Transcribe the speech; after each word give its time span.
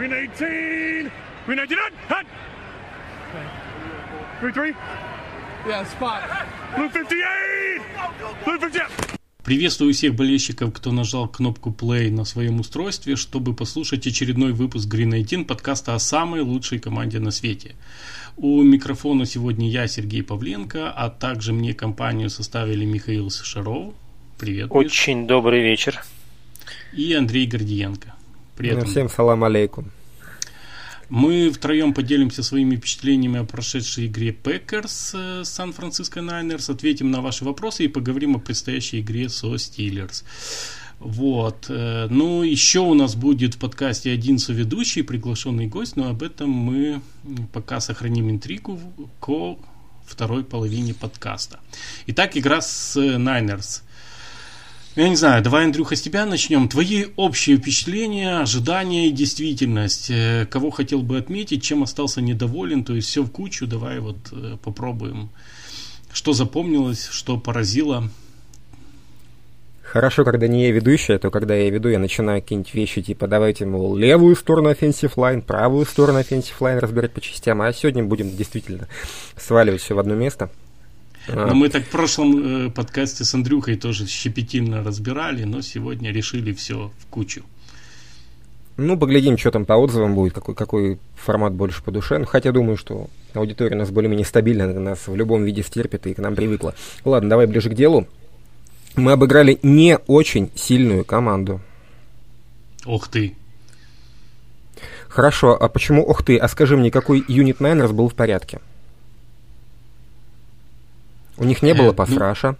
Green 0.00 0.12
18. 0.12 1.12
Green 1.46 1.58
19. 1.58 1.92
Hot. 2.08 2.26
Green 4.40 4.52
3. 4.54 4.74
Yeah, 5.68 5.84
spot. 5.84 6.22
Blue 6.74 6.88
58. 6.88 7.82
Blue 8.46 8.58
58. 8.58 9.18
Приветствую 9.44 9.92
всех 9.92 10.14
болельщиков, 10.14 10.72
кто 10.72 10.90
нажал 10.90 11.28
кнопку 11.28 11.68
play 11.68 12.10
на 12.10 12.24
своем 12.24 12.60
устройстве, 12.60 13.16
чтобы 13.16 13.52
послушать 13.52 14.06
очередной 14.06 14.52
выпуск 14.52 14.88
Green 14.88 15.10
18 15.10 15.46
подкаста 15.46 15.94
о 15.94 15.98
самой 15.98 16.40
лучшей 16.40 16.78
команде 16.78 17.20
на 17.20 17.30
свете. 17.30 17.74
У 18.38 18.62
микрофона 18.62 19.26
сегодня 19.26 19.68
я, 19.68 19.86
Сергей 19.86 20.22
Павленко, 20.22 20.90
а 20.90 21.10
также 21.10 21.52
мне 21.52 21.74
компанию 21.74 22.30
составили 22.30 22.86
Михаил 22.86 23.30
Шаров. 23.30 23.92
Привет. 24.38 24.68
Очень 24.70 25.26
добрый 25.26 25.62
вечер. 25.62 26.02
И 26.94 27.12
Андрей 27.12 27.46
Гордиенко. 27.46 28.14
Привет. 28.60 28.88
Всем 28.88 29.08
салам 29.08 29.44
алейкум. 29.44 29.90
Мы 31.10 31.50
втроем 31.50 31.92
поделимся 31.92 32.44
своими 32.44 32.76
впечатлениями 32.76 33.40
о 33.40 33.44
прошедшей 33.44 34.06
игре 34.06 34.30
Пекерс 34.30 35.12
с 35.12 35.44
Сан-Франциско 35.44 36.22
Найнерс, 36.22 36.70
ответим 36.70 37.10
на 37.10 37.20
ваши 37.20 37.44
вопросы 37.44 37.84
и 37.84 37.88
поговорим 37.88 38.36
о 38.36 38.38
предстоящей 38.38 39.00
игре 39.00 39.28
со 39.28 39.58
Стиллерс. 39.58 40.24
Вот. 41.00 41.66
Э, 41.68 42.06
ну, 42.08 42.44
еще 42.44 42.78
у 42.78 42.94
нас 42.94 43.16
будет 43.16 43.54
в 43.54 43.58
подкасте 43.58 44.12
один 44.12 44.38
соведущий, 44.38 45.02
приглашенный 45.02 45.66
гость, 45.66 45.96
но 45.96 46.10
об 46.10 46.22
этом 46.22 46.50
мы 46.50 47.00
пока 47.52 47.80
сохраним 47.80 48.30
интригу 48.30 48.78
к 49.18 49.56
второй 50.06 50.44
половине 50.44 50.94
подкаста. 50.94 51.58
Итак, 52.06 52.36
игра 52.36 52.60
с 52.60 52.94
Найнерс. 53.00 53.82
Я 54.96 55.08
не 55.08 55.14
знаю, 55.14 55.40
давай, 55.40 55.64
Андрюха, 55.66 55.94
с 55.94 56.02
тебя 56.02 56.26
начнем. 56.26 56.68
Твои 56.68 57.06
общие 57.14 57.56
впечатления, 57.56 58.40
ожидания 58.40 59.06
и 59.06 59.12
действительность. 59.12 60.10
Э, 60.10 60.46
кого 60.50 60.70
хотел 60.70 61.02
бы 61.02 61.16
отметить, 61.16 61.62
чем 61.62 61.84
остался 61.84 62.20
недоволен, 62.20 62.82
то 62.82 62.94
есть 62.94 63.08
все 63.08 63.22
в 63.22 63.30
кучу. 63.30 63.68
Давай 63.68 64.00
вот 64.00 64.16
э, 64.32 64.56
попробуем. 64.62 65.30
Что 66.12 66.32
запомнилось, 66.32 67.06
что 67.06 67.38
поразило. 67.38 68.10
Хорошо, 69.80 70.24
когда 70.24 70.48
не 70.48 70.66
я 70.66 70.72
ведущий, 70.72 71.12
а 71.12 71.18
то 71.20 71.30
когда 71.30 71.54
я 71.54 71.70
веду, 71.70 71.88
я 71.88 72.00
начинаю 72.00 72.42
какие-нибудь 72.42 72.74
вещи, 72.74 73.02
типа 73.02 73.28
давайте, 73.28 73.66
мол, 73.66 73.96
левую 73.96 74.36
сторону 74.36 74.70
offensive 74.70 75.14
line, 75.14 75.42
правую 75.42 75.84
сторону 75.84 76.20
offensive 76.20 76.58
line 76.60 76.78
разбирать 76.78 77.12
по 77.12 77.20
частям, 77.20 77.60
а 77.60 77.72
сегодня 77.72 78.04
будем 78.04 78.36
действительно 78.36 78.86
сваливать 79.36 79.82
все 79.82 79.94
в 79.94 79.98
одно 79.98 80.14
место. 80.14 80.50
А. 81.28 81.46
Но 81.46 81.54
мы 81.54 81.68
так 81.68 81.84
в 81.84 81.90
прошлом 81.90 82.66
э, 82.66 82.70
подкасте 82.70 83.24
с 83.24 83.34
Андрюхой 83.34 83.76
тоже 83.76 84.06
щепетильно 84.06 84.82
разбирали, 84.82 85.44
но 85.44 85.60
сегодня 85.60 86.12
решили 86.12 86.52
все 86.52 86.90
в 86.98 87.06
кучу. 87.06 87.44
Ну, 88.76 88.98
поглядим, 88.98 89.36
что 89.36 89.50
там 89.50 89.66
по 89.66 89.74
отзывам 89.74 90.14
будет, 90.14 90.32
какой, 90.32 90.54
какой 90.54 90.98
формат 91.14 91.52
больше 91.52 91.82
по 91.82 91.90
душе. 91.90 92.16
Ну, 92.16 92.24
хотя 92.24 92.50
думаю, 92.50 92.78
что 92.78 93.08
аудитория 93.34 93.76
у 93.76 93.78
нас 93.78 93.90
более-менее 93.90 94.24
стабильная, 94.24 94.72
нас 94.72 95.06
в 95.06 95.14
любом 95.14 95.44
виде 95.44 95.62
стерпит 95.62 96.06
и 96.06 96.14
к 96.14 96.18
нам 96.18 96.34
привыкла. 96.34 96.74
Ладно, 97.04 97.28
давай 97.28 97.46
ближе 97.46 97.68
к 97.68 97.74
делу. 97.74 98.06
Мы 98.96 99.12
обыграли 99.12 99.58
не 99.62 99.98
очень 100.06 100.50
сильную 100.54 101.04
команду. 101.04 101.60
Ох 102.86 103.08
ты. 103.08 103.36
Хорошо, 105.08 105.56
а 105.60 105.68
почему 105.68 106.02
ох 106.02 106.22
ты? 106.22 106.38
А 106.38 106.48
скажи 106.48 106.76
мне, 106.76 106.90
какой 106.90 107.22
юнит 107.28 107.60
Найнерс 107.60 107.92
был 107.92 108.08
в 108.08 108.14
порядке? 108.14 108.60
У 111.40 111.44
них 111.44 111.62
не 111.62 111.72
было 111.72 111.86
э, 111.86 111.88
ну 111.88 111.94
пасраша. 111.94 112.56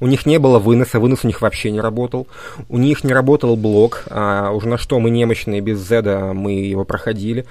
У 0.00 0.06
них 0.06 0.26
не 0.26 0.38
было 0.38 0.58
выноса, 0.58 0.98
вынос 0.98 1.20
у 1.24 1.26
них 1.26 1.42
вообще 1.42 1.70
не 1.70 1.80
работал. 1.80 2.26
У 2.68 2.78
них 2.78 3.04
не 3.04 3.12
работал 3.12 3.54
блок, 3.54 4.04
а 4.08 4.50
уже 4.50 4.66
на 4.66 4.78
что 4.78 4.98
мы 4.98 5.10
немощные 5.10 5.60
без 5.60 5.86
Зеда 5.86 6.32
мы 6.32 6.52
его 6.52 6.84
проходили. 6.84 7.44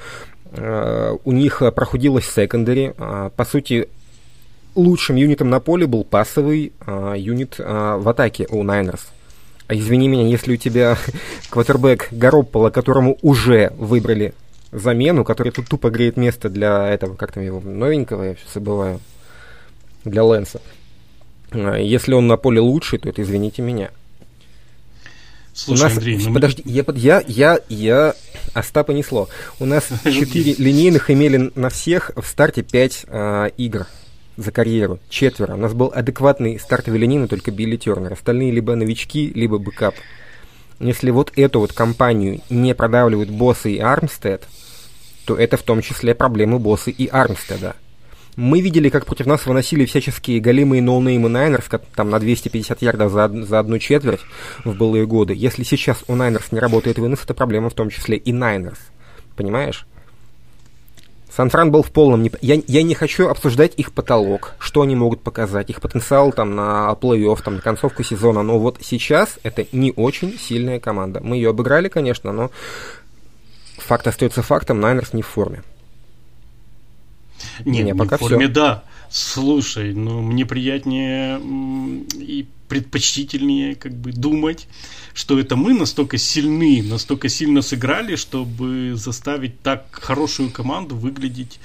А, 0.52 1.16
у 1.24 1.32
них 1.32 1.62
проходилось 1.76 2.26
секондари. 2.26 2.94
А, 2.98 3.30
по 3.30 3.46
сути, 3.46 3.88
лучшим 4.74 5.16
юнитом 5.16 5.52
на 5.52 5.60
поле 5.60 5.86
был 5.86 6.04
пасовый 6.04 6.74
а, 6.82 7.14
юнит 7.14 7.56
а, 7.60 7.98
в 8.00 8.10
атаке 8.10 8.48
у 8.50 8.64
Найнерс. 8.64 9.06
А 9.68 9.76
извини 9.76 10.08
меня, 10.08 10.28
если 10.28 10.54
у 10.54 10.58
тебя 10.58 10.98
квотербек 11.52 12.12
Гаропполо, 12.12 12.72
которому 12.72 13.20
уже 13.22 13.72
выбрали 13.78 14.34
замену, 14.72 15.24
который 15.24 15.52
тут 15.52 15.68
тупо 15.68 15.92
греет 15.92 16.18
место 16.18 16.50
для 16.50 16.90
этого, 16.90 17.14
как 17.16 17.32
там 17.32 17.44
его, 17.44 17.60
новенького, 17.60 18.24
я 18.24 18.34
все 18.34 18.46
забываю 18.56 19.00
для 20.06 20.24
Лэнса. 20.24 20.62
А, 21.52 21.78
если 21.78 22.14
он 22.14 22.28
на 22.28 22.38
поле 22.38 22.60
лучший, 22.60 23.00
то 23.00 23.10
это 23.10 23.22
извините 23.22 23.62
меня. 23.62 23.92
Слушай, 25.54 25.82
У 25.82 25.84
нас, 25.84 25.94
Андрей, 25.94 26.18
ну 26.18 26.34
подожди, 26.34 26.64
я, 26.66 26.84
я, 26.96 27.24
я, 27.28 27.60
я, 27.70 28.16
Остапа 28.54 28.92
несло. 28.92 29.30
У 29.60 29.66
нас 29.66 29.88
четыре 30.04 30.56
линейных 30.58 31.12
имели 31.12 31.52
на 31.56 31.70
всех 31.70 32.12
в 32.16 32.26
старте 32.26 32.64
пять 32.64 33.06
а, 33.08 33.48
игр 33.58 33.86
за 34.36 34.52
карьеру. 34.52 35.00
Четверо. 35.10 35.54
У 35.54 35.58
нас 35.58 35.74
был 35.74 35.92
адекватный 35.94 36.60
стартовый 36.60 37.00
линейный, 37.00 37.28
только 37.28 37.52
Билли 37.52 37.78
Тернер. 37.78 38.14
Остальные 38.14 38.52
либо 38.52 38.76
новички, 38.76 39.32
либо 39.34 39.60
backup. 39.60 39.94
Если 40.80 41.12
вот 41.12 41.32
эту 41.36 41.60
вот 41.60 41.72
компанию 41.72 42.42
не 42.50 42.74
продавливают 42.74 43.30
боссы 43.30 43.74
и 43.74 43.80
Армстед, 43.80 44.44
то 45.26 45.36
это 45.36 45.58
в 45.58 45.64
том 45.64 45.82
числе 45.82 46.16
проблемы 46.16 46.58
боссы 46.60 46.92
и 46.92 47.08
Армстеда. 47.08 47.76
Мы 48.36 48.62
видели, 48.62 48.90
как 48.90 49.06
против 49.06 49.28
нас 49.28 49.46
выносили 49.46 49.86
всяческие 49.86 50.40
голимые 50.40 50.82
ноунеймы 50.82 51.30
Найнерс, 51.30 51.66
там 51.96 52.10
на 52.10 52.20
250 52.20 52.82
ярдов 52.82 53.12
за, 53.12 53.30
за 53.30 53.60
одну 53.60 53.78
четверть 53.78 54.22
в 54.64 54.76
былые 54.76 55.06
годы. 55.06 55.34
Если 55.36 55.64
сейчас 55.64 56.04
у 56.08 56.16
Найнерс 56.16 56.52
не 56.52 56.60
работает 56.60 56.98
вынос, 56.98 57.24
это 57.24 57.36
проблема 57.36 57.70
в 57.70 57.74
том 57.74 57.90
числе 57.90 58.18
и 58.18 58.34
Найнерс. 58.34 58.80
Понимаешь? 59.36 59.86
Сан-Фран 61.36 61.72
был 61.72 61.84
в 61.84 61.92
полном... 61.92 62.22
Неп... 62.24 62.38
Я, 62.42 62.62
я 62.68 62.84
не 62.84 62.96
хочу 62.96 63.28
обсуждать 63.28 63.74
их 63.78 63.92
потолок, 63.92 64.54
что 64.60 64.82
они 64.82 64.96
могут 64.96 65.22
показать, 65.22 65.70
их 65.70 65.82
потенциал 65.82 66.32
там 66.32 66.56
на 66.56 66.96
плей-офф, 67.00 67.42
там 67.44 67.56
на 67.56 67.62
концовку 67.62 68.04
сезона, 68.04 68.44
но 68.44 68.60
вот 68.60 68.80
сейчас 68.82 69.40
это 69.44 69.66
не 69.72 69.94
очень 69.96 70.38
сильная 70.38 70.80
команда. 70.80 71.22
Мы 71.24 71.38
ее 71.38 71.50
обыграли, 71.50 71.88
конечно, 71.88 72.32
но 72.32 72.52
факт 73.78 74.08
остается 74.08 74.44
фактом, 74.44 74.80
Найнерс 74.80 75.14
не 75.14 75.24
в 75.24 75.28
форме. 75.28 75.64
Не, 77.66 77.84
не 77.84 77.96
пока 77.96 78.18
в 78.18 78.20
форме, 78.20 78.46
все. 78.46 78.54
да. 78.54 78.84
Слушай, 79.10 79.94
ну 79.94 80.22
мне 80.22 80.46
приятнее 80.46 81.40
и 82.16 82.48
предпочтительнее 82.68 83.76
как 83.76 83.94
бы 83.94 84.12
думать, 84.12 84.68
что 85.14 85.40
это 85.40 85.56
мы 85.56 85.74
настолько 85.74 86.18
сильны, 86.18 86.82
настолько 86.82 87.30
сильно 87.30 87.62
сыграли, 87.62 88.16
чтобы 88.16 88.94
заставить 88.96 89.62
так 89.62 89.86
хорошую 89.92 90.50
команду 90.50 90.96
выглядеть 90.96 91.60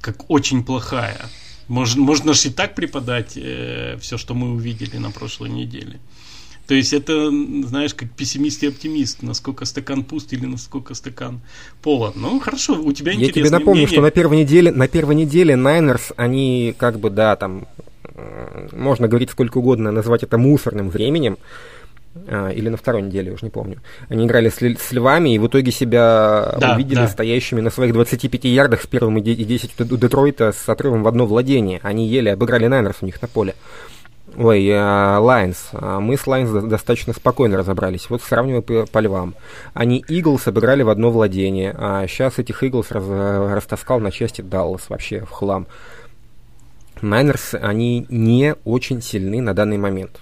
как 0.00 0.28
очень 0.28 0.64
плохая. 0.64 1.30
Можно, 1.68 2.02
можно 2.02 2.32
же 2.32 2.48
и 2.48 2.50
так 2.50 2.74
преподать 2.74 3.34
э, 3.36 3.98
все, 4.00 4.16
что 4.16 4.34
мы 4.34 4.50
увидели 4.50 4.96
на 4.96 5.10
прошлой 5.10 5.50
неделе. 5.50 6.00
То 6.68 6.74
есть 6.74 6.92
это, 6.92 7.30
знаешь, 7.30 7.94
как 7.94 8.10
пессимист 8.10 8.62
и 8.62 8.66
оптимист, 8.66 9.22
насколько 9.22 9.64
стакан 9.64 10.04
пуст 10.04 10.34
или 10.34 10.44
насколько 10.44 10.92
стакан 10.92 11.40
полон. 11.80 12.12
Ну, 12.14 12.38
хорошо, 12.40 12.74
у 12.74 12.92
тебя 12.92 13.14
интересно. 13.14 13.38
Я 13.38 13.44
тебе 13.46 13.50
напомню, 13.50 13.72
мнение. 13.72 13.88
что 13.88 14.02
на 14.02 14.10
первой 14.10 14.36
неделе, 14.36 14.70
на 14.70 14.86
первой 14.86 15.14
неделе 15.14 15.54
Niners, 15.54 16.12
они 16.16 16.74
как 16.76 17.00
бы, 17.00 17.08
да, 17.08 17.36
там, 17.36 17.66
э, 18.04 18.68
можно 18.72 19.08
говорить 19.08 19.30
сколько 19.30 19.56
угодно, 19.56 19.92
назвать 19.92 20.24
это 20.24 20.36
мусорным 20.36 20.90
временем, 20.90 21.38
а, 22.26 22.50
или 22.50 22.68
на 22.68 22.76
второй 22.76 23.00
неделе, 23.00 23.32
уже 23.32 23.46
не 23.46 23.50
помню. 23.50 23.80
Они 24.10 24.26
играли 24.26 24.50
с, 24.50 24.56
с 24.56 24.92
львами 24.92 25.34
и 25.34 25.38
в 25.38 25.46
итоге 25.46 25.72
себя 25.72 26.54
да, 26.60 26.74
увидели 26.74 26.96
да. 26.96 27.08
стоящими 27.08 27.62
на 27.62 27.70
своих 27.70 27.94
25 27.94 28.44
ярдах 28.44 28.82
с 28.82 28.86
первым 28.86 29.16
и 29.16 29.22
10 29.22 29.80
у 29.90 29.96
Детройта 29.96 30.52
с 30.52 30.68
отрывом 30.68 31.02
в 31.02 31.08
одно 31.08 31.26
владение. 31.26 31.80
Они 31.82 32.06
еле 32.08 32.32
обыграли 32.32 32.66
Найнерс 32.66 32.98
у 33.00 33.06
них 33.06 33.22
на 33.22 33.28
поле. 33.28 33.54
Ой, 34.40 34.70
Лайонс. 34.70 35.70
Э, 35.72 35.98
мы 35.98 36.16
с 36.16 36.24
Лайонс 36.28 36.50
достаточно 36.66 37.12
спокойно 37.12 37.56
разобрались. 37.56 38.08
Вот 38.08 38.22
сравниваю 38.22 38.62
по, 38.62 38.86
по 38.86 39.00
львам. 39.00 39.34
Они 39.74 40.04
Иглс 40.06 40.46
обыграли 40.46 40.82
в 40.82 40.90
одно 40.90 41.10
владение, 41.10 41.74
а 41.76 42.06
сейчас 42.06 42.38
этих 42.38 42.62
Иглс 42.62 42.92
раз, 42.92 43.02
растаскал 43.04 43.98
на 43.98 44.12
части 44.12 44.40
Даллас 44.40 44.90
вообще 44.90 45.24
в 45.24 45.30
хлам. 45.30 45.66
Найнерс, 47.02 47.54
они 47.54 48.06
не 48.08 48.54
очень 48.64 49.02
сильны 49.02 49.40
на 49.40 49.54
данный 49.54 49.76
момент. 49.76 50.20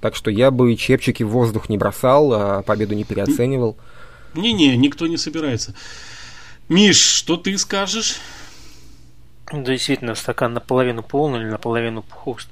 Так 0.00 0.16
что 0.16 0.28
я 0.32 0.50
бы 0.50 0.74
чепчики 0.74 1.22
в 1.22 1.28
воздух 1.28 1.68
не 1.68 1.78
бросал, 1.78 2.32
а 2.32 2.62
победу 2.62 2.96
не 2.96 3.04
переоценивал. 3.04 3.76
Не-не, 4.34 4.76
никто 4.76 5.06
не 5.06 5.16
собирается. 5.16 5.76
Миш, 6.68 6.98
что 6.98 7.36
ты 7.36 7.56
скажешь? 7.56 8.16
Действительно, 9.52 10.16
стакан 10.16 10.54
наполовину 10.54 11.02
полный 11.02 11.40
или 11.40 11.46
наполовину 11.46 12.02
пуст. 12.02 12.48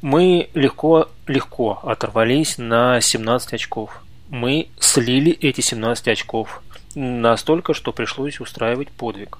Мы 0.00 0.48
легко, 0.54 1.08
легко 1.26 1.78
оторвались 1.82 2.56
на 2.56 3.00
17 3.00 3.52
очков. 3.52 4.02
Мы 4.30 4.68
слили 4.80 5.32
эти 5.32 5.60
17 5.60 6.08
очков 6.08 6.62
настолько, 6.94 7.74
что 7.74 7.92
пришлось 7.92 8.40
устраивать 8.40 8.90
подвиг. 8.90 9.38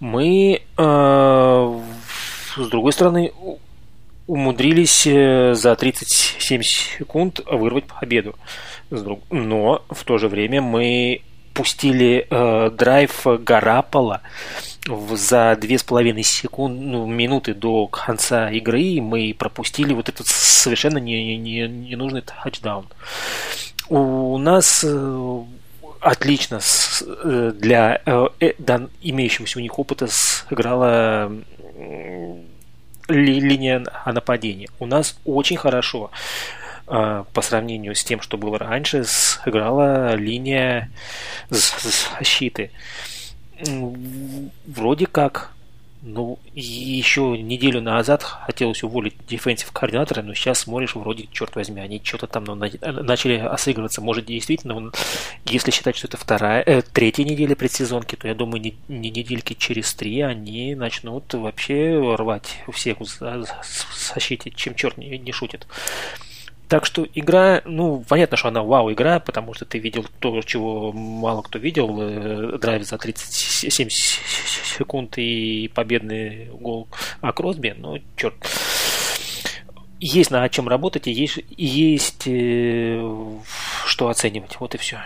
Мы, 0.00 0.62
э, 0.76 1.80
с 2.56 2.68
другой 2.68 2.92
стороны, 2.92 3.32
умудрились 4.26 5.06
э, 5.06 5.54
за 5.54 5.76
37 5.76 6.62
секунд 6.62 7.40
вырвать 7.46 7.84
победу. 7.84 8.34
Но 8.90 9.84
в 9.90 10.04
то 10.04 10.18
же 10.18 10.28
время 10.28 10.60
мы 10.60 11.22
пустили 11.56 12.26
э, 12.28 12.70
драйв 12.70 13.26
Гарапола 13.26 14.20
за 14.86 15.56
две 15.60 15.78
с 15.78 15.82
половиной 15.82 16.22
секунд, 16.22 16.78
ну, 16.78 17.06
минуты 17.06 17.54
до 17.54 17.86
конца 17.88 18.50
игры, 18.50 19.00
мы 19.00 19.34
пропустили 19.36 19.94
вот 19.94 20.08
этот 20.08 20.26
совершенно 20.26 20.98
не, 20.98 21.36
не, 21.38 21.66
ненужный 21.66 22.22
тачдаун. 22.22 22.86
У 23.88 24.36
нас 24.38 24.84
э, 24.86 25.42
отлично 26.00 26.60
с, 26.60 27.02
э, 27.06 27.52
для 27.54 28.00
э, 28.04 28.28
э, 28.40 28.52
дан, 28.58 28.90
имеющегося 29.00 29.58
у 29.58 29.62
них 29.62 29.78
опыта 29.78 30.06
сыграла 30.08 31.32
ли, 33.08 33.40
линия 33.40 33.84
нападения. 34.04 34.68
У 34.78 34.86
нас 34.86 35.18
очень 35.24 35.56
хорошо 35.56 36.10
по 36.86 37.42
сравнению 37.42 37.94
с 37.94 38.04
тем, 38.04 38.20
что 38.20 38.38
было 38.38 38.58
раньше, 38.58 39.04
сыграла 39.04 40.14
линия 40.14 40.90
защиты. 41.50 42.70
Вроде 44.66 45.06
как 45.06 45.56
ну, 46.06 46.38
еще 46.54 47.36
неделю 47.36 47.80
назад 47.80 48.22
хотелось 48.22 48.84
уволить 48.84 49.14
дефенсив 49.28 49.72
координатора, 49.72 50.22
но 50.22 50.34
сейчас 50.34 50.60
смотришь, 50.60 50.94
вроде, 50.94 51.26
черт 51.32 51.56
возьми, 51.56 51.80
они 51.80 52.00
что-то 52.02 52.28
там 52.28 52.44
ну, 52.44 52.54
начали 52.54 53.38
осыгрываться. 53.38 54.00
Может, 54.00 54.26
действительно, 54.26 54.92
если 55.46 55.72
считать, 55.72 55.96
что 55.96 56.06
это 56.06 56.16
вторая, 56.16 56.62
э, 56.64 56.82
третья 56.82 57.24
неделя 57.24 57.56
предсезонки, 57.56 58.14
то 58.14 58.28
я 58.28 58.34
думаю, 58.34 58.60
не, 58.60 58.76
не 58.86 59.10
недельки 59.10 59.54
через 59.54 59.92
три 59.94 60.20
они 60.20 60.76
начнут 60.76 61.34
вообще 61.34 61.98
рвать 62.16 62.62
всех 62.72 63.00
в 63.00 63.06
защите, 64.14 64.50
чем 64.52 64.76
черт 64.76 64.96
не, 64.98 65.18
не 65.18 65.32
шутит. 65.32 65.66
Так 66.68 66.84
что 66.84 67.06
игра, 67.14 67.62
ну, 67.64 68.04
понятно, 68.08 68.36
что 68.36 68.48
она 68.48 68.62
вау-игра, 68.62 69.20
потому 69.20 69.54
что 69.54 69.64
ты 69.64 69.78
видел 69.78 70.04
то, 70.18 70.42
чего 70.42 70.92
мало 70.92 71.42
кто 71.42 71.60
видел. 71.60 71.96
Э, 72.00 72.58
драйв 72.58 72.84
за 72.84 72.98
37 72.98 73.88
секунд 73.88 75.16
и 75.16 75.70
победный 75.72 76.46
гол 76.46 76.88
о 77.20 77.32
Кросби. 77.32 77.72
Ну, 77.76 78.02
черт. 78.16 78.34
Есть 80.00 80.32
на 80.32 80.48
чем 80.48 80.68
работать 80.68 81.06
и 81.06 81.12
есть, 81.12 81.38
есть 81.56 82.24
э, 82.26 83.00
что 83.86 84.08
оценивать. 84.08 84.58
Вот 84.58 84.74
и 84.74 84.78
все. 84.78 84.98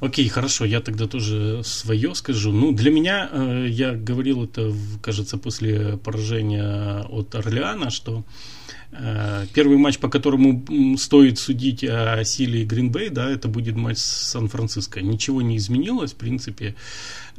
Окей, 0.00 0.26
хорошо, 0.28 0.64
я 0.64 0.80
тогда 0.80 1.06
тоже 1.06 1.62
свое 1.64 2.14
скажу. 2.14 2.50
Ну, 2.50 2.72
для 2.72 2.90
меня, 2.90 3.28
э, 3.30 3.66
я 3.68 3.92
говорил 3.92 4.44
это, 4.44 4.72
кажется, 5.02 5.36
после 5.36 5.98
поражения 5.98 7.04
от 7.10 7.34
Орлеана, 7.34 7.90
что 7.90 8.24
Э, 8.24 8.57
первый 8.90 9.76
матч, 9.76 9.98
по 9.98 10.08
которому 10.08 10.96
стоит 10.96 11.38
судить 11.38 11.84
о 11.84 12.24
силе 12.24 12.64
Гринбей, 12.64 13.10
да, 13.10 13.30
это 13.30 13.48
будет 13.48 13.76
матч 13.76 13.98
с 13.98 14.30
Сан-Франциско. 14.30 15.00
Ничего 15.02 15.42
не 15.42 15.56
изменилось, 15.56 16.12
в 16.12 16.16
принципе. 16.16 16.74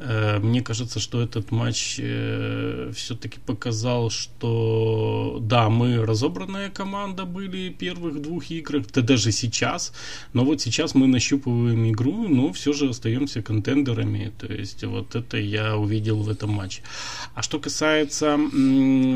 Э, 0.00 0.38
мне 0.38 0.62
кажется, 0.62 0.98
что 0.98 1.20
этот 1.20 1.50
матч 1.50 1.96
э, 1.98 2.90
все-таки 2.94 3.38
показал, 3.38 4.08
что 4.08 5.38
да, 5.42 5.68
мы 5.68 6.06
разобранная 6.06 6.70
команда 6.70 7.26
были 7.26 7.68
первых 7.68 8.22
двух 8.22 8.50
играх, 8.50 8.86
да 8.94 9.02
даже 9.02 9.30
сейчас, 9.30 9.92
но 10.32 10.44
вот 10.44 10.62
сейчас 10.62 10.94
мы 10.94 11.06
нащупываем 11.06 11.90
игру, 11.90 12.28
но 12.28 12.50
все 12.52 12.72
же 12.72 12.88
остаемся 12.88 13.42
контендерами, 13.42 14.32
то 14.38 14.50
есть 14.50 14.82
вот 14.84 15.14
это 15.14 15.36
я 15.36 15.76
увидел 15.76 16.22
в 16.22 16.30
этом 16.30 16.50
матче. 16.50 16.82
А 17.34 17.42
что 17.42 17.58
касается, 17.58 18.38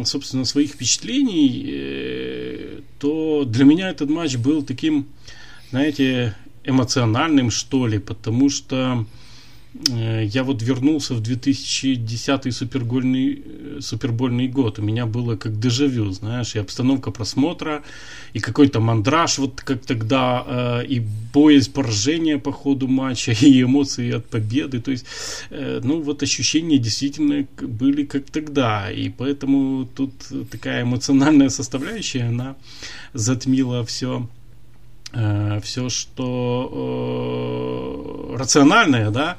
собственно, 0.04 0.44
своих 0.44 0.72
впечатлений, 0.72 2.82
то 2.98 3.44
для 3.46 3.64
меня 3.64 3.88
этот 3.88 4.10
матч 4.10 4.36
был 4.36 4.62
таким, 4.62 5.06
знаете, 5.70 6.36
эмоциональным, 6.62 7.50
что 7.50 7.86
ли, 7.86 7.98
потому 7.98 8.50
что 8.50 8.94
Э, 8.94 9.04
я 9.74 10.44
вот 10.44 10.62
вернулся 10.62 11.14
в 11.14 11.20
2010 11.20 12.54
супергольный, 12.54 13.42
э, 13.44 13.80
супербольный 13.80 14.46
год. 14.46 14.78
У 14.78 14.82
меня 14.82 15.04
было 15.06 15.36
как 15.36 15.58
дежавю, 15.58 16.12
знаешь, 16.12 16.54
и 16.54 16.60
обстановка 16.60 17.10
просмотра, 17.10 17.82
и 18.34 18.38
какой-то 18.38 18.80
мандраж 18.80 19.38
вот 19.38 19.60
как 19.60 19.84
тогда, 19.84 20.44
э, 20.46 20.86
и 20.86 21.02
боязнь 21.34 21.72
поражения 21.72 22.38
по 22.38 22.52
ходу 22.52 22.86
матча, 22.86 23.32
и 23.40 23.62
эмоции 23.62 24.12
от 24.12 24.26
победы. 24.26 24.80
То 24.80 24.92
есть, 24.92 25.06
ну 25.50 26.00
вот 26.00 26.22
ощущения 26.22 26.78
действительно 26.78 27.46
были 27.60 28.04
как 28.04 28.30
тогда. 28.30 28.90
И 28.92 29.08
поэтому 29.08 29.88
тут 29.96 30.12
такая 30.50 30.82
эмоциональная 30.82 31.48
составляющая, 31.48 32.28
она 32.28 32.54
затмила 33.12 33.84
все 33.84 34.28
все, 35.62 35.88
что 35.88 36.70
э, 38.32 38.36
рациональное, 38.36 39.10
да, 39.10 39.36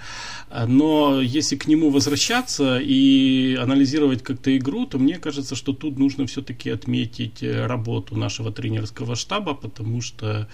но 0.68 1.20
если 1.22 1.56
к 1.58 1.68
нему 1.68 1.90
возвращаться 1.90 2.80
и 2.80 3.56
анализировать 3.56 4.24
как-то 4.24 4.56
игру, 4.58 4.86
то 4.86 4.98
мне 4.98 5.18
кажется, 5.18 5.56
что 5.56 5.74
тут 5.74 6.00
нужно 6.00 6.28
все-таки 6.28 6.70
отметить 6.70 7.44
э, 7.44 7.66
работу 7.66 8.16
нашего 8.16 8.52
тренерского 8.52 9.16
штаба, 9.16 9.54
потому 9.54 10.02
что 10.02 10.48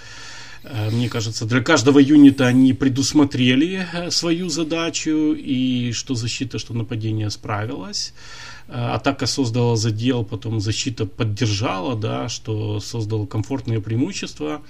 э, 0.64 0.90
мне 0.92 1.08
кажется, 1.08 1.46
для 1.46 1.62
каждого 1.62 2.00
юнита 2.00 2.48
они 2.48 2.74
предусмотрели 2.74 3.86
э, 3.94 4.12
свою 4.12 4.50
задачу, 4.50 5.36
и 5.38 5.92
что 5.92 6.16
защита, 6.16 6.58
что 6.58 6.74
нападение 6.74 7.30
справилась. 7.30 8.14
Атака 8.68 9.26
создала 9.26 9.76
задел, 9.76 10.24
потом 10.24 10.62
защита 10.62 11.06
поддержала, 11.06 11.98
да, 11.98 12.30
что 12.30 12.80
создало 12.80 13.26
комфортное 13.26 13.82
преимущество 13.82 14.62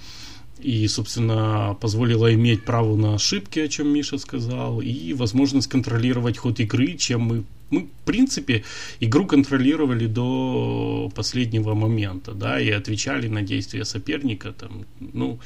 и, 0.62 0.88
собственно, 0.88 1.76
позволила 1.80 2.32
иметь 2.34 2.64
право 2.64 2.96
на 2.96 3.14
ошибки, 3.14 3.58
о 3.60 3.68
чем 3.68 3.88
Миша 3.88 4.18
сказал, 4.18 4.80
и 4.80 5.12
возможность 5.14 5.68
контролировать 5.68 6.38
ход 6.38 6.60
игры, 6.60 6.96
чем 6.96 7.20
мы, 7.22 7.44
мы 7.70 7.80
в 7.80 8.04
принципе, 8.04 8.64
игру 9.00 9.26
контролировали 9.26 10.06
до 10.06 11.10
последнего 11.14 11.74
момента, 11.74 12.32
да, 12.32 12.60
и 12.60 12.70
отвечали 12.70 13.28
на 13.28 13.42
действия 13.42 13.84
соперника, 13.84 14.52
там, 14.52 14.84
ну, 15.00 15.38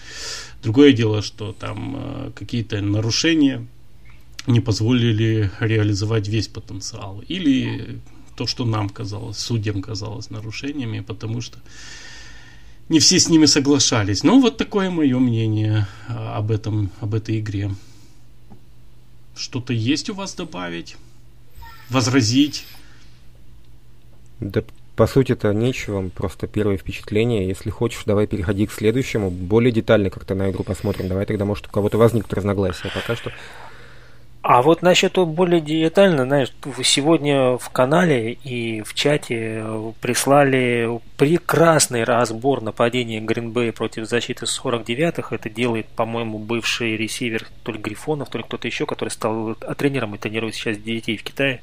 другое 0.63 0.93
дело, 0.93 1.23
что 1.23 1.53
там 1.53 1.97
э, 1.99 2.31
какие-то 2.35 2.81
нарушения 2.81 3.67
не 4.47 4.61
позволили 4.61 5.51
реализовать 5.61 6.29
весь 6.29 6.49
потенциал, 6.49 7.23
или 7.27 8.01
то, 8.37 8.47
что 8.47 8.65
нам 8.65 8.89
казалось, 8.89 9.39
судьям 9.39 9.83
казалось 9.83 10.31
нарушениями, 10.31 11.01
потому 11.01 11.41
что 11.41 11.59
не 12.89 12.99
все 12.99 13.19
с 13.19 13.29
ними 13.29 13.47
соглашались. 13.47 14.23
Но 14.23 14.41
вот 14.41 14.57
такое 14.57 14.91
мое 14.91 15.19
мнение 15.19 15.87
а, 16.09 16.37
об 16.37 16.51
этом, 16.51 16.91
об 17.01 17.15
этой 17.15 17.41
игре. 17.41 17.71
Что-то 19.35 19.73
есть 19.73 20.09
у 20.09 20.15
вас 20.15 20.35
добавить? 20.35 20.97
Возразить? 21.91 22.65
Да, 24.41 24.63
по 24.97 25.07
сути-то 25.07 25.53
нечего, 25.53 26.09
просто 26.09 26.47
первое 26.47 26.79
впечатление. 26.79 27.47
Если 27.47 27.71
хочешь, 27.71 28.05
давай 28.07 28.27
переходи 28.27 28.67
к 28.67 28.73
следующему. 28.73 29.31
Более 29.31 29.73
детально 29.73 30.09
как-то 30.09 30.35
на 30.35 30.51
игру 30.51 30.65
посмотрим. 30.65 31.09
Давай 31.09 31.27
тогда, 31.27 31.45
может, 31.45 31.67
у 31.67 31.71
кого-то 31.71 31.99
возникнут 31.99 32.33
разногласия. 32.33 32.91
Пока 32.95 33.15
что 33.15 33.31
а 34.49 34.63
вот 34.63 34.81
насчет 34.81 35.15
более 35.15 35.61
детально, 35.61 36.23
знаешь, 36.23 36.53
сегодня 36.85 37.59
в 37.59 37.69
канале 37.71 38.31
и 38.31 38.81
в 38.83 38.95
чате 38.95 39.65
прислали 40.01 41.01
прекрасный 41.17 42.05
разбор 42.05 42.63
нападения 42.63 43.21
Гринбея 43.21 43.73
против 43.73 44.09
защиты 44.09 44.45
49-х. 44.45 45.35
Это 45.35 45.51
делает, 45.51 45.89
по-моему, 45.89 46.39
бывший 46.39 46.97
ресивер 46.97 47.49
то 47.65 47.73
ли 47.73 47.79
Грифонов, 47.79 48.29
то 48.29 48.39
ли 48.39 48.45
кто-то 48.45 48.69
еще, 48.69 48.87
который 48.87 49.09
стал 49.09 49.57
тренером 49.77 50.15
и 50.15 50.19
тренирует 50.19 50.55
сейчас 50.55 50.79
детей 50.79 51.17
в 51.17 51.25
Китае. 51.25 51.61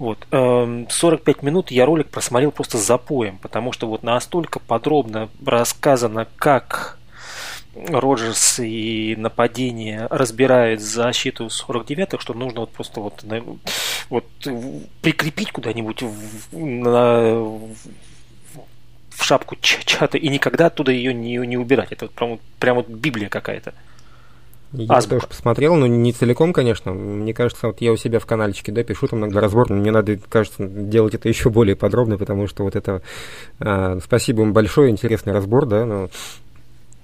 Вот. 0.00 0.26
45 0.28 1.36
эм, 1.36 1.46
минут 1.46 1.70
я 1.70 1.86
ролик 1.86 2.08
просмотрел 2.08 2.50
просто 2.50 2.78
запоем, 2.78 3.38
потому 3.38 3.70
что 3.70 3.86
вот 3.86 4.02
настолько 4.02 4.58
подробно 4.58 5.28
рассказано, 5.46 6.26
как 6.34 6.98
Роджерс 7.74 8.60
и 8.60 9.14
нападение 9.16 10.06
разбирает 10.10 10.80
защиту 10.80 11.46
49-х, 11.46 12.20
что 12.20 12.34
нужно 12.34 12.60
вот 12.60 12.70
просто 12.70 13.00
вот, 13.00 13.24
вот 14.10 14.24
прикрепить 15.00 15.52
куда-нибудь 15.52 16.02
в, 16.02 16.58
на, 16.58 17.32
в 19.10 19.24
шапку 19.24 19.56
чата 19.60 20.18
и 20.18 20.28
никогда 20.28 20.66
оттуда 20.66 20.92
ее 20.92 21.14
не, 21.14 21.36
не 21.36 21.56
убирать. 21.56 21.92
Это 21.92 22.06
вот 22.06 22.14
прям, 22.14 22.40
прям 22.58 22.76
вот 22.76 22.88
Библия 22.88 23.28
какая-то. 23.28 23.72
Я 24.72 24.96
Азбука. 24.96 25.16
тоже 25.16 25.26
посмотрел, 25.28 25.76
но 25.76 25.86
не 25.86 26.12
целиком, 26.12 26.52
конечно. 26.54 26.92
Мне 26.92 27.34
кажется, 27.34 27.66
вот 27.66 27.82
я 27.82 27.92
у 27.92 27.96
себя 27.96 28.18
в 28.18 28.26
каналчике, 28.26 28.72
да, 28.72 28.82
пишу 28.82 29.06
там 29.06 29.18
иногда 29.18 29.40
разбор, 29.40 29.68
но 29.68 29.76
мне 29.76 29.90
надо, 29.90 30.18
кажется, 30.28 30.64
делать 30.66 31.14
это 31.14 31.28
еще 31.28 31.50
более 31.50 31.76
подробно, 31.76 32.16
потому 32.16 32.46
что 32.46 32.64
вот 32.64 32.74
это... 32.74 33.02
Э, 33.60 33.98
спасибо 34.02 34.40
вам 34.40 34.54
большое, 34.54 34.90
интересный 34.90 35.34
разбор, 35.34 35.66
да, 35.66 35.84
но 35.84 36.08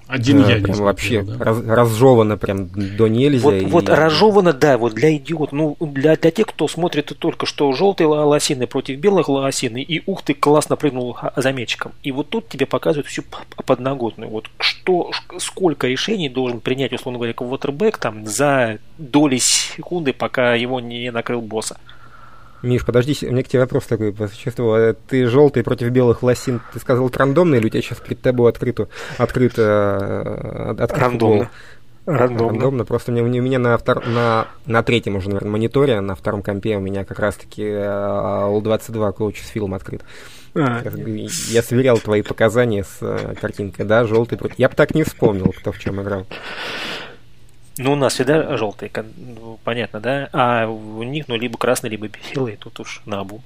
Один 0.09 0.43
Да, 0.43 0.49
я 0.49 0.57
не 0.57 0.63
прям 0.65 0.75
смотрел, 0.77 0.87
вообще 0.87 1.23
да. 1.23 1.45
раз- 1.45 1.67
разжевано 1.67 2.39
прям 2.39 2.69
до 2.69 3.09
нельзя. 3.09 3.43
Вот, 3.45 3.55
и- 3.55 3.67
вот 3.67 3.89
разжевано, 3.91 4.55
да, 4.55 4.79
вот 4.79 4.95
для 4.95 5.15
идиот, 5.17 5.53
ну, 5.53 5.77
для, 5.81 6.17
для 6.17 6.31
тех, 6.31 6.47
кто 6.47 6.67
смотрит 6.67 7.13
только 7.19 7.45
что 7.45 7.71
желтые 7.73 8.07
лосины 8.07 8.67
против 8.67 8.99
белых 8.99 9.29
лосины, 9.29 9.83
и 9.83 10.03
ух 10.07 10.23
ты, 10.23 10.33
классно 10.33 10.77
прыгнул 10.77 11.19
за 11.37 11.53
мячиком. 11.53 11.93
И 12.03 12.11
вот 12.11 12.31
тут 12.31 12.49
тебе 12.49 12.65
показывают 12.65 13.07
всю 13.07 13.23
подноготную. 13.67 14.31
Вот 14.31 14.47
что, 14.59 15.11
сколько 15.39 15.87
решений 15.87 16.31
должен 16.31 16.61
принять, 16.61 16.93
условно 16.95 17.19
говоря, 17.19 17.35
квотербек 17.35 17.99
там 17.99 18.25
за 18.27 18.79
доли 18.97 19.37
секунды, 19.37 20.15
пока 20.15 20.55
его 20.55 20.81
не 20.81 21.11
накрыл 21.11 21.43
босса. 21.43 21.77
Миш, 22.63 22.85
подожди, 22.85 23.17
у 23.27 23.31
меня 23.33 23.43
к 23.43 23.49
тебе 23.49 23.61
вопрос 23.61 23.85
такой 23.85 24.13
по 24.13 24.27
существу. 24.29 24.73
А 24.73 24.95
Ты 25.09 25.27
желтый 25.27 25.63
против 25.63 25.91
белых 25.91 26.23
лосин, 26.23 26.61
ты 26.73 26.81
сказал 26.81 27.09
это 27.09 27.21
рандомно, 27.21 27.55
или 27.55 27.67
у 27.67 27.69
тебя 27.69 27.83
сейчас 27.83 27.99
перед 27.99 28.21
тобой 28.21 28.51
открыто, 28.51 28.89
открыто, 29.17 30.75
э, 30.79 30.83
открыт? 30.83 31.03
Рандомно. 31.03 31.51
Рандомно. 32.07 32.53
Рандомно. 32.53 32.85
Просто 32.85 33.13
у 33.13 33.15
меня, 33.15 33.41
у 33.41 33.45
меня 33.45 33.59
на, 33.59 33.75
втор- 33.75 34.09
на, 34.09 34.49
на 34.67 34.83
третьем 34.83 35.17
уже, 35.17 35.29
наверное, 35.29 35.51
мониторе, 35.51 36.01
на 36.01 36.15
втором 36.15 36.43
компе 36.43 36.77
у 36.77 36.81
меня 36.81 37.05
как 37.05 37.19
раз-таки 37.19 37.63
Л-22 37.63 39.13
коуч 39.13 39.43
с 39.43 39.49
фильм 39.49 39.75
открыт. 39.75 40.03
А, 40.55 40.83
Я 41.51 41.63
сверял 41.63 41.99
твои 41.99 42.23
показания 42.23 42.83
с 42.83 42.99
э, 43.03 43.35
картинкой, 43.41 43.85
да, 43.85 44.05
желтый 44.05 44.39
против... 44.39 44.59
Я 44.59 44.69
бы 44.71 44.75
так 44.75 44.95
не 44.95 45.03
вспомнил, 45.05 45.53
кто 45.57 45.71
в 45.71 45.79
чем 45.79 46.01
играл. 46.01 46.27
Ну, 47.79 47.93
у 47.93 47.97
нас 47.97 48.15
всегда 48.15 48.57
желтые, 48.57 48.91
ну, 49.17 49.59
понятно, 49.63 50.01
да? 50.01 50.29
А 50.33 50.67
у 50.67 51.03
них, 51.05 51.29
ну, 51.29 51.37
либо 51.37 51.57
красные, 51.57 51.91
либо 51.91 52.09
белые, 52.35 52.57
тут 52.57 52.81
уж 52.81 53.03
на 53.07 53.21
обу. 53.21 53.43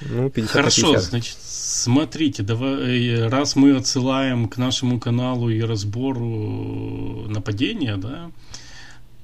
Ну, 0.00 0.28
50 0.30 0.54
на 0.54 0.60
Хорошо, 0.62 0.92
50. 0.92 1.02
значит, 1.02 1.36
смотрите, 1.40 2.42
давай, 2.42 3.06
э, 3.06 3.28
раз 3.28 3.56
мы 3.56 3.76
отсылаем 3.76 4.48
к 4.48 4.56
нашему 4.56 4.98
каналу 4.98 5.48
и 5.48 5.60
разбору 5.60 7.26
нападения, 7.28 7.96
да, 7.96 8.30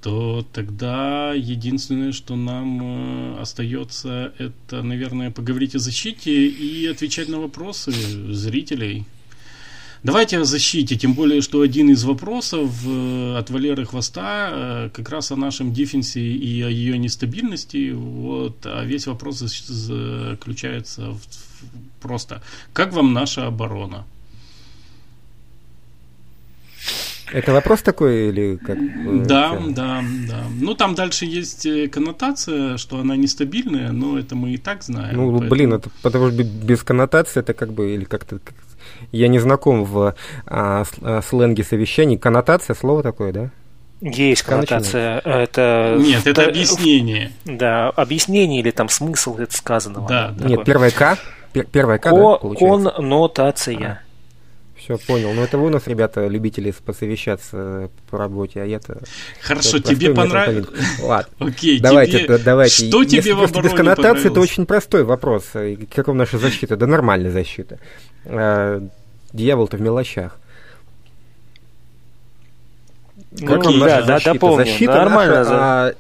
то 0.01 0.47
тогда 0.53 1.35
единственное, 1.35 2.13
что 2.13 2.37
нам 2.37 3.37
э, 3.37 3.41
остается, 3.41 4.33
это, 4.39 4.83
наверное, 4.83 5.31
поговорить 5.31 5.75
о 5.75 5.79
защите 5.79 6.47
и 6.47 6.87
отвечать 6.87 7.29
на 7.29 7.41
вопросы 7.41 7.93
зрителей. 8.33 9.05
Давайте 10.03 10.39
о 10.39 10.45
защите, 10.45 10.97
тем 10.97 11.13
более, 11.13 11.43
что 11.43 11.61
один 11.61 11.91
из 11.91 12.05
вопросов 12.05 12.71
э, 12.87 13.37
от 13.39 13.51
Валеры 13.51 13.85
Хвоста 13.85 14.51
э, 14.53 14.91
как 14.95 15.11
раз 15.11 15.31
о 15.31 15.37
нашем 15.37 15.75
дефенсе 15.75 16.21
и 16.23 16.63
о 16.63 16.69
ее 16.71 16.97
нестабильности. 16.97 17.93
Вот, 17.93 18.57
а 18.65 18.83
весь 18.85 19.07
вопрос 19.07 19.39
заключается 19.41 21.11
в, 21.11 21.21
просто, 22.01 22.41
как 22.73 22.95
вам 22.95 23.13
наша 23.13 23.47
оборона? 23.47 24.05
Это 27.33 27.53
вопрос 27.53 27.83
такой 27.83 28.31
или 28.31 28.57
как? 28.57 28.79
э, 28.79 29.25
Да, 29.27 29.55
это? 29.55 29.71
да, 29.75 30.05
да. 30.29 30.45
Ну, 30.61 30.75
там 30.75 30.95
дальше 30.95 31.27
есть 31.27 31.67
коннотация, 31.91 32.79
что 32.79 32.99
она 32.99 33.17
нестабильная, 33.17 33.93
но 33.93 34.19
это 34.19 34.35
мы 34.35 34.55
и 34.55 34.57
так 34.57 34.83
знаем. 34.83 35.17
Ну, 35.17 35.31
поэтому- 35.31 35.51
блин, 35.51 35.73
это 35.75 35.91
потому 36.03 36.29
что 36.29 36.39
бе- 36.39 36.45
без 36.67 36.83
коннотации 36.83 37.41
это 37.41 37.53
как 37.53 37.73
бы, 37.75 37.95
или 37.95 38.05
как-то... 38.05 38.39
Я 39.13 39.29
не 39.29 39.39
знаком 39.39 39.85
в 39.85 40.15
а, 40.47 40.85
с- 40.85 40.93
а, 41.03 41.21
сленге 41.23 41.65
совещаний. 41.65 42.17
Коннотация, 42.19 42.75
слово 42.75 43.03
такое, 43.03 43.33
да? 43.33 43.51
Есть 44.01 44.43
коннотация. 44.43 45.19
Это... 45.21 45.97
Нет, 45.99 46.27
это 46.27 46.47
объяснение. 46.47 47.33
Да, 47.45 47.91
объяснение 47.91 48.61
или 48.61 48.71
там 48.71 48.89
смысл 48.89 49.37
это 49.37 49.55
сказанного. 49.55 50.09
Да, 50.09 50.35
да. 50.37 50.47
Нет, 50.49 50.65
первое 50.65 50.91
К. 50.91 51.19
пер- 51.53 51.69
Первое 51.71 51.99
К, 51.99 52.05
да, 52.05 52.11
получается? 52.39 52.91
Коннотация. 52.97 54.01
Все, 54.79 54.97
понял. 54.97 55.35
Ну, 55.35 55.43
это 55.43 55.59
вы 55.59 55.67
у 55.67 55.69
нас, 55.69 55.87
ребята, 55.87 56.27
любители 56.27 56.71
посовещаться 56.71 57.91
по 58.11 58.17
работе, 58.17 58.63
а 58.63 58.65
я-то... 58.65 59.01
Хорошо, 59.43 59.73
простой 59.73 59.83
тебе 59.95 60.15
понравилось? 60.15 60.67
Ладно. 61.03 61.31
Окей, 61.39 61.79
Давайте, 61.81 62.21
тебе- 62.21 62.29
да- 62.29 62.39
давайте. 62.39 62.87
Что 62.89 63.03
Если 63.03 63.21
тебе 63.21 63.35
в 63.35 63.43
без 63.43 63.51
обороне 63.51 63.77
коннотации, 63.77 64.31
это 64.31 64.41
очень 64.41 64.65
простой 64.65 65.05
вопрос. 65.05 65.55
И 65.55 65.77
Какова 65.95 66.15
наша 66.15 66.39
защита? 66.39 66.79
Да 66.79 66.87
нормальная 66.87 67.31
защита. 67.31 67.79
А, 68.27 68.83
Дьявол-то 69.33 69.77
в 69.77 69.81
мелочах. 69.81 70.39
Ну, 73.33 73.47
Как 73.47 73.59
вам 73.59 73.69
Окей, 73.69 73.81
наша 73.81 73.97
да, 74.01 74.01
да, 74.01 74.07
защита? 74.15 74.33
дополню. 74.33 74.65
Защита 74.65 74.93
Нормально. 74.93 75.35
наша, 75.37 75.45
за- 75.45 75.55
а, 75.61 75.93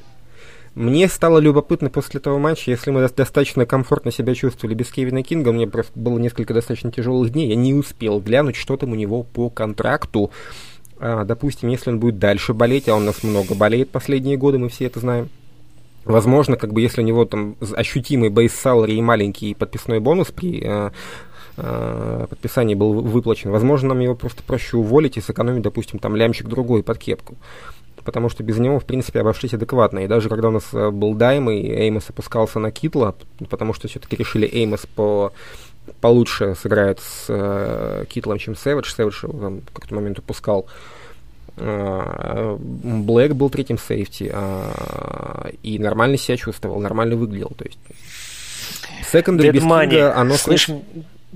Мне 0.77 1.09
стало 1.09 1.39
любопытно 1.39 1.91
после 1.91 2.19
этого 2.21 2.39
матча, 2.39 2.71
если 2.71 2.91
мы 2.93 3.01
до- 3.07 3.15
достаточно 3.15 3.67
комфортно 3.67 4.13
себя 4.13 4.35
чувствовали 4.35 4.75
без 4.75 4.87
Кевина 4.91 5.23
Кинга, 5.23 5.53
мне 5.53 5.67
просто 5.67 5.93
было 5.99 6.17
несколько 6.19 6.55
достаточно 6.55 6.91
тяжелых 6.93 7.31
дней, 7.33 7.49
я 7.49 7.57
не 7.57 7.75
успел 7.75 8.21
глянуть, 8.21 8.55
что 8.57 8.77
там 8.77 8.93
у 8.93 8.95
него 8.95 9.25
по 9.25 9.51
контракту. 9.51 10.31
А, 10.99 11.25
допустим, 11.25 11.69
если 11.71 11.91
он 11.91 11.99
будет 11.99 12.19
дальше 12.19 12.55
болеть, 12.55 12.89
а 12.89 12.95
он 12.95 13.03
у 13.03 13.07
нас 13.07 13.23
много 13.25 13.55
болеет 13.55 13.91
последние 13.91 14.37
годы, 14.37 14.59
мы 14.59 14.69
все 14.69 14.87
это 14.87 15.01
знаем. 15.01 15.29
Возможно, 16.05 16.57
как 16.57 16.73
бы 16.73 16.81
если 16.81 17.03
у 17.03 17.05
него 17.05 17.25
там 17.27 17.57
ощутимый 17.75 18.31
бейс 18.31 18.53
салари 18.55 18.93
и 18.95 19.03
маленький 19.03 19.55
подписной 19.55 19.99
бонус 20.01 20.29
при 20.29 20.61
э, 20.65 20.91
э, 21.63 22.27
подписании 22.29 22.75
был 22.75 22.93
вы- 22.93 23.03
выплачен, 23.03 23.51
возможно, 23.51 23.91
нам 23.91 24.01
его 24.01 24.15
просто 24.15 24.43
проще 24.43 24.77
уволить 24.77 25.17
и 25.17 25.21
сэкономить, 25.21 25.63
допустим, 25.63 25.99
там 25.99 26.17
лямчик 26.17 26.47
другой 26.47 26.83
под 26.83 26.99
кепку. 26.99 27.37
Потому 28.05 28.31
что 28.31 28.43
без 28.43 28.59
него, 28.59 28.81
в 28.81 28.85
принципе, 28.87 29.21
обошлись 29.21 29.53
адекватно. 29.53 30.01
И 30.01 30.09
даже 30.09 30.29
когда 30.29 30.49
у 30.49 30.53
нас 30.53 30.65
э, 30.73 30.91
был 30.91 31.15
Дайм, 31.15 31.51
и 31.51 31.61
Эймос 31.61 32.09
опускался 32.09 32.59
на 32.59 32.71
Китла, 32.71 33.15
потому 33.51 33.75
что 33.75 33.89
все-таки 33.89 34.17
решили 34.17 34.49
Эймос 34.51 34.87
по 34.87 35.33
получше 36.01 36.55
сыграет 36.55 37.01
с 37.01 37.27
э, 37.29 38.05
Китлом, 38.09 38.39
чем 38.39 38.57
Сэвидж. 38.57 38.93
Сэвидж 38.93 39.25
его 39.25 39.39
там 39.39 39.61
в 39.61 39.73
какой-то 39.73 39.95
момент 39.95 40.19
упускал. 40.19 40.67
А, 41.57 42.57
Блэк 42.59 43.35
был 43.35 43.51
третьим 43.51 43.79
сейфти, 43.79 44.31
а, 44.33 45.51
и 45.63 45.79
нормально 45.79 46.17
себя 46.17 46.37
чувствовал, 46.37 46.81
нормально 46.81 47.17
выглядел. 47.17 47.53
То 47.57 47.65
есть 47.65 47.79
секондари 49.11 49.51
без 49.51 49.63
Кинга, 49.63 50.17
оно... 50.17 50.35
Слышь, 50.35 50.71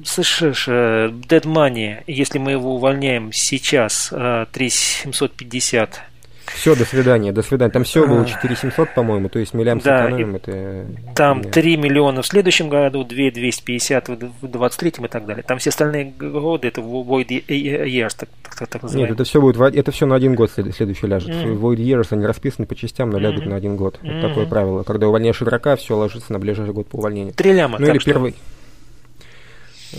слышишь, 0.05 0.67
э, 0.69 1.09
Dead 1.29 1.43
Money, 1.45 1.99
если 2.07 2.39
мы 2.39 2.53
его 2.53 2.75
увольняем 2.77 3.31
сейчас, 3.33 4.09
э, 4.13 4.47
3750, 4.53 6.01
Все, 6.47 6.77
до 6.77 6.85
свидания, 6.85 7.33
до 7.33 7.43
свидания. 7.43 7.73
Там 7.73 7.85
все 7.85 8.07
было 8.07 8.21
А. 8.21 8.25
4700, 8.27 8.93
по-моему, 8.95 9.29
то 9.31 9.39
есть 9.39 9.55
миллиам 9.55 9.79
Да, 9.79 10.03
сэкономим, 10.05 10.37
это... 10.37 10.87
там 11.15 11.41
не- 11.41 11.51
3 11.51 11.77
миллиона 11.79 12.21
в 12.21 12.27
следующем 12.27 12.69
году, 12.69 13.03
2 13.03 13.31
250 13.31 14.09
в 14.09 14.17
в 14.43 14.47
23 14.49 15.05
и 15.05 15.09
так 15.09 15.25
далее. 15.25 15.43
Там 15.43 15.59
все 15.59 15.71
остальные 15.71 16.13
годы 16.19 16.69
это 16.69 16.83
void 16.83 17.27
e- 17.31 17.43
e- 17.49 17.87
years, 17.89 18.15
так, 18.19 18.29
так, 18.43 18.69
так 18.69 18.75
Нет, 18.75 18.83
называемые. 18.83 19.15
это 19.15 19.25
все 19.25 19.41
будет, 19.41 19.57
это 19.59 19.91
все 19.91 20.05
на 20.07 20.17
один 20.17 20.35
год 20.35 20.51
след- 20.51 20.75
следующий 20.77 21.07
ляжет. 21.07 21.35
Мгм. 21.35 21.55
Void 21.65 21.77
years, 21.79 22.09
они 22.11 22.27
расписаны 22.27 22.67
по 22.67 22.75
частям, 22.75 23.09
но 23.11 23.19
лягут 23.19 23.41
Мгм. 23.41 23.51
на 23.51 23.57
один 23.57 23.77
год. 23.77 23.99
Это 24.03 24.13
Мгм. 24.13 24.29
такое 24.29 24.47
правило. 24.47 24.83
Когда 24.83 25.09
увольняешь 25.09 25.41
игрока, 25.41 25.77
все 25.77 25.97
ложится 25.97 26.31
на 26.33 26.39
ближайший 26.39 26.75
год 26.75 26.87
по 26.89 26.97
увольнению. 26.97 27.33
Три 27.33 27.53
ляма. 27.55 27.79
Ну 27.79 27.87
или 27.89 27.99
что- 27.99 28.11
первый. 28.11 28.35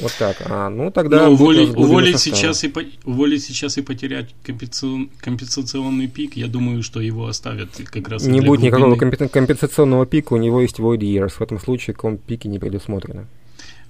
Вот 0.02 0.14
так. 0.20 0.38
А, 0.46 0.70
ну 0.70 0.92
тогда 0.92 1.30
нас 1.30 1.40
уволить, 1.40 1.76
уволить 1.76 2.20
сейчас 2.20 2.64
и, 2.64 2.68
по- 2.70 2.84
уволить 3.06 3.44
сейчас 3.44 3.78
и 3.78 3.82
потерять 3.82 4.34
компенсацион- 4.46 5.10
компенсационный 5.20 6.08
pick, 6.08 6.36
я 6.38 6.48
думаю, 6.48 6.84
что 6.84 7.00
его 7.02 7.28
оставят 7.28 7.70
как 7.92 8.10
раз 8.10 8.24
Не 8.26 8.42
будет 8.42 8.62
никакого 8.62 8.96
глубины. 8.96 9.12
компен- 9.14 9.30
компенсационного 9.30 10.06
пика, 10.06 10.34
у 10.34 10.38
него 10.38 10.62
есть 10.62 10.80
void 10.80 11.00
years. 11.00 11.30
В 11.32 11.42
этом 11.42 11.60
случае 11.60 11.94
comp 11.96 12.18
пики 12.18 12.48
не 12.48 12.60
предусмотрено. 12.60 13.28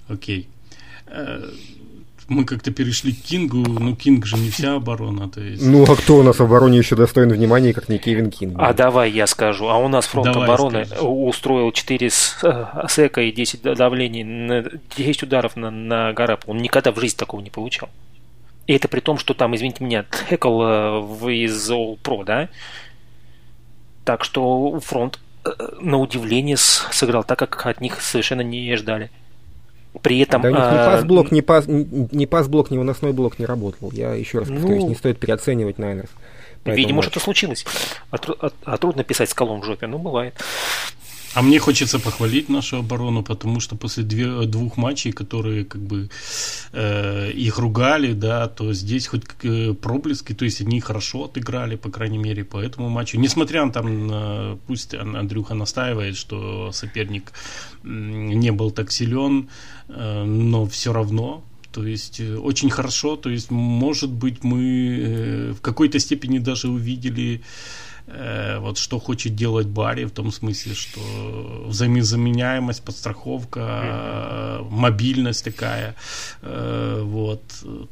Окей. 0.08 0.48
Э, 1.08 1.48
Мы 2.28 2.44
как-то 2.44 2.72
перешли 2.72 3.12
к 3.12 3.22
Кингу, 3.22 3.58
но 3.58 3.94
Кинг 3.94 4.26
же 4.26 4.36
не 4.36 4.50
вся 4.50 4.74
оборона, 4.74 5.28
то 5.28 5.40
есть... 5.40 5.62
Ну 5.64 5.84
а 5.84 5.94
кто 5.94 6.16
у 6.16 6.22
нас 6.24 6.38
в 6.38 6.42
обороне 6.42 6.78
еще 6.78 6.96
достоин 6.96 7.28
внимания, 7.30 7.72
как 7.72 7.88
не 7.88 7.98
Кевин 7.98 8.32
Кинг? 8.32 8.56
А 8.58 8.72
давай 8.74 9.12
я 9.12 9.28
скажу. 9.28 9.68
А 9.68 9.76
у 9.78 9.86
нас 9.86 10.06
фронт 10.06 10.26
Давай 10.32 10.48
обороны 10.48 10.86
скажешь. 10.86 11.04
устроил 11.06 11.70
4 11.70 12.10
с, 12.10 12.38
э, 12.42 12.86
сека 12.88 13.20
и 13.22 13.30
10 13.30 13.62
д- 13.62 13.76
давлений, 13.76 14.24
на 14.24 14.64
10 14.96 15.22
ударов 15.22 15.54
на, 15.54 15.70
на 15.70 16.12
Гарапу. 16.12 16.50
Он 16.50 16.58
никогда 16.58 16.90
в 16.90 16.98
жизни 16.98 17.16
такого 17.16 17.40
не 17.40 17.50
получал. 17.50 17.90
И 18.66 18.72
это 18.72 18.88
при 18.88 18.98
том, 18.98 19.18
что 19.18 19.32
там, 19.32 19.54
извините 19.54 19.84
меня, 19.84 20.04
Текл 20.28 20.60
э, 20.62 21.00
из 21.32 21.70
All 21.70 21.96
Pro, 22.02 22.24
да? 22.24 22.48
Так 24.04 24.24
что 24.24 24.80
фронт, 24.80 25.20
э, 25.44 25.50
на 25.80 25.98
удивление, 25.98 26.56
сыграл 26.56 27.22
так, 27.22 27.38
как 27.38 27.66
от 27.66 27.80
них 27.80 28.00
совершенно 28.00 28.40
не 28.40 28.74
ждали. 28.74 29.12
При 30.02 30.18
этом... 30.20 30.42
Да 30.42 30.48
у 30.48 30.50
них 30.52 30.60
ни 30.60 30.64
а, 30.64 30.86
пас-блок, 30.92 31.30
ни, 31.32 31.40
пас, 31.40 31.64
ни, 31.66 32.24
пас-блок, 32.26 32.70
ни 32.70 32.78
выносной 32.78 33.12
блок 33.12 33.38
не 33.38 33.46
работал. 33.46 33.90
Я 33.92 34.14
еще 34.14 34.38
раз 34.40 34.48
повторюсь, 34.48 34.82
Ну, 34.82 34.88
не 34.88 34.94
стоит 34.94 35.18
переоценивать 35.18 35.78
Найнерс. 35.78 36.10
Видимо, 36.64 36.96
матчу. 36.96 37.10
что-то 37.10 37.24
случилось. 37.24 37.64
А, 38.10 38.16
а- 38.40 38.50
а 38.64 38.76
трудно 38.76 39.04
писать 39.04 39.30
скалом 39.30 39.60
в 39.60 39.64
жопе, 39.64 39.86
ну, 39.86 39.98
бывает. 39.98 40.34
А 41.36 41.42
мне 41.42 41.58
хочется 41.58 41.98
похвалить 41.98 42.48
нашу 42.48 42.78
оборону, 42.78 43.22
потому 43.22 43.60
что 43.60 43.76
после 43.76 44.04
двух 44.04 44.78
матчей, 44.78 45.12
которые 45.12 45.66
как 45.66 45.82
бы 45.82 46.08
э, 46.72 47.30
их 47.30 47.58
ругали, 47.58 48.14
да, 48.14 48.48
то 48.48 48.72
здесь 48.72 49.06
хоть 49.06 49.24
э, 49.42 49.74
проблески, 49.74 50.32
то 50.32 50.46
есть 50.46 50.62
они 50.62 50.80
хорошо 50.80 51.24
отыграли, 51.24 51.76
по 51.76 51.90
крайней 51.90 52.16
мере, 52.16 52.42
по 52.42 52.56
этому 52.56 52.88
матчу. 52.88 53.18
Несмотря 53.18 53.66
на 53.66 53.70
там, 53.70 54.58
пусть 54.66 54.94
Ан- 54.94 55.14
Андрюха 55.14 55.54
настаивает, 55.54 56.16
что 56.16 56.72
соперник 56.72 57.32
не 57.82 58.50
был 58.50 58.70
так 58.70 58.90
силен, 58.90 59.50
э, 59.88 60.24
но 60.24 60.64
все 60.64 60.94
равно. 60.94 61.44
То 61.70 61.86
есть 61.86 62.18
э, 62.18 62.38
очень 62.38 62.70
хорошо, 62.70 63.16
то 63.16 63.28
есть 63.28 63.50
может 63.50 64.10
быть 64.10 64.42
мы 64.42 64.62
э, 64.62 65.52
в 65.52 65.60
какой-то 65.60 65.98
степени 65.98 66.38
даже 66.38 66.70
увидели 66.70 67.42
э, 68.06 68.58
вот 68.58 68.78
что 68.78 68.98
хочет 68.98 69.34
делать 69.34 69.66
Барри 69.66 70.04
в 70.04 70.10
том 70.10 70.32
смысле, 70.32 70.74
что 70.74 71.00
взаимозаменяемость, 71.66 72.82
подстраховка, 72.82 73.60
mm-hmm. 73.60 74.70
мобильность 74.70 75.44
такая, 75.44 75.94
вот. 76.42 77.42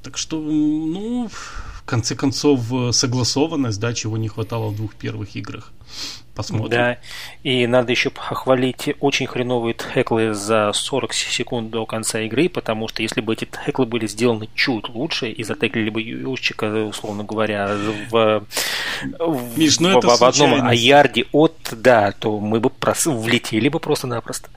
Так 0.03 0.17
что, 0.19 0.41
ну, 0.41 1.29
в 1.29 1.83
конце 1.85 2.15
концов, 2.15 2.95
согласованность, 2.95 3.81
да, 3.81 3.93
чего 3.93 4.17
не 4.17 4.29
хватало 4.29 4.71
в 4.71 4.77
двух 4.77 4.95
первых 4.95 5.37
играх. 5.37 5.73
Посмотрим. 6.35 6.71
Да, 6.71 6.99
и 7.45 7.67
надо 7.69 7.93
еще 7.93 8.11
похвалить 8.11 8.91
очень 8.99 9.27
хреновые 9.27 9.75
теклы 9.75 10.35
за 10.35 10.73
40 10.75 11.13
секунд 11.13 11.71
до 11.71 11.87
конца 11.87 12.21
игры, 12.23 12.49
потому 12.49 12.89
что 12.89 13.03
если 13.03 13.21
бы 13.21 13.35
эти 13.35 13.47
теклы 13.67 13.87
были 13.87 14.09
сделаны 14.09 14.49
чуть 14.55 14.89
лучше 14.89 15.31
и 15.31 15.45
затеклили 15.45 15.91
бы 15.91 16.03
Юрчика, 16.03 16.65
условно 16.87 17.23
говоря, 17.23 17.77
в, 18.11 18.45
Миш, 19.57 19.79
в, 19.79 20.01
в, 20.01 20.19
в 20.19 20.23
одном 20.25 20.67
аярде 20.67 21.27
от, 21.31 21.55
да, 21.71 22.11
то 22.11 22.41
мы 22.41 22.59
бы 22.59 22.71
прос... 22.71 23.07
влетели 23.07 23.69
бы 23.69 23.79
просто-напросто. 23.79 24.51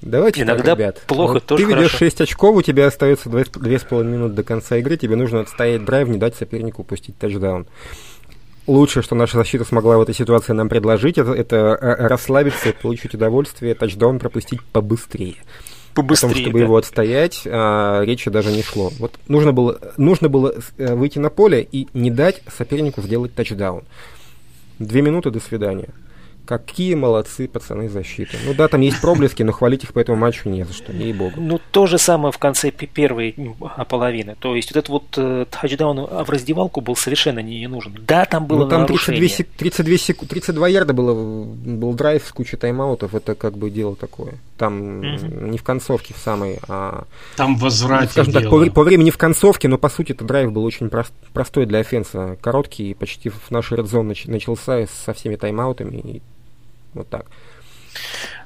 Давайте 0.00 0.42
Иногда 0.42 0.70
так, 0.70 0.78
ребят. 0.78 1.02
плохо 1.06 1.32
вот 1.32 1.46
тоже 1.46 1.64
Ты 1.64 1.68
ведешь 1.68 1.90
хорошо. 1.90 1.98
6 1.98 2.20
очков, 2.22 2.56
у 2.56 2.62
тебя 2.62 2.86
остается 2.86 3.28
2,5 3.28 4.04
минуты 4.04 4.34
до 4.34 4.44
конца 4.44 4.76
игры, 4.76 4.96
тебе 4.96 5.16
нужно 5.16 5.40
отстоять 5.40 5.84
драйв, 5.84 6.08
не 6.08 6.16
дать 6.16 6.36
сопернику 6.36 6.82
упустить 6.82 7.18
тачдаун 7.18 7.66
лучшее, 8.66 9.02
что 9.02 9.14
наша 9.14 9.36
защита 9.38 9.64
смогла 9.64 9.98
в 9.98 10.02
этой 10.02 10.14
ситуации 10.14 10.52
нам 10.52 10.68
предложить, 10.68 11.18
это, 11.18 11.32
это 11.32 11.56
э, 11.56 12.06
расслабиться, 12.06 12.72
получить 12.80 13.14
удовольствие, 13.14 13.74
тачдаун 13.74 14.18
пропустить 14.18 14.62
побыстрее. 14.62 15.36
Побыстрее, 15.94 16.30
О 16.30 16.34
том, 16.34 16.42
чтобы 16.42 16.58
да. 16.58 16.64
его 16.64 16.76
отстоять, 16.76 17.42
а, 17.46 18.02
речи 18.02 18.28
даже 18.28 18.52
не 18.52 18.62
шло. 18.62 18.92
Вот 18.98 19.14
нужно 19.28 19.52
было, 19.52 19.78
нужно 19.96 20.28
было 20.28 20.54
э, 20.76 20.94
выйти 20.94 21.18
на 21.18 21.30
поле 21.30 21.66
и 21.70 21.88
не 21.94 22.10
дать 22.10 22.42
сопернику 22.54 23.00
сделать 23.00 23.34
тачдаун. 23.34 23.84
Две 24.78 25.00
минуты, 25.00 25.30
до 25.30 25.40
свидания. 25.40 25.88
Какие 26.46 26.94
молодцы 26.94 27.48
пацаны 27.48 27.88
защиты. 27.88 28.38
Ну 28.46 28.54
да, 28.54 28.68
там 28.68 28.80
есть 28.80 29.00
проблески, 29.00 29.42
но 29.42 29.52
хвалить 29.52 29.82
их 29.84 29.92
по 29.92 29.98
этому 29.98 30.16
матчу 30.16 30.48
не 30.48 30.64
за 30.64 30.72
что, 30.72 30.92
ей-богу. 30.92 31.32
Ну, 31.40 31.60
то 31.72 31.86
же 31.86 31.98
самое 31.98 32.30
в 32.32 32.38
конце 32.38 32.70
первой 32.70 33.34
половины. 33.88 34.36
То 34.38 34.54
есть, 34.54 34.70
вот 34.70 34.76
этот 34.78 34.88
вот 34.88 35.04
э, 35.16 35.44
тачдаун 35.50 36.06
в 36.06 36.30
раздевалку 36.30 36.80
был 36.80 36.94
совершенно 36.96 37.40
не, 37.40 37.58
не 37.58 37.66
нужен. 37.66 37.94
Да, 38.06 38.24
там 38.24 38.46
было 38.46 38.64
ну, 38.64 38.68
там 38.70 38.86
32, 38.86 39.14
нарушение. 39.14 39.28
сек, 39.28 39.48
32, 39.56 39.96
сек, 39.98 40.18
32 40.28 40.68
ярда 40.68 40.92
было, 40.92 41.14
был 41.14 41.92
драйв 41.94 42.24
с 42.26 42.32
кучей 42.32 42.56
тайм-аутов, 42.56 43.14
это 43.14 43.34
как 43.34 43.58
бы 43.58 43.68
дело 43.70 43.96
такое. 43.96 44.34
Там 44.56 45.00
Мгм. 45.00 45.50
не 45.50 45.58
в 45.58 45.62
концовке 45.62 46.14
в 46.14 46.18
самой, 46.18 46.58
а 46.68 47.04
Там 47.36 47.56
в 47.56 47.60
возврате 47.60 48.12
скажем 48.12 48.32
так, 48.32 48.42
дело. 48.44 48.64
по, 48.66 48.70
по 48.70 48.82
времени 48.84 49.10
в 49.10 49.18
концовке, 49.18 49.68
но 49.68 49.78
по 49.78 49.88
сути 49.88 50.12
это 50.12 50.24
драйв 50.24 50.52
был 50.52 50.64
очень 50.64 50.88
прост- 50.88 51.12
простой 51.32 51.66
для 51.66 51.80
офенса, 51.80 52.36
короткий, 52.40 52.94
почти 52.94 53.28
в 53.30 53.50
наш 53.50 53.72
red 53.72 53.84
zone 53.84 54.10
нач- 54.12 54.30
начался 54.30 54.86
со 55.04 55.12
всеми 55.12 55.36
тайм-аутами, 55.36 55.96
и 55.96 56.22
вот 56.96 57.08
так. 57.08 57.26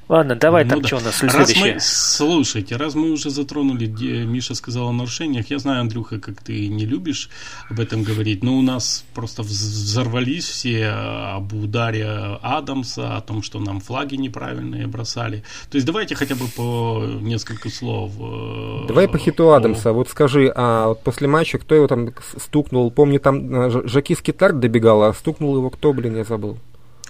Ладно, 0.08 0.34
давай 0.34 0.64
Ну 0.64 0.70
там 0.70 0.80
да. 0.82 0.88
что 0.88 0.96
у 0.96 0.98
Раз 0.98 1.22
нас 1.22 1.32
следующее. 1.32 1.74
мы, 1.74 1.80
слушайте, 1.80 2.74
раз 2.74 2.96
мы 2.96 3.12
уже 3.12 3.30
затронули, 3.30 3.86
где 3.86 4.24
Миша 4.24 4.56
сказал 4.56 4.88
о 4.88 4.92
нарушениях, 4.92 5.50
я 5.50 5.60
знаю, 5.60 5.82
Андрюха, 5.82 6.18
как 6.18 6.42
ты 6.42 6.66
не 6.66 6.84
любишь 6.84 7.30
об 7.70 7.78
этом 7.78 8.02
говорить, 8.02 8.42
но 8.42 8.58
у 8.58 8.62
нас 8.62 9.04
просто 9.14 9.42
вз- 9.42 9.46
взорвались 9.46 10.46
все 10.46 10.86
об 10.88 11.52
ударе 11.52 12.08
Адамса, 12.42 13.16
о 13.16 13.20
том, 13.20 13.40
что 13.44 13.60
нам 13.60 13.78
флаги 13.78 14.16
неправильные 14.16 14.88
бросали. 14.88 15.44
То 15.70 15.76
есть 15.76 15.86
давайте 15.86 16.16
хотя 16.16 16.34
бы 16.34 16.46
по 16.56 17.04
несколько 17.20 17.68
слов. 17.70 18.10
э, 18.18 18.86
Давай 18.88 19.06
по 19.06 19.16
хиту 19.16 19.50
о- 19.50 19.54
Адамса. 19.58 19.92
Вот 19.92 20.08
скажи, 20.08 20.52
а 20.56 20.88
вот 20.88 21.04
после 21.04 21.28
матча 21.28 21.56
кто 21.58 21.76
его 21.76 21.86
там 21.86 22.12
стукнул? 22.36 22.90
Помню, 22.90 23.20
там 23.20 23.54
э, 23.54 23.70
Ж- 23.70 23.82
Жакис 23.88 24.20
Китар 24.22 24.52
добегал, 24.54 25.04
а 25.04 25.14
стукнул 25.14 25.56
его 25.56 25.70
кто, 25.70 25.92
блин, 25.92 26.16
я 26.16 26.24
забыл. 26.24 26.58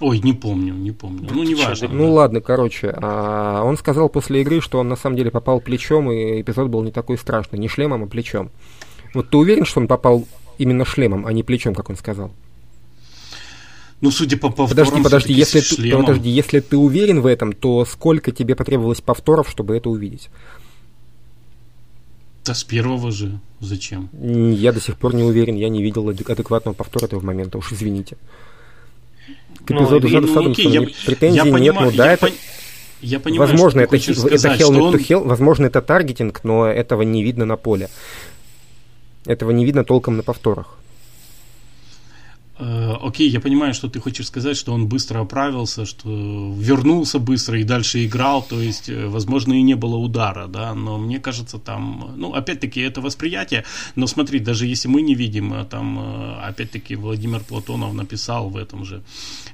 Ой, 0.01 0.19
не 0.19 0.33
помню, 0.33 0.73
не 0.73 0.91
помню. 0.91 1.29
Ну, 1.31 1.43
не 1.43 1.53
важно. 1.53 1.87
Ну 1.87 2.11
ладно, 2.11 2.41
короче, 2.41 2.91
а 3.01 3.61
он 3.63 3.77
сказал 3.77 4.09
после 4.09 4.41
игры, 4.41 4.59
что 4.59 4.79
он 4.79 4.89
на 4.89 4.95
самом 4.95 5.15
деле 5.15 5.29
попал 5.29 5.61
плечом, 5.61 6.11
и 6.11 6.41
эпизод 6.41 6.69
был 6.69 6.81
не 6.83 6.91
такой 6.91 7.17
страшный, 7.19 7.59
не 7.59 7.67
шлемом, 7.67 8.03
а 8.03 8.07
плечом. 8.07 8.49
Вот 9.13 9.29
ты 9.29 9.37
уверен, 9.37 9.63
что 9.63 9.79
он 9.79 9.87
попал 9.87 10.25
именно 10.57 10.85
шлемом, 10.85 11.25
а 11.27 11.33
не 11.33 11.43
плечом, 11.43 11.75
как 11.75 11.89
он 11.89 11.97
сказал? 11.97 12.31
Ну, 14.01 14.09
судя 14.09 14.37
по 14.37 14.49
повторам, 14.49 14.87
Подожди, 14.87 15.03
подожди, 15.03 15.33
если 15.33 15.59
ты, 15.59 15.75
шлемом. 15.75 16.05
подожди, 16.07 16.29
если 16.31 16.59
ты 16.61 16.75
уверен 16.77 17.21
в 17.21 17.27
этом, 17.27 17.53
то 17.53 17.85
сколько 17.85 18.31
тебе 18.31 18.55
потребовалось 18.55 19.01
повторов, 19.01 19.47
чтобы 19.47 19.77
это 19.77 19.91
увидеть? 19.91 20.29
Да 22.43 22.55
с 22.55 22.63
первого 22.63 23.11
же. 23.11 23.39
Зачем? 23.59 24.09
Я 24.19 24.71
до 24.73 24.81
сих 24.81 24.97
пор 24.97 25.13
не 25.13 25.21
уверен, 25.21 25.55
я 25.55 25.69
не 25.69 25.83
видел 25.83 26.09
адек- 26.09 26.31
адекватного 26.31 26.73
повтора 26.73 27.05
этого 27.05 27.21
момента, 27.21 27.59
уж 27.59 27.71
извините. 27.71 28.17
К 29.65 29.69
Ну, 29.71 29.79
эпизоду 29.83 30.07
Ну, 30.09 30.19
ну, 30.21 30.27
Саддамсона 30.27 30.51
окей, 30.51 30.67
я- 30.69 30.81
претензий 31.05 31.37
я 31.37 31.43
нет, 31.43 31.53
понимаю- 31.53 31.91
ну 31.91 31.97
да, 31.97 32.05
я 32.07 32.13
это... 32.13 32.27
пон- 32.27 32.33
Я 33.01 33.19
понимаю, 33.19 33.51
возможно, 33.51 33.69
что 33.71 33.79
это, 33.81 33.89
хочешь 33.89 34.15
хи- 34.17 34.27
это 34.27 34.37
сказать, 34.37 34.59
что 34.61 34.69
он- 34.83 34.95
hell, 34.95 35.23
возможно, 35.27 35.65
это 35.67 35.81
таргетинг, 35.81 36.43
но 36.43 36.67
этого 36.67 37.01
не 37.03 37.23
видно 37.23 37.45
на 37.45 37.57
поле. 37.57 37.89
Этого 39.25 39.51
не 39.51 39.65
видно 39.65 39.83
толком 39.85 40.17
на 40.17 40.23
повторах. 40.23 40.77
Э, 42.61 42.93
Окей, 43.01 43.29
я 43.29 43.39
понимаю, 43.39 43.73
что 43.73 43.89
ты 43.89 43.99
хочешь 43.99 44.27
сказать, 44.27 44.55
что 44.55 44.73
он 44.73 44.87
быстро 44.87 45.21
оправился, 45.21 45.85
что 45.85 46.53
вернулся 46.59 47.17
быстро 47.17 47.59
и 47.59 47.63
дальше 47.63 48.05
играл, 48.05 48.43
то 48.43 48.61
есть, 48.61 48.89
э, 48.89 49.07
возможно, 49.07 49.53
и 49.53 49.63
не 49.63 49.75
было 49.75 49.95
удара, 49.95 50.47
да, 50.47 50.75
но 50.75 50.99
мне 50.99 51.19
кажется, 51.19 51.57
там, 51.57 52.13
ну, 52.17 52.33
опять-таки, 52.33 52.79
это 52.81 53.01
восприятие, 53.01 53.63
но 53.95 54.05
смотри, 54.05 54.39
даже 54.39 54.67
если 54.67 54.87
мы 54.89 55.01
не 55.01 55.15
видим, 55.15 55.53
э, 55.53 55.65
там, 55.65 56.37
опять-таки, 56.43 56.95
Владимир 56.95 57.39
Платонов 57.39 57.93
написал 57.93 58.49
в 58.49 58.57
этом 58.57 58.85
же, 58.85 59.01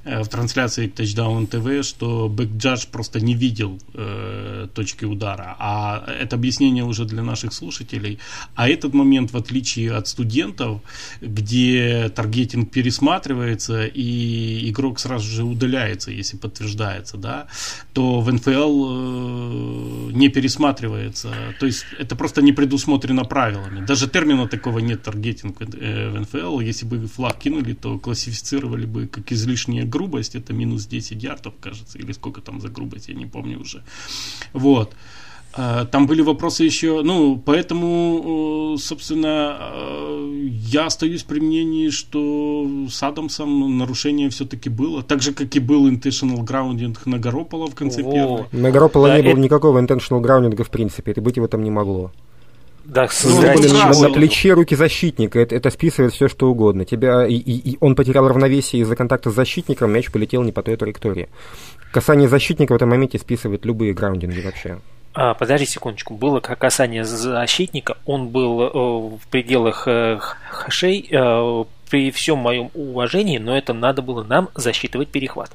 в 0.04 0.26
трансляции 0.28 0.92
Touchdown 0.94 1.48
TV, 1.48 1.82
что 1.82 2.28
бэкджадж 2.28 2.86
просто 2.92 3.20
не 3.20 3.34
видел 3.34 3.78
э, 3.94 4.68
точки 4.74 5.06
удара, 5.06 5.56
а 5.58 6.04
это 6.20 6.36
объяснение 6.36 6.84
уже 6.84 7.04
для 7.04 7.22
наших 7.22 7.52
слушателей, 7.54 8.18
а 8.54 8.68
этот 8.68 8.92
момент, 8.94 9.32
в 9.32 9.36
отличие 9.36 9.92
от 9.92 10.08
студентов, 10.08 10.82
где 11.22 12.10
таргетинг 12.14 12.70
пересматривается 12.98 13.86
и 13.86 14.70
игрок 14.70 14.98
сразу 14.98 15.28
же 15.28 15.44
удаляется, 15.44 16.10
если 16.10 16.36
подтверждается, 16.36 17.16
да, 17.16 17.46
то 17.92 18.20
в 18.20 18.32
НФЛ 18.32 18.50
э, 18.50 20.12
не 20.12 20.28
пересматривается. 20.28 21.30
То 21.60 21.66
есть 21.66 21.86
это 21.98 22.16
просто 22.16 22.42
не 22.42 22.52
предусмотрено 22.52 23.24
правилами. 23.24 23.86
Даже 23.86 24.08
термина 24.08 24.48
такого 24.48 24.80
нет 24.80 25.02
таргетинг 25.02 25.56
э, 25.60 26.10
в 26.10 26.20
НФЛ. 26.20 26.60
Если 26.60 26.86
бы 26.86 27.06
флаг 27.06 27.38
кинули, 27.38 27.74
то 27.74 27.98
классифицировали 27.98 28.86
бы 28.86 29.06
как 29.06 29.32
излишняя 29.32 29.84
грубость. 29.84 30.34
Это 30.34 30.52
минус 30.52 30.86
10 30.86 31.22
ярдов, 31.22 31.54
кажется, 31.60 31.98
или 31.98 32.12
сколько 32.12 32.40
там 32.40 32.60
за 32.60 32.68
грубость, 32.68 33.08
я 33.08 33.14
не 33.14 33.26
помню 33.26 33.60
уже. 33.60 33.82
Вот. 34.52 34.94
А, 35.54 35.86
Там 35.86 36.06
были 36.06 36.22
вопросы 36.22 36.62
еще, 36.64 37.02
ну, 37.02 37.36
поэтому, 37.44 38.74
э, 38.76 38.78
собственно, 38.78 39.56
э, 39.74 40.48
я 40.50 40.86
остаюсь 40.86 41.22
при 41.22 41.40
мнении, 41.40 41.88
что 41.90 42.66
с 42.88 43.02
Адамсом 43.02 43.78
нарушение 43.78 44.28
все-таки 44.30 44.68
было, 44.68 45.02
так 45.02 45.22
же, 45.22 45.32
как 45.32 45.56
и 45.56 45.58
был 45.58 45.88
intentional 45.90 46.44
grounding 46.44 46.96
на 47.06 47.18
Гаропола 47.18 47.66
в 47.66 47.74
конце 47.74 48.02
Во. 48.02 48.12
первой. 48.12 48.44
На 48.52 48.68
Garoppolo 48.68 49.06
Да, 49.08 49.16
не 49.16 49.22
было 49.22 49.32
это- 49.32 49.40
никакого 49.40 49.80
intentional 49.80 50.20
граундинга 50.20 50.64
в 50.64 50.70
принципе, 50.70 51.12
это 51.12 51.22
быть 51.22 51.38
в 51.38 51.44
этом 51.44 51.62
не 51.64 51.70
могло. 51.70 52.12
Да, 52.84 53.08
Ну, 53.24 53.42
на, 53.42 54.00
на 54.08 54.10
плече 54.14 54.54
руки 54.54 54.74
защитника, 54.74 55.38
это, 55.40 55.54
это 55.56 55.70
списывает 55.70 56.14
все, 56.14 56.28
что 56.28 56.50
угодно. 56.50 56.84
Тебя, 56.86 57.26
и, 57.26 57.34
и- 57.34 57.72
и 57.72 57.76
он 57.80 57.94
потерял 57.94 58.26
равновесие 58.28 58.80
из-за 58.82 58.96
контакта 58.96 59.30
с 59.30 59.34
защитником, 59.34 59.90
мяч 59.92 60.10
полетел 60.10 60.42
не 60.42 60.52
по 60.52 60.62
той 60.62 60.76
траектории. 60.76 61.28
Касание 61.92 62.28
защитника 62.28 62.72
в 62.72 62.76
этом 62.76 62.88
моменте 62.90 63.18
списывает 63.18 63.66
любые 63.66 63.92
граундинги 63.92 64.40
вообще. 64.40 64.78
А, 65.14 65.34
подожди 65.34 65.66
секундочку. 65.66 66.14
Было 66.14 66.40
как 66.40 66.58
касание 66.58 67.04
защитника. 67.04 67.96
Он 68.04 68.28
был 68.28 68.62
э, 68.62 69.16
в 69.16 69.26
пределах 69.30 69.88
э, 69.88 70.18
хэшей 70.50 71.08
э, 71.10 71.64
при 71.90 72.10
всем 72.10 72.38
моем 72.38 72.70
уважении, 72.74 73.38
но 73.38 73.56
это 73.56 73.72
надо 73.72 74.02
было 74.02 74.22
нам 74.22 74.48
засчитывать 74.54 75.08
перехват. 75.08 75.50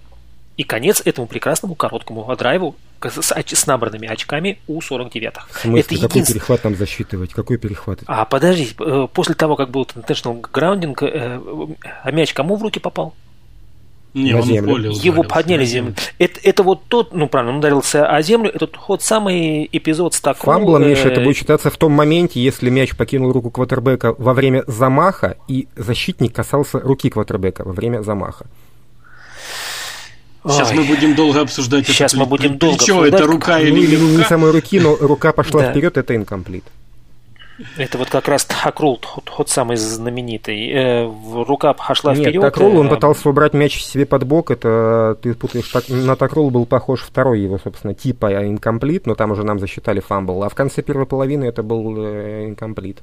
И 0.58 0.64
конец 0.64 1.02
этому 1.04 1.28
прекрасному 1.28 1.76
короткому 1.76 2.36
драйву 2.36 2.76
с, 3.02 3.32
с 3.32 3.68
набранными 3.68 4.08
очками 4.08 4.60
у 4.68 4.80
49-х. 4.80 5.48
В 5.50 5.60
смысле, 5.60 5.80
Это 5.80 5.90
какой 5.90 6.06
единственное. 6.08 6.26
перехват 6.40 6.62
там 6.62 6.76
засчитывать? 6.76 7.34
Какой 7.34 7.58
перехват? 7.58 8.00
А 8.06 8.26
подожди, 8.26 8.70
э, 8.80 9.08
после 9.12 9.36
того, 9.36 9.56
как 9.56 9.72
был 9.72 9.84
intentional 9.84 10.42
grounding, 10.42 10.96
э, 11.02 11.68
а 12.04 12.12
мяч 12.12 12.34
кому 12.34 12.56
в 12.56 12.62
руки 12.62 12.80
попал? 12.80 13.14
Не, 14.14 14.32
На 14.32 14.38
он 14.38 14.44
в 14.44 14.48
землю. 14.48 14.72
поле 14.74 14.90
Его 14.90 15.22
ударился, 15.22 15.30
подняли 15.30 15.66
земли. 15.66 15.96
Это, 16.20 16.40
это 16.44 16.62
вот 16.64 16.84
тот, 16.88 17.14
ну 17.14 17.28
правильно, 17.28 17.54
он 17.54 17.60
ударился 17.60 18.06
о 18.06 18.22
землю, 18.22 18.52
это 18.54 18.68
тот 18.68 19.02
самый 19.02 19.68
эпизод 19.72 20.14
с 20.14 20.22
такой... 20.22 20.54
Фамблом, 20.54 20.84
э, 20.84 20.90
Миша, 20.90 21.10
это 21.10 21.22
будет 21.22 21.36
считаться 21.38 21.72
в 21.72 21.78
том 21.78 21.94
моменте, 21.94 22.40
если 22.40 22.70
мяч 22.70 22.96
покинул 22.96 23.32
руку 23.32 23.50
квотербека 23.50 24.14
во 24.18 24.34
время 24.34 24.64
замаха, 24.68 25.38
и 25.48 25.68
защитник 25.76 26.34
касался 26.36 26.80
руки 26.80 27.10
квотербека 27.10 27.64
во 27.64 27.74
время 27.74 28.04
замаха. 28.04 28.46
Сейчас 30.46 30.72
Ой. 30.72 30.78
мы 30.78 30.84
будем 30.84 31.16
долго 31.16 31.42
обсуждать 31.42 31.88
Сейчас 31.88 32.14
это 32.14 32.20
мы 32.22 32.26
будем 32.28 32.58
долго 32.58 32.78
плечо, 32.78 32.98
обсуждать, 33.00 33.22
это 33.22 33.32
рука 33.32 33.58
Ну, 33.60 33.66
или 33.66 33.80
или 33.80 33.96
не 33.96 34.08
не 34.12 34.18
рука. 34.18 34.30
самой 34.30 34.52
руки, 34.52 34.80
но 34.80 34.96
рука 34.98 35.32
пошла 35.32 35.72
вперед, 35.72 35.98
это 35.98 36.16
инкомплит. 36.16 36.66
Это 37.78 37.98
вот 37.98 38.10
как 38.10 38.28
раз 38.28 38.46
tuck 38.46 38.69
rule, 38.69 38.98
тот, 38.98 39.26
тот 39.26 39.50
самый 39.50 39.78
знаменитый. 39.78 40.70
Э, 40.72 41.06
рука 41.06 41.74
пошла 41.74 42.14
Нет, 42.14 42.24
вперед. 42.24 42.42
Tuck 42.42 42.58
rule, 42.58 42.78
он 42.78 42.88
э, 42.88 42.90
пытался 42.90 43.30
убрать 43.30 43.54
мяч 43.54 43.84
себе 43.84 44.06
под 44.06 44.24
бок, 44.24 44.50
это 44.50 45.18
ты 45.22 45.36
путаешь, 45.36 45.68
так- 45.70 45.88
на 45.88 46.16
tuck 46.16 46.33
rule 46.33 46.50
был 46.50 46.66
похож 46.66 47.02
второй 47.02 47.42
его, 47.42 47.60
собственно, 47.60 47.94
типа 47.94 48.46
incomplete, 48.48 49.06
но 49.06 49.14
там 49.14 49.32
уже 49.32 49.44
нам 49.44 49.60
засчитали 49.60 50.00
fumble, 50.00 50.44
а 50.44 50.50
в 50.50 50.56
конце 50.56 50.82
первой 50.82 51.06
половины 51.06 51.46
это 51.46 51.62
был 51.62 51.96
э, 51.98 52.46
incomplete. 52.48 53.02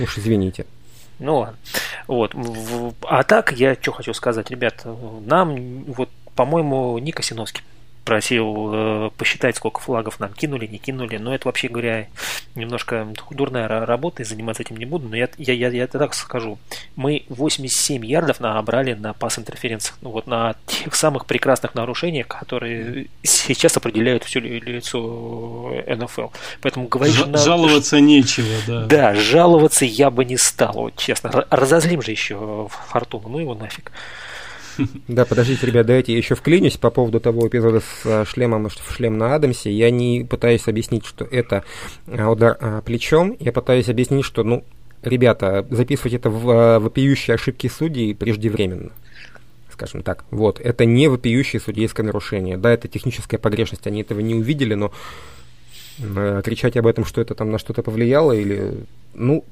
Уж 0.00 0.18
извините. 0.18 0.66
Ну 1.20 1.38
ладно. 1.38 1.56
Вот. 2.08 2.34
А 3.02 3.22
так, 3.22 3.52
я 3.52 3.74
что 3.80 3.92
хочу 3.92 4.14
сказать, 4.14 4.50
ребят, 4.50 4.84
нам, 5.26 5.84
вот, 5.84 6.08
по-моему, 6.34 6.98
Ника 6.98 7.22
Синовский 7.22 7.62
просил 8.08 8.70
э, 8.72 9.10
посчитать, 9.18 9.56
сколько 9.56 9.80
флагов 9.80 10.18
нам 10.18 10.32
кинули, 10.32 10.66
не 10.66 10.78
кинули. 10.78 11.18
Но 11.18 11.34
это, 11.34 11.46
вообще 11.46 11.68
говоря, 11.68 12.06
немножко 12.54 13.06
дурная 13.30 13.68
ра- 13.68 13.84
работа, 13.84 14.22
и 14.22 14.24
заниматься 14.24 14.62
этим 14.62 14.78
не 14.78 14.86
буду. 14.86 15.08
Но 15.08 15.16
я, 15.16 15.28
я, 15.36 15.52
я, 15.52 15.68
я 15.68 15.86
так 15.86 16.14
скажу. 16.14 16.58
Мы 16.96 17.24
87 17.28 18.04
ярдов 18.06 18.40
набрали 18.40 18.94
на 18.94 19.12
пас 19.12 19.38
интерференциях. 19.38 19.98
Ну, 20.00 20.08
вот 20.10 20.26
на 20.26 20.56
тех 20.66 20.94
самых 20.94 21.26
прекрасных 21.26 21.74
нарушениях, 21.74 22.26
которые 22.28 23.08
сейчас 23.22 23.76
определяют 23.76 24.24
все 24.24 24.40
лицо 24.40 25.70
НФЛ. 25.86 26.28
Поэтому 26.62 26.88
говорить, 26.88 27.14
Ж- 27.14 27.26
на- 27.26 27.36
Жаловаться 27.38 28.00
нечего, 28.00 28.48
да. 28.66 28.86
да, 28.86 29.14
жаловаться 29.14 29.84
я 29.84 30.10
бы 30.10 30.24
не 30.24 30.38
стал, 30.38 30.72
вот 30.72 30.96
честно. 30.96 31.44
Разозлим 31.50 32.00
же 32.00 32.10
еще 32.12 32.68
Фортуну, 32.88 33.28
ну 33.28 33.38
его 33.38 33.54
нафиг. 33.54 33.92
Да, 35.08 35.24
подождите, 35.24 35.66
ребят, 35.66 35.86
дайте 35.86 36.12
я 36.12 36.18
еще 36.18 36.34
вклинюсь 36.34 36.76
по 36.76 36.90
поводу 36.90 37.20
того 37.20 37.48
эпизода 37.48 37.80
с 37.80 38.02
а, 38.04 38.24
шлемом 38.24 38.68
ш- 38.70 38.78
шлем 38.90 39.18
на 39.18 39.34
Адамсе. 39.34 39.70
Я 39.70 39.90
не 39.90 40.24
пытаюсь 40.24 40.66
объяснить, 40.68 41.04
что 41.04 41.24
это 41.24 41.64
а, 42.06 42.30
удар 42.30 42.56
а, 42.60 42.80
плечом. 42.82 43.36
Я 43.40 43.52
пытаюсь 43.52 43.88
объяснить, 43.88 44.24
что, 44.24 44.44
ну, 44.44 44.64
ребята, 45.02 45.66
записывать 45.70 46.14
это 46.14 46.30
в 46.30 46.78
вопиющие 46.78 47.34
ошибки 47.34 47.66
судей 47.66 48.14
преждевременно. 48.14 48.90
Скажем 49.72 50.02
так. 50.02 50.24
Вот. 50.30 50.60
Это 50.60 50.84
не 50.84 51.08
вопиющее 51.08 51.60
судейское 51.60 52.04
нарушение. 52.04 52.56
Да, 52.56 52.72
это 52.72 52.88
техническая 52.88 53.38
погрешность. 53.38 53.86
Они 53.86 54.00
этого 54.00 54.20
не 54.20 54.34
увидели, 54.34 54.74
но 54.74 54.92
кричать 56.42 56.76
об 56.76 56.86
этом, 56.86 57.04
что 57.04 57.20
это 57.20 57.34
там 57.34 57.50
на 57.50 57.58
что-то 57.58 57.82
повлияло, 57.82 58.32
или. 58.32 58.74
Ну, 59.14 59.44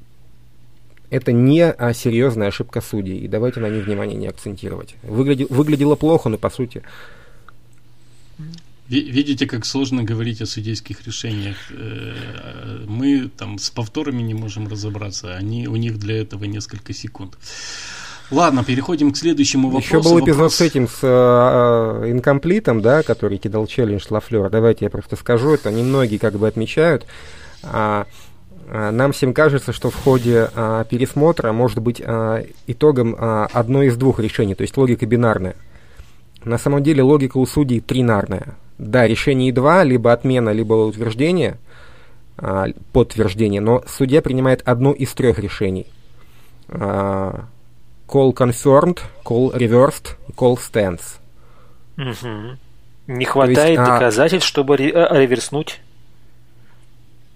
это 1.09 1.31
не 1.31 1.63
а, 1.63 1.93
серьезная 1.93 2.47
ошибка 2.49 2.81
судей, 2.81 3.17
и 3.19 3.27
давайте 3.27 3.59
на 3.59 3.69
них 3.69 3.85
внимание 3.85 4.17
не 4.17 4.27
акцентировать. 4.27 4.95
Выгляди- 5.03 5.47
выглядело 5.49 5.95
плохо, 5.95 6.29
но 6.29 6.37
по 6.37 6.49
сути. 6.49 6.83
Ви- 8.89 9.01
Видите, 9.11 9.45
как 9.47 9.65
сложно 9.65 10.03
говорить 10.03 10.41
о 10.41 10.45
судейских 10.45 11.05
решениях. 11.05 11.57
Э, 11.71 12.13
Мы 12.87 13.29
там 13.37 13.57
с 13.57 13.69
повторами 13.69 14.21
не 14.21 14.33
можем 14.33 14.67
разобраться. 14.67 15.35
Они, 15.35 15.67
у 15.67 15.75
них 15.75 15.97
для 15.99 16.21
этого 16.21 16.45
несколько 16.45 16.93
секунд. 16.93 17.37
Ладно, 18.31 18.63
переходим 18.63 19.11
к 19.11 19.17
следующему 19.17 19.69
вопросу. 19.69 19.87
Еще 19.97 20.01
был 20.01 20.19
эпизод 20.19 20.37
Вопрос- 20.51 20.55
с 20.55 20.61
этим, 20.61 20.87
с 20.87 20.99
а, 21.03 22.03
инкомплитом, 22.09 22.81
да, 22.81 23.01
который 23.03 23.37
кидал 23.37 23.67
челлендж 23.67 24.05
Лафлер. 24.09 24.49
Давайте 24.49 24.85
я 24.85 24.89
просто 24.91 25.15
скажу, 25.15 25.51
это 25.53 25.71
немногие 25.71 26.19
как 26.19 26.33
бы 26.35 26.47
отмечают. 26.47 27.05
А, 27.63 28.05
а, 28.05 28.07
нам 28.69 29.11
всем 29.13 29.33
кажется, 29.33 29.71
что 29.71 29.89
в 29.89 29.95
ходе 29.95 30.49
а, 30.55 30.83
пересмотра 30.83 31.51
может 31.53 31.79
быть 31.79 32.01
а, 32.03 32.43
итогом 32.67 33.15
а, 33.17 33.47
одно 33.53 33.83
из 33.83 33.95
двух 33.95 34.19
решений, 34.19 34.55
то 34.55 34.63
есть 34.63 34.75
логика 34.77 35.05
бинарная. 35.05 35.55
На 36.43 36.57
самом 36.57 36.83
деле 36.83 37.01
логика 37.03 37.37
у 37.37 37.45
судей 37.45 37.79
тринарная. 37.79 38.55
Да, 38.77 39.07
решений 39.07 39.51
два, 39.51 39.83
либо 39.83 40.11
отмена, 40.13 40.49
либо 40.51 40.73
утверждение, 40.73 41.57
а, 42.37 42.67
подтверждение, 42.91 43.61
но 43.61 43.83
судья 43.87 44.21
принимает 44.21 44.61
одно 44.65 44.91
из 44.91 45.13
трех 45.13 45.39
решений. 45.39 45.87
А, 46.69 47.45
Call 48.07 48.33
confirmed, 48.33 48.99
call 49.25 49.53
reversed, 49.53 50.15
call 50.37 50.57
stands. 50.57 51.01
Мгм. 51.97 52.57
Не 53.07 53.25
хватает 53.25 53.79
а- 53.79 53.85
доказательств, 53.85 54.47
чтобы 54.47 54.77
ре- 54.77 54.93
а, 54.93 55.13
реверснуть. 55.19 55.81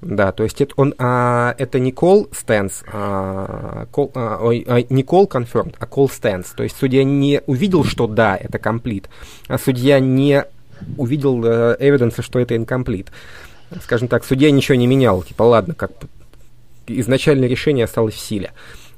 Да, 0.02 0.32
то 0.32 0.44
есть 0.44 0.60
это, 0.62 0.74
он, 0.78 0.96
а, 0.98 1.54
это 1.60 1.78
не 1.80 1.92
call 1.92 2.30
stands, 2.32 2.84
а, 2.92 3.86
call, 3.92 4.12
а, 4.16 4.40
ой, 4.42 4.66
а, 4.68 4.82
не 4.90 5.04
call 5.04 5.28
confirmed, 5.30 5.76
а 5.80 5.86
call 5.86 6.08
stands. 6.10 6.48
То 6.56 6.64
есть 6.64 6.76
судья 6.78 7.04
не 7.04 7.42
увидел, 7.46 7.84
что 7.84 8.08
да, 8.08 8.36
это 8.36 8.58
complete, 8.58 9.06
а 9.48 9.60
судья 9.60 10.00
не 10.00 10.44
увидел 10.98 11.40
э, 11.46 11.78
evidence, 11.80 12.22
что 12.24 12.40
это 12.40 12.56
incomplete. 12.56 13.10
Скажем 13.84 14.08
так, 14.08 14.26
судья 14.26 14.50
ничего 14.50 14.76
не 14.76 14.88
менял. 14.88 15.22
Типа, 15.22 15.44
ладно, 15.44 15.76
как 15.76 15.92
изначальное 16.88 17.48
решение 17.48 17.86
осталось 17.86 18.16
в 18.16 18.20
силе. 18.20 18.52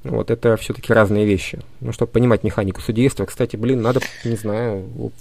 Вот 0.06 0.32
это 0.32 0.56
все-таки 0.58 0.94
разные 0.94 1.26
вещи. 1.26 1.60
Ну, 1.82 1.92
чтобы 1.92 2.12
понимать 2.13 2.44
механику 2.44 2.80
судейства. 2.82 3.26
Кстати, 3.26 3.58
блин, 3.58 3.82
надо, 3.82 4.00
не 4.24 4.36
знаю, 4.38 5.12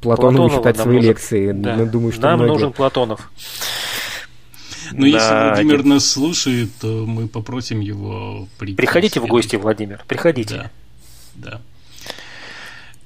Платонову 0.00 0.48
Платонова 0.48 0.50
читать 0.50 0.76
свои 0.78 0.96
нужен. 0.96 1.08
лекции. 1.10 1.52
Да. 1.52 1.76
Ну, 1.76 1.86
Думаю, 1.86 2.12
что 2.12 2.22
Нам 2.22 2.36
многие- 2.38 2.52
нужен 2.52 2.72
Платонов. 2.72 3.30
Но 4.92 5.06
если 5.06 5.18
Да, 5.28 5.48
Владимир 5.48 5.74
один. 5.80 5.88
нас 5.90 6.06
слушает, 6.10 6.70
то 6.80 7.04
мы 7.06 7.28
попросим 7.28 7.80
его 7.80 8.48
прийти. 8.58 8.76
Приходите 8.76 9.20
в 9.20 9.26
гости, 9.26 9.56
Владимир. 9.56 10.02
Приходите. 10.06 10.70
Да, 11.36 11.50
да. 11.50 11.60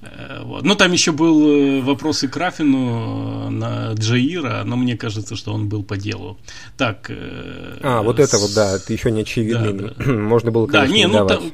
Э, 0.00 0.42
вот. 0.44 0.62
Ну, 0.64 0.74
там 0.76 0.92
еще 0.92 1.10
был 1.12 1.78
э, 1.78 1.80
вопрос 1.80 2.22
и 2.22 2.28
Крафину 2.28 3.46
э, 3.46 3.50
на 3.50 3.92
Джаира, 3.94 4.62
но 4.64 4.76
мне 4.76 4.96
кажется, 4.96 5.34
что 5.34 5.52
он 5.52 5.68
был 5.68 5.82
по 5.82 5.96
делу. 5.96 6.38
Так. 6.76 7.06
э, 7.10 7.78
А, 7.82 8.02
вот 8.02 8.20
это 8.20 8.36
с- 8.36 8.40
вот, 8.40 8.54
да, 8.54 8.76
это 8.76 8.92
еще 8.92 9.10
не 9.10 9.22
очевидный. 9.22 9.72
Да, 9.96 10.04
Можно 10.12 10.50
было, 10.52 10.66
Да, 10.68 10.80
конечно, 10.82 10.94
не, 10.94 11.00
не 11.00 11.06
ну 11.08 11.12
давать. 11.14 11.38
там, 11.40 11.52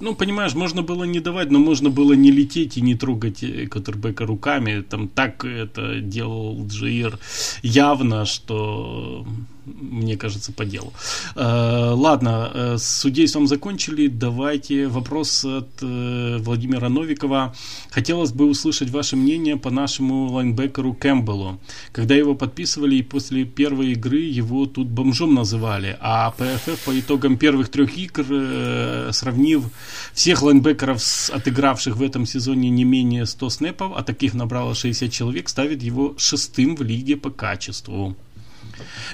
ну, 0.00 0.14
понимаешь, 0.14 0.54
можно 0.54 0.82
было 0.82 1.04
не 1.04 1.20
давать, 1.20 1.50
но 1.50 1.58
можно 1.58 1.90
было 1.90 2.14
не 2.14 2.30
лететь 2.30 2.78
и 2.78 2.80
не 2.80 2.94
трогать 2.94 3.42
э, 3.42 3.66
Коттербека 3.66 4.24
руками. 4.24 4.80
Там 4.80 5.08
так 5.08 5.44
это 5.44 6.00
делал 6.00 6.66
Джаир 6.66 7.18
явно, 7.62 8.24
что 8.24 9.26
мне 9.66 10.16
кажется, 10.16 10.52
по 10.52 10.64
делу. 10.64 10.92
Э, 11.36 11.92
ладно, 11.94 12.50
э, 12.52 12.78
с 12.78 13.00
судейством 13.00 13.46
закончили. 13.46 14.08
Давайте 14.08 14.88
вопрос 14.88 15.44
от 15.44 15.68
э, 15.82 16.38
Владимира 16.40 16.88
Новикова. 16.88 17.54
Хотелось 17.90 18.32
бы 18.32 18.46
услышать 18.46 18.90
ваше 18.90 19.16
мнение 19.16 19.56
по 19.56 19.70
нашему 19.70 20.26
лайнбекеру 20.32 20.94
Кэмпбеллу. 20.94 21.60
Когда 21.92 22.14
его 22.14 22.34
подписывали, 22.34 22.96
и 22.96 23.02
после 23.02 23.44
первой 23.44 23.92
игры 23.92 24.20
его 24.20 24.66
тут 24.66 24.88
бомжом 24.88 25.34
называли, 25.34 25.96
а 26.00 26.30
ПФФ 26.32 26.84
по 26.84 26.98
итогам 26.98 27.36
первых 27.36 27.68
трех 27.68 27.96
игр, 27.96 29.12
сравнив 29.12 29.64
всех 30.12 30.42
лайнбекеров, 30.42 31.00
отыгравших 31.30 31.96
в 31.96 32.02
этом 32.02 32.26
сезоне 32.26 32.70
не 32.70 32.84
менее 32.84 33.26
100 33.26 33.50
снэпов, 33.50 33.92
а 33.96 34.02
таких 34.02 34.34
набрало 34.34 34.74
60 34.74 35.10
человек, 35.10 35.48
ставит 35.48 35.82
его 35.82 36.14
шестым 36.18 36.76
в 36.76 36.82
лиге 36.82 37.16
по 37.16 37.30
качеству. 37.30 38.16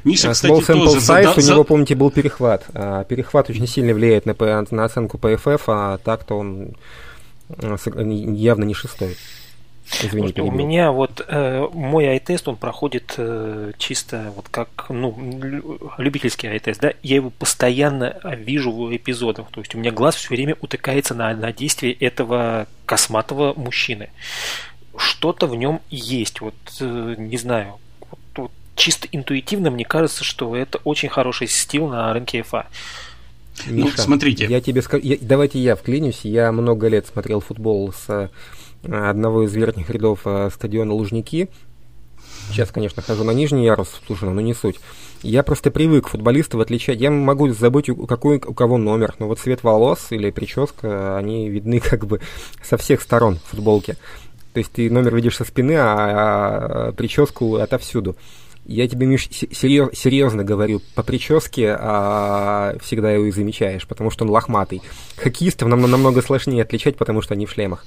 Миша, 0.04 0.30
А 0.30 0.32
кстати, 0.32 0.52
Small 0.52 0.60
sample 0.60 0.84
тоже 0.84 0.98
size, 0.98 1.02
зада- 1.22 1.34
у 1.38 1.52
него, 1.52 1.64
помните, 1.64 1.94
был 1.94 2.10
перехват. 2.10 2.64
А, 2.74 3.04
перехват 3.04 3.50
очень 3.50 3.66
сильно 3.66 3.92
влияет 3.94 4.26
на, 4.26 4.34
на 4.70 4.84
оценку 4.84 5.18
PFF, 5.18 5.62
а 5.68 5.98
так-то 5.98 6.38
он 6.38 6.76
явно 7.58 8.64
не 8.64 8.74
шестой. 8.74 9.16
Извини, 10.04 10.28
Вот 10.28 10.38
у 10.38 10.50
меня 10.52 10.92
вот 10.92 11.24
э, 11.26 11.66
мой 11.72 12.06
ай-тест, 12.06 12.46
он 12.46 12.54
проходит 12.54 13.14
э, 13.16 13.72
чисто 13.76 14.32
вот 14.36 14.48
как, 14.48 14.86
ну, 14.88 15.16
лю- 15.42 15.80
любительский 15.98 16.46
ай-тест, 16.46 16.80
да, 16.80 16.92
я 17.02 17.16
его 17.16 17.30
постоянно 17.30 18.20
вижу 18.36 18.70
в 18.70 18.94
эпизодах, 18.94 19.46
то 19.50 19.60
есть 19.60 19.74
у 19.74 19.78
меня 19.78 19.90
глаз 19.90 20.14
все 20.14 20.28
время 20.28 20.56
утыкается 20.60 21.14
на, 21.16 21.34
на 21.34 21.52
действие 21.52 21.92
этого 21.92 22.68
косматого 22.86 23.52
мужчины. 23.58 24.10
Что-то 24.96 25.48
в 25.48 25.56
нем 25.56 25.80
есть, 25.90 26.40
вот, 26.40 26.54
э, 26.80 27.14
не 27.18 27.36
знаю, 27.36 27.74
чисто 28.74 29.08
интуитивно 29.12 29.70
мне 29.70 29.84
кажется, 29.84 30.24
что 30.24 30.54
это 30.56 30.78
очень 30.84 31.08
хороший 31.08 31.48
стил 31.48 31.88
на 31.88 32.12
рынке 32.12 32.42
ФА. 32.42 32.66
Ну, 33.66 33.84
Миша, 33.84 34.00
смотрите. 34.02 34.46
Я 34.46 34.60
тебе 34.60 34.82
скажу, 34.82 35.02
я- 35.04 35.18
давайте 35.20 35.58
я 35.58 35.76
вклинюсь. 35.76 36.20
Я 36.24 36.50
много 36.52 36.88
лет 36.88 37.06
смотрел 37.06 37.40
футбол 37.40 37.92
с 37.92 38.08
э, 38.08 38.28
одного 39.10 39.44
из 39.44 39.54
верхних 39.54 39.90
рядов 39.90 40.20
э, 40.24 40.50
стадиона 40.52 40.94
Лужники. 40.94 41.48
Сейчас, 42.48 42.70
конечно, 42.70 43.02
хожу 43.02 43.22
на 43.22 43.30
нижний 43.32 43.64
ярус, 43.64 44.00
слушай, 44.06 44.28
но 44.28 44.40
не 44.40 44.54
суть. 44.54 44.80
Я 45.22 45.42
просто 45.42 45.70
привык 45.70 46.08
футболистов 46.08 46.60
отличать. 46.60 47.00
Я 47.00 47.10
могу 47.10 47.48
забыть, 47.50 47.88
у, 47.90 48.06
какой, 48.06 48.38
у 48.38 48.54
кого 48.54 48.78
номер, 48.78 49.14
но 49.18 49.28
вот 49.28 49.38
цвет 49.38 49.62
волос 49.62 50.06
или 50.10 50.30
прическа, 50.30 51.16
они 51.16 51.48
видны 51.48 51.80
как 51.84 52.06
бы 52.06 52.20
со 52.62 52.76
всех 52.76 53.02
сторон 53.02 53.36
в 53.36 53.50
футболке. 53.50 53.96
То 54.52 54.58
есть 54.58 54.72
ты 54.72 54.90
номер 54.90 55.14
видишь 55.14 55.36
со 55.36 55.44
спины, 55.44 55.76
а, 55.76 56.88
а 56.88 56.92
прическу 56.92 57.56
отовсюду. 57.56 58.16
Я 58.66 58.86
тебе, 58.86 59.06
Миш, 59.06 59.28
серьез, 59.30 59.98
серьезно 59.98 60.44
говорю, 60.44 60.80
по 60.94 61.02
прическе 61.02 61.76
а, 61.78 62.76
всегда 62.80 63.10
его 63.10 63.24
и 63.24 63.32
замечаешь, 63.32 63.86
потому 63.86 64.10
что 64.10 64.24
он 64.24 64.30
лохматый. 64.30 64.82
Хоккеистов 65.16 65.68
нам 65.68 65.80
намного 65.80 66.22
сложнее 66.22 66.62
отличать, 66.62 66.96
потому 66.96 67.22
что 67.22 67.34
они 67.34 67.46
в 67.46 67.50
шлемах. 67.50 67.84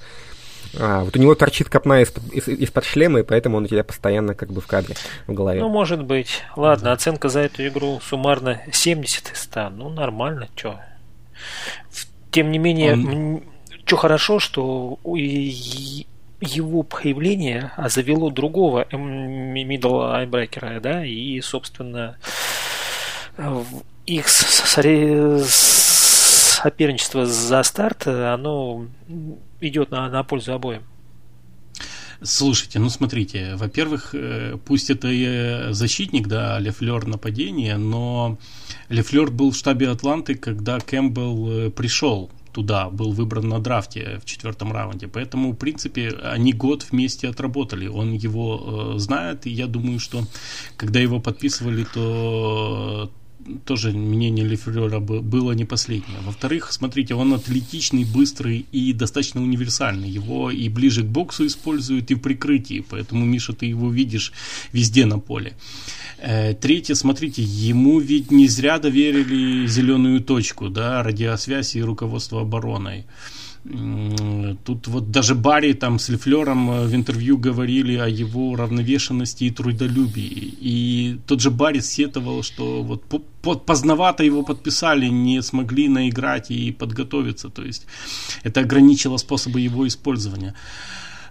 А, 0.80 1.04
вот 1.04 1.16
у 1.16 1.20
него 1.20 1.36
торчит 1.36 1.70
копна 1.70 2.02
из, 2.02 2.12
из, 2.32 2.48
из-под 2.48 2.86
шлема, 2.86 3.20
и 3.20 3.24
поэтому 3.24 3.58
он 3.58 3.66
у 3.66 3.68
тебя 3.68 3.84
постоянно 3.84 4.34
как 4.34 4.52
бы 4.52 4.62
в 4.62 4.68
кадре, 4.68 4.96
в 5.28 5.34
голове. 5.34 5.62
Ну, 5.62 5.70
может 5.70 6.04
быть. 6.04 6.42
Ладно, 6.56 6.86
да. 6.86 6.94
оценка 6.94 7.30
за 7.30 7.42
эту 7.42 7.66
игру 7.68 8.00
суммарно 8.02 8.62
70 8.72 9.32
из 9.32 9.42
100. 9.44 9.70
Ну, 9.70 9.90
нормально, 9.90 10.50
чё. 10.56 10.80
Тем 12.32 12.52
не 12.52 12.58
менее, 12.58 12.94
он... 12.94 13.44
что 13.86 13.98
хорошо, 13.98 14.40
что 14.40 14.98
его 16.46 16.84
появление 16.84 17.72
завело 17.88 18.30
другого 18.30 18.86
middle 18.92 20.14
айбрекера, 20.14 20.80
да, 20.80 21.06
и, 21.06 21.42
собственно, 21.42 22.18
их 24.06 24.28
соперничество 26.64 27.26
за 27.26 27.64
старт, 27.64 28.08
оно 28.08 28.88
идет 29.62 29.92
на, 29.92 30.10
на 30.10 30.24
пользу 30.24 30.54
обоим. 30.54 30.84
Слушайте, 32.22 32.80
ну 32.80 32.90
смотрите, 32.90 33.56
во-первых, 33.56 34.12
э, 34.16 34.58
пусть 34.64 34.90
это 34.90 35.10
и 35.12 35.74
защитник, 35.74 36.28
да, 36.28 36.58
Лефлер 36.58 37.06
нападение, 37.06 37.76
но 37.78 38.38
Лефлер 38.88 39.30
был 39.30 39.52
в 39.52 39.58
штабе 39.58 39.90
Атланты, 39.90 40.36
когда 40.36 40.80
Кэмпбелл 40.80 41.52
э, 41.52 41.70
пришел 41.70 42.32
туда, 42.54 42.90
был 42.90 43.12
выбран 43.12 43.50
на 43.50 43.60
драфте 43.60 44.20
в 44.22 44.26
четвертом 44.26 44.72
раунде. 44.72 45.08
Поэтому, 45.08 45.52
в 45.52 45.56
принципе, 45.56 46.10
они 46.24 46.54
год 46.54 46.86
вместе 46.92 47.28
отработали. 47.28 47.88
Он 47.88 48.14
его 48.14 48.94
э, 48.96 49.00
знает, 49.00 49.46
и 49.48 49.50
я 49.50 49.68
думаю, 49.68 50.00
что 50.00 50.24
когда 50.78 51.00
его 51.00 51.20
подписывали, 51.20 51.86
то 51.94 53.12
тоже 53.66 53.92
мнение 53.92 54.46
Лефлера 54.46 55.00
было 55.00 55.52
не 55.54 55.66
последнее. 55.66 56.20
Во-вторых, 56.26 56.72
смотрите, 56.72 57.16
он 57.16 57.34
атлетичный, 57.34 58.06
быстрый 58.06 58.66
и 58.72 58.94
достаточно 58.94 59.42
универсальный. 59.42 60.10
Его 60.10 60.52
и 60.52 60.70
ближе 60.70 61.04
к 61.04 61.06
боксу 61.06 61.46
используют, 61.46 62.12
и 62.12 62.16
в 62.16 62.20
прикрытии, 62.20 62.84
поэтому, 62.88 63.26
Миша, 63.26 63.54
ты 63.54 63.66
его 63.66 63.92
видишь 63.92 64.34
везде 64.72 65.06
на 65.06 65.20
поле. 65.20 65.54
Э, 66.20 66.54
третье, 66.54 66.96
смотрите, 66.96 67.42
ему 67.42 68.00
ведь 68.00 68.32
не 68.32 68.48
зря 68.48 68.80
доверили 68.80 69.68
зеленую 69.68 70.22
точку, 70.22 70.70
да, 70.70 71.04
радиосвязь 71.04 71.76
и 71.76 71.84
руководство 71.84 72.42
обороной. 72.42 73.06
Тут 73.64 74.88
вот 74.88 75.12
даже 75.12 75.36
Барри 75.36 75.72
там 75.74 75.98
с 75.98 76.10
Лефлером 76.10 76.70
э, 76.70 76.86
в 76.86 76.94
интервью 76.94 77.38
говорили 77.38 77.96
о 77.96 78.08
его 78.08 78.50
уравновешенности 78.50 79.46
и 79.46 79.52
трудолюбии. 79.52 80.54
И 80.62 81.18
тот 81.28 81.40
же 81.40 81.50
Барри 81.50 81.80
сетовал, 81.80 82.44
что 82.44 82.84
вот 82.84 83.04
поздновато 83.66 84.24
его 84.26 84.44
подписали, 84.44 85.08
не 85.08 85.42
смогли 85.42 85.88
наиграть 85.88 86.52
и 86.52 86.74
подготовиться. 86.74 87.50
То 87.50 87.64
есть 87.64 87.88
это 88.44 88.60
ограничило 88.60 89.16
способы 89.18 89.62
его 89.62 89.88
использования. 89.88 90.56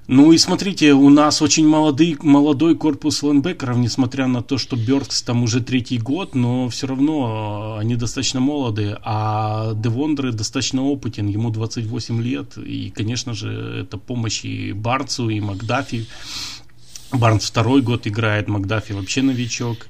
Ну 0.08 0.32
и 0.32 0.38
смотрите, 0.38 0.94
у 0.94 1.08
нас 1.10 1.40
очень 1.42 1.66
молодый, 1.66 2.16
молодой 2.20 2.76
корпус 2.76 3.22
лайнбекеров, 3.22 3.76
несмотря 3.76 4.26
на 4.26 4.42
то, 4.42 4.58
что 4.58 4.74
Бёркс 4.74 5.22
там 5.22 5.44
уже 5.44 5.60
третий 5.60 5.98
год, 5.98 6.34
но 6.34 6.68
все 6.68 6.88
равно 6.88 7.76
они 7.78 7.94
достаточно 7.94 8.40
молодые, 8.40 8.98
а 9.04 9.74
Девондре 9.74 10.32
достаточно 10.32 10.82
опытен, 10.82 11.28
ему 11.28 11.50
28 11.50 12.20
лет, 12.20 12.58
и, 12.58 12.90
конечно 12.90 13.32
же, 13.32 13.84
это 13.84 13.96
помощь 13.96 14.44
и 14.44 14.72
Барцу, 14.72 15.28
и 15.28 15.38
Макдафи, 15.38 16.06
Барнс 17.12 17.44
второй 17.44 17.82
год 17.82 18.06
играет, 18.06 18.48
Макдафи 18.48 18.92
вообще 18.92 19.22
новичок. 19.22 19.86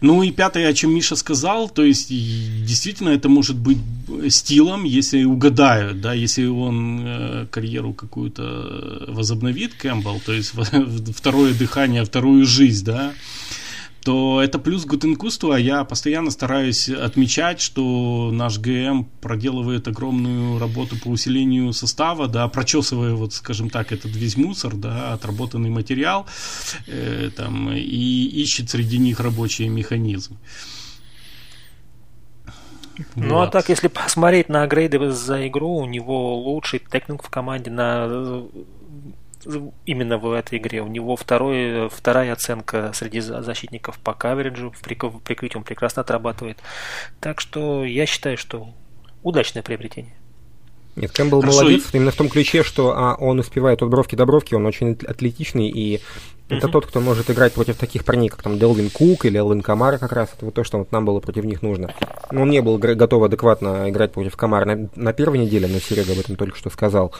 Ну 0.00 0.22
и 0.22 0.30
пятое, 0.30 0.68
о 0.68 0.72
чем 0.74 0.94
Миша 0.94 1.16
сказал, 1.16 1.68
то 1.68 1.84
есть 1.84 2.08
действительно 2.08 3.10
это 3.10 3.28
может 3.28 3.56
быть 3.56 3.78
стилом, 4.28 4.84
если 4.84 5.24
угадают, 5.24 6.00
да, 6.00 6.12
если 6.12 6.46
он 6.46 7.02
э, 7.04 7.46
карьеру 7.50 7.92
какую-то 7.92 9.04
возобновит, 9.08 9.74
Кэмпбелл, 9.74 10.20
то 10.24 10.32
есть 10.32 10.52
второе 11.16 11.54
дыхание, 11.54 12.04
вторую 12.04 12.44
жизнь, 12.44 12.84
да, 12.84 13.12
то 14.06 14.40
это 14.40 14.60
плюс 14.60 14.84
Гутенкусту, 14.84 15.50
а 15.50 15.58
я 15.58 15.82
постоянно 15.82 16.30
стараюсь 16.30 16.88
отмечать, 16.88 17.60
что 17.60 18.30
наш 18.32 18.56
ГМ 18.60 19.06
проделывает 19.20 19.88
огромную 19.88 20.60
работу 20.60 20.96
по 20.96 21.08
усилению 21.08 21.72
состава, 21.72 22.28
да, 22.28 22.46
прочесывая, 22.46 23.14
вот, 23.14 23.32
скажем 23.32 23.68
так, 23.68 23.90
этот 23.90 24.14
весь 24.14 24.36
мусор, 24.36 24.76
да, 24.76 25.12
отработанный 25.12 25.70
материал, 25.70 26.24
э, 26.86 27.30
там, 27.36 27.72
и 27.72 28.42
ищет 28.42 28.70
среди 28.70 28.98
них 28.98 29.18
рабочие 29.18 29.68
механизмы. 29.70 30.36
Ну 33.16 33.34
вот. 33.34 33.48
а 33.48 33.50
так, 33.50 33.68
если 33.70 33.88
посмотреть 33.88 34.48
на 34.48 34.64
грейды 34.68 35.10
за 35.10 35.48
игру, 35.48 35.78
у 35.78 35.86
него 35.86 36.36
лучший 36.36 36.78
текнинг 36.78 37.24
в 37.24 37.28
команде 37.28 37.72
на 37.72 38.44
именно 39.84 40.18
в 40.18 40.30
этой 40.32 40.58
игре. 40.58 40.82
У 40.82 40.88
него 40.88 41.16
второй, 41.16 41.88
вторая 41.88 42.32
оценка 42.32 42.90
среди 42.94 43.20
защитников 43.20 43.98
по 43.98 44.14
кавериджу, 44.14 44.72
в 44.72 44.80
прикрытии 44.82 45.56
он 45.56 45.64
прекрасно 45.64 46.02
отрабатывает. 46.02 46.58
Так 47.20 47.40
что 47.40 47.84
я 47.84 48.06
считаю, 48.06 48.36
что 48.36 48.68
удачное 49.22 49.62
приобретение. 49.62 50.14
Нет, 50.96 51.12
Кэмпбелл 51.12 51.42
Хорошо. 51.42 51.58
молодец 51.58 51.84
именно 51.92 52.10
в 52.10 52.16
том 52.16 52.30
ключе, 52.30 52.62
что 52.62 52.96
а, 52.96 53.14
он 53.16 53.38
успевает 53.38 53.82
от 53.82 53.90
бровки 53.90 54.16
до 54.16 54.24
бровки, 54.24 54.54
он 54.54 54.64
очень 54.64 54.98
атлетичный, 55.06 55.68
и 55.68 56.00
это 56.48 56.68
uh-huh. 56.68 56.70
тот, 56.70 56.86
кто 56.86 57.00
может 57.00 57.30
играть 57.30 57.52
против 57.52 57.76
таких 57.76 58.04
парней, 58.04 58.28
как 58.28 58.42
там 58.42 58.58
Делвин 58.58 58.88
Кук 58.88 59.26
или 59.26 59.36
Элвин 59.36 59.60
Камара 59.62 59.98
как 59.98 60.12
раз. 60.12 60.30
Это 60.34 60.46
вот 60.46 60.54
то, 60.54 60.64
что 60.64 60.78
вот 60.78 60.92
нам 60.92 61.04
было 61.04 61.20
против 61.20 61.44
них 61.44 61.60
нужно. 61.60 61.92
Но 62.30 62.42
он 62.42 62.50
не 62.50 62.62
был 62.62 62.78
готов 62.78 63.24
адекватно 63.24 63.90
играть 63.90 64.12
против 64.12 64.36
Камара 64.36 64.64
на, 64.64 64.88
на 64.94 65.12
первой 65.12 65.38
неделе, 65.38 65.66
но 65.66 65.80
Серега 65.80 66.12
об 66.12 66.18
этом 66.18 66.36
только 66.36 66.56
что 66.56 66.70
сказал. 66.70 67.12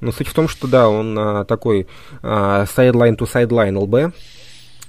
Но 0.00 0.12
суть 0.12 0.28
в 0.28 0.34
том, 0.34 0.48
что 0.48 0.66
да, 0.66 0.88
он 0.88 1.18
а, 1.18 1.44
такой 1.44 1.86
а, 2.22 2.64
sideline 2.64 3.16
to 3.16 3.30
sideline 3.30 3.78
ЛБ. 3.78 4.14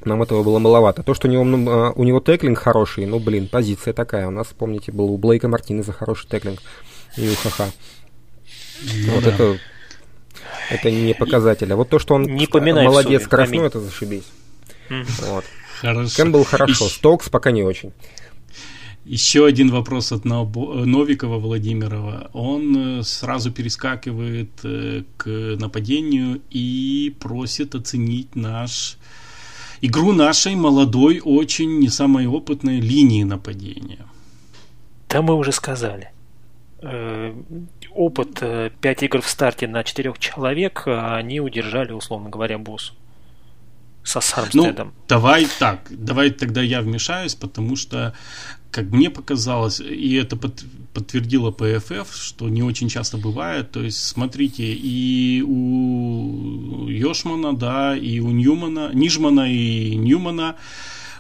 Нам 0.03 0.23
этого 0.23 0.41
было 0.43 0.57
маловато. 0.57 1.03
То, 1.03 1.13
что 1.13 1.27
у 1.27 1.31
него, 1.31 1.43
ну, 1.43 1.69
а, 1.69 1.91
у 1.91 2.03
него 2.03 2.19
теклинг 2.19 2.57
хороший, 2.57 3.05
ну, 3.05 3.19
блин, 3.19 3.47
позиция 3.47 3.93
такая. 3.93 4.27
У 4.27 4.31
нас, 4.31 4.47
помните, 4.57 4.91
был 4.91 5.11
у 5.11 5.17
Блейка 5.17 5.47
Мартинеза 5.47 5.91
хороший 5.91 6.27
теклинг. 6.27 6.59
И 7.17 7.29
у 7.29 7.35
ХХ. 7.35 7.61
Ну, 8.83 9.13
вот 9.13 9.23
да. 9.23 9.31
это, 9.31 9.57
это 10.69 10.91
не 10.91 11.13
показатель. 11.13 11.71
А 11.71 11.75
вот 11.75 11.89
то, 11.89 11.99
что 11.99 12.15
он 12.15 12.23
не 12.23 12.47
молодец, 12.47 13.23
скоростной, 13.23 13.67
это 13.67 13.79
зашибись. 13.79 14.25
Mm. 14.89 15.05
Вот. 15.27 15.45
Хорошо. 15.81 16.15
Кэмпбелл 16.15 16.43
хорошо, 16.45 16.85
И... 16.85 16.89
Стокс 16.89 17.29
пока 17.29 17.51
не 17.51 17.63
очень. 17.63 17.91
Еще 19.05 19.47
один 19.47 19.71
вопрос 19.71 20.11
от 20.11 20.25
Новикова 20.25 21.39
Владимирова. 21.39 22.29
Он 22.33 22.99
э, 22.99 23.03
сразу 23.03 23.51
перескакивает 23.51 24.51
э, 24.63 25.03
к 25.17 25.27
нападению 25.59 26.41
и 26.51 27.15
просит 27.19 27.73
оценить 27.73 28.35
наш 28.35 28.97
игру 29.81 30.13
нашей 30.13 30.55
молодой, 30.55 31.19
очень 31.23 31.79
не 31.79 31.89
самой 31.89 32.27
опытной 32.27 32.79
линии 32.79 33.23
нападения. 33.23 34.05
Да 35.09 35.23
мы 35.23 35.33
уже 35.33 35.51
сказали. 35.51 36.11
Э, 36.83 37.33
опыт 37.89 38.43
5 38.81 39.03
игр 39.03 39.21
в 39.21 39.27
старте 39.27 39.67
на 39.67 39.83
4 39.83 40.13
человек 40.19 40.83
они 40.85 41.39
удержали, 41.39 41.91
условно 41.91 42.29
говоря, 42.29 42.59
боссу 42.59 42.93
со 44.03 44.19
Сармстедом. 44.19 44.87
Ну, 44.87 44.93
давай 45.07 45.47
так, 45.59 45.79
давай 45.89 46.31
тогда 46.31 46.61
я 46.61 46.81
вмешаюсь, 46.81 47.35
потому 47.35 47.75
что 47.75 48.13
как 48.71 48.85
мне 48.91 49.09
показалось, 49.09 49.79
и 49.79 50.13
это 50.13 50.35
под, 50.35 50.63
подтвердило 50.93 51.51
ПФФ, 51.51 52.15
что 52.15 52.49
не 52.49 52.63
очень 52.63 52.89
часто 52.89 53.17
бывает. 53.17 53.71
То 53.71 53.83
есть, 53.83 54.03
смотрите, 54.03 54.73
и 54.73 55.43
у 55.45 56.87
Йошмана, 56.87 57.53
да, 57.53 57.95
и 57.95 58.19
у 58.19 58.31
Ньюмана, 58.31 58.91
Нижмана 58.93 59.51
и 59.51 59.95
Ньюмана 59.95 60.55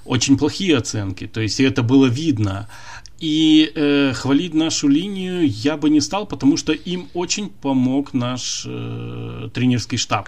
очень 0.05 0.37
плохие 0.37 0.77
оценки. 0.77 1.27
То 1.27 1.41
есть, 1.41 1.59
это 1.59 1.83
было 1.83 2.07
видно. 2.07 2.67
И 3.19 3.71
э, 3.75 4.13
хвалить 4.13 4.55
нашу 4.55 4.87
линию 4.87 5.47
я 5.47 5.77
бы 5.77 5.91
не 5.91 6.01
стал, 6.01 6.25
потому 6.25 6.57
что 6.57 6.73
им 6.73 7.07
очень 7.13 7.49
помог 7.49 8.13
наш 8.13 8.63
э, 8.65 9.49
тренерский 9.53 9.99
штаб. 9.99 10.27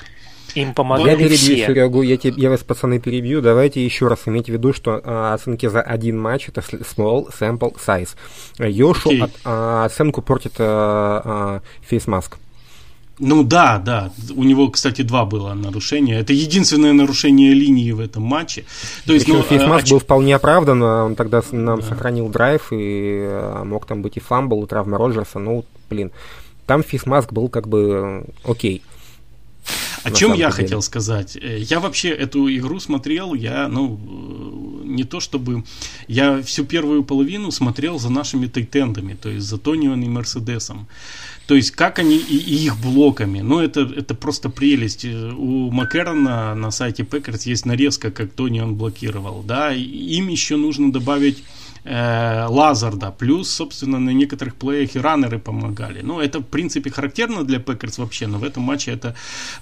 Им 0.56 0.74
помогали 0.74 1.10
я 1.10 1.16
перебью 1.18 1.38
все. 1.38 1.68
Серегу, 1.68 2.02
я, 2.02 2.18
тебе, 2.18 2.42
я 2.42 2.50
вас, 2.50 2.63
пацаны, 2.63 3.00
перебью. 3.00 3.42
Давайте 3.42 3.84
еще 3.84 4.08
раз 4.08 4.22
иметь 4.26 4.48
в 4.48 4.50
виду, 4.50 4.74
что 4.74 5.02
а, 5.04 5.34
оценки 5.34 5.68
за 5.68 5.82
один 5.82 6.20
матч 6.20 6.50
это 6.50 6.62
small 6.62 7.30
sample 7.39 7.76
size. 7.76 8.10
Йошу 8.60 9.12
okay. 9.12 9.24
от, 9.24 9.32
а, 9.44 9.86
оценку 9.86 10.22
портит 10.22 10.54
а, 10.60 11.62
а, 11.89 11.92
face 11.92 12.06
mask. 12.06 12.34
Ну 13.20 13.44
да, 13.44 13.78
да. 13.78 14.12
У 14.36 14.44
него, 14.44 14.70
кстати, 14.70 15.04
два 15.04 15.26
было 15.26 15.54
нарушения. 15.54 16.20
Это 16.20 16.34
единственное 16.34 16.94
нарушение 16.94 17.54
линии 17.54 17.92
в 17.92 18.00
этом 18.00 18.24
матче. 18.24 18.66
То 19.06 19.13
есть, 19.13 19.26
Причем 19.26 19.39
ну, 19.39 19.44
face 19.43 19.65
mask 19.65 19.88
а, 19.88 19.89
был 19.92 20.00
вполне 20.00 20.36
оправдан. 20.36 20.82
Он 20.82 21.16
тогда 21.16 21.42
нам 21.52 21.82
да. 21.82 21.86
сохранил 21.86 22.30
драйв 22.30 22.68
и 22.72 23.20
а, 23.22 23.63
мог 23.63 23.86
там 23.86 24.02
быть 24.02 24.18
и 24.18 24.20
fumble, 24.19 24.63
и 24.63 24.68
травма 24.68 24.98
Роджерса. 24.98 25.39
Ну, 25.39 25.63
блин. 25.89 26.12
Там 26.66 26.82
face 26.82 27.07
mask 27.07 27.32
был 27.32 27.50
как 27.50 27.68
бы 27.68 28.26
окей. 28.44 28.82
О 30.04 30.12
чем 30.12 30.34
я 30.34 30.52
хотел 30.52 30.82
сказать? 30.82 31.38
Э, 31.38 31.60
я 31.60 31.80
вообще 31.80 32.10
эту 32.10 32.54
игру 32.56 32.80
смотрел, 32.80 33.34
я, 33.34 33.68
ну, 33.68 34.00
э, 34.84 34.86
не 34.86 35.04
то 35.04 35.20
чтобы... 35.20 35.63
Я 36.08 36.42
всю 36.42 36.66
первую 36.66 37.04
половину 37.04 37.52
смотрел 37.52 38.00
за 38.00 38.10
нашими 38.10 38.48
tight 38.47 38.75
end 38.75 38.91
ами, 38.91 39.13
то 39.13 39.30
есть 39.30 39.46
за 39.46 39.58
Тоньяном 39.58 40.04
и 40.04 40.10
Мерседесом. 40.10 40.88
То 41.48 41.56
есть 41.56 41.72
как 41.72 42.00
они 42.00 42.18
и, 42.18 42.38
и 42.38 42.66
их 42.66 42.78
блоками. 42.78 43.42
Ну, 43.42 43.60
это, 43.60 43.82
это 43.82 44.16
просто 44.16 44.50
прелесть. 44.50 45.06
У 45.06 45.72
Маккерона 45.72 46.56
на 46.56 46.72
сайте 46.72 47.04
Packers 47.04 47.42
есть 47.46 47.66
нарезка, 47.66 48.12
как 48.12 48.32
Тоньян 48.32 48.76
блокировал. 48.76 49.44
Да, 49.44 49.74
им 49.74 50.30
еще 50.30 50.56
нужно 50.56 50.92
добавить 50.92 51.44
э, 51.84 52.46
Лазарда. 52.50 53.12
Плюс, 53.12 53.50
собственно, 53.50 54.00
на 54.00 54.12
некоторых 54.12 54.56
play 54.56 54.76
ях 54.76 54.95
и 54.96 55.00
runner 54.99 55.34
ы 55.34 55.39
помогали. 55.39 56.02
Ну, 56.02 56.19
это, 56.19 56.39
в 56.39 56.46
принципе, 56.46 56.89
характерно 56.89 57.43
для 57.43 57.60
Пекерс 57.60 57.98
вообще, 57.98 58.28
но 58.28 58.38
в 58.38 58.43
этом 58.43 58.63
матче 58.63 58.91
это 58.91 59.15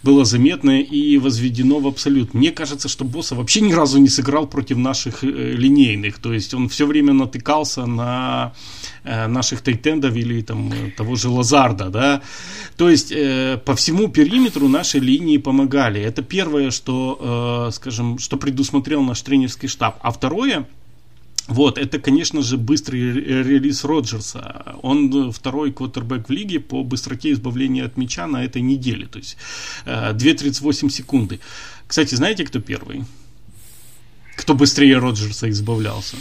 было 0.03 0.25
заметно 0.25 0.81
и 0.81 1.17
возведено 1.17 1.79
в 1.79 1.87
абсолют. 1.87 2.33
Мне 2.33 2.51
кажется, 2.51 2.87
что 2.87 3.05
Босса 3.05 3.35
вообще 3.35 3.61
ни 3.61 3.73
разу 3.73 3.99
не 3.99 4.09
сыграл 4.09 4.47
против 4.47 4.77
наших 4.77 5.23
э, 5.23 5.27
линейных. 5.27 6.19
То 6.19 6.33
есть 6.33 6.53
он 6.53 6.69
все 6.69 6.85
время 6.85 7.13
натыкался 7.13 7.85
на 7.85 8.53
э, 9.03 9.27
наших 9.27 9.61
тайтендов 9.61 10.15
или 10.15 10.41
там 10.41 10.71
э, 10.71 10.91
того 10.91 11.15
же 11.15 11.29
Лазарда, 11.29 11.89
да. 11.89 12.21
То 12.77 12.89
есть 12.89 13.11
э, 13.11 13.57
по 13.65 13.75
всему 13.75 14.07
периметру 14.07 14.67
наши 14.67 14.99
линии 14.99 15.37
помогали. 15.37 16.01
Это 16.01 16.21
первое, 16.21 16.71
что, 16.71 17.67
э, 17.69 17.71
скажем, 17.73 18.19
что 18.19 18.37
предусмотрел 18.37 19.01
наш 19.03 19.21
тренерский 19.21 19.67
штаб. 19.67 19.99
А 20.01 20.11
второе, 20.11 20.65
вот, 21.47 21.77
это, 21.77 21.99
конечно 21.99 22.41
же, 22.41 22.57
быстрый 22.57 23.11
релиз 23.11 23.83
Роджерса. 23.83 24.75
Он 24.81 25.31
второй 25.31 25.71
квотербек 25.71 26.29
в 26.29 26.31
лиге 26.31 26.59
по 26.59 26.83
быстроте 26.83 27.31
избавления 27.31 27.85
от 27.85 27.97
мяча 27.97 28.27
на 28.27 28.43
этой 28.43 28.61
неделе. 28.61 29.07
То 29.07 29.19
есть 29.19 29.37
2.38 29.85 30.87
э, 30.87 30.89
секунды. 30.89 31.39
Кстати, 31.87 32.15
знаете, 32.15 32.45
кто 32.45 32.59
первый? 32.59 33.03
Кто 34.37 34.53
быстрее 34.53 34.97
Роджерса 34.97 35.49
избавлялся? 35.49 36.15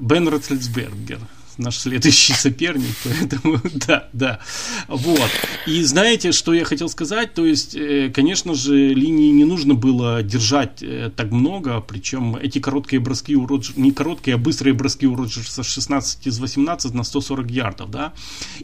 Бен 0.00 0.28
Ротлицбергер 0.28 1.20
наш 1.60 1.78
следующий 1.78 2.32
соперник, 2.32 2.94
поэтому 3.04 3.60
да, 3.86 4.08
да. 4.12 4.40
Вот. 4.88 5.30
И 5.66 5.82
знаете, 5.82 6.32
что 6.32 6.54
я 6.54 6.64
хотел 6.64 6.88
сказать? 6.88 7.34
То 7.34 7.44
есть, 7.44 7.74
э, 7.74 8.10
конечно 8.14 8.54
же, 8.54 8.94
линии 8.94 9.30
не 9.30 9.44
нужно 9.44 9.74
было 9.74 10.22
держать 10.22 10.82
э, 10.82 11.10
так 11.14 11.30
много, 11.30 11.80
причем 11.80 12.36
эти 12.36 12.58
короткие 12.58 13.00
броски 13.00 13.36
у 13.36 13.46
Роджерса, 13.46 13.80
не 13.80 13.92
короткие, 13.92 14.34
а 14.34 14.38
быстрые 14.38 14.74
броски 14.74 15.06
у 15.06 15.14
Роджерса 15.14 15.62
16 15.62 16.26
из 16.26 16.38
18 16.38 16.94
на 16.94 17.04
140 17.04 17.50
ярдов, 17.50 17.90
да. 17.90 18.12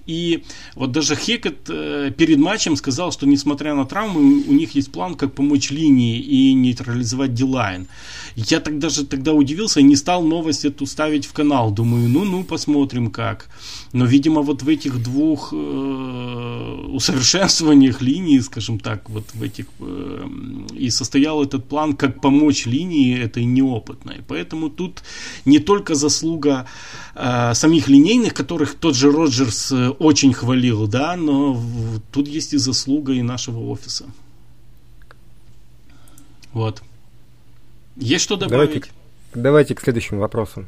И 0.07 0.45
вот 0.75 0.93
даже 0.93 1.17
Хекет 1.17 1.69
э, 1.69 2.13
перед 2.17 2.39
матчем 2.39 2.77
сказал, 2.77 3.13
что 3.13 3.27
несмотря 3.27 3.75
на 3.75 3.85
травмы, 3.85 4.21
у 4.21 4.53
них 4.53 4.75
есть 4.75 4.91
план, 4.91 5.15
как 5.15 5.35
помочь 5.35 5.71
линии 5.71 6.19
и 6.19 6.55
нейтрализовать 6.55 7.35
Дилайн. 7.35 7.87
Я 8.37 8.61
тогда 8.61 8.89
же 8.89 9.05
тогда 9.05 9.33
удивился 9.33 9.81
и 9.81 9.83
не 9.83 9.97
стал 9.97 10.23
новость 10.23 10.65
эту 10.65 10.87
ставить 10.87 11.27
в 11.27 11.33
канал. 11.33 11.71
Думаю, 11.71 12.09
ну-ну, 12.09 12.45
посмотрим 12.45 12.86
посмотрим 12.87 13.11
как. 13.11 13.49
Но, 13.92 14.07
видимо, 14.07 14.42
вот 14.42 14.62
в 14.62 14.68
этих 14.68 15.03
двух 15.03 15.53
э, 15.53 15.57
усовершенствованиях 15.57 18.03
линии, 18.03 18.40
скажем 18.40 18.79
так, 18.79 19.11
вот 19.11 19.25
в 19.35 19.42
этих 19.42 19.66
э, 19.81 20.27
и 20.79 20.90
состоял 20.90 21.42
этот 21.42 21.68
план, 21.68 21.96
как 21.96 22.20
помочь 22.20 22.66
линии 22.66 23.18
этой 23.18 23.44
неопытной. 23.44 24.20
Поэтому 24.29 24.70
тут 24.70 25.03
не 25.46 25.59
только 25.59 25.94
заслуга 25.94 26.66
э, 27.14 27.55
самих 27.55 27.88
линейных, 27.88 28.35
которых 28.35 28.75
тот 28.75 28.94
же 28.94 29.11
Роджерс 29.11 29.72
очень 29.99 30.33
хвалил, 30.33 30.87
да, 30.87 31.16
но 31.16 31.61
тут 32.12 32.29
есть 32.29 32.55
и 32.55 32.59
заслуга 32.59 33.12
и 33.12 33.22
нашего 33.22 33.70
офиса. 33.70 34.05
Вот. 36.53 36.83
Есть 37.96 38.25
что 38.25 38.37
добавить? 38.37 38.68
Давайте, 38.68 38.90
давайте 39.35 39.75
к 39.75 39.81
следующим 39.81 40.18
вопросам. 40.18 40.66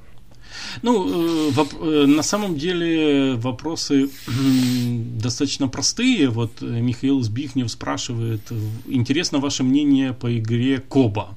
Ну, 0.82 1.50
э, 1.50 1.64
э, 1.80 2.06
на 2.06 2.22
самом 2.22 2.56
деле 2.56 3.34
вопросы 3.34 4.10
достаточно 4.26 5.68
простые. 5.68 6.28
Вот 6.28 6.52
э, 6.60 6.64
Михаил 6.64 7.22
Збихнев 7.22 7.70
спрашивает, 7.70 8.40
интересно 8.86 9.38
ваше 9.38 9.62
мнение 9.62 10.12
по 10.12 10.36
игре 10.38 10.78
Коба? 10.78 11.30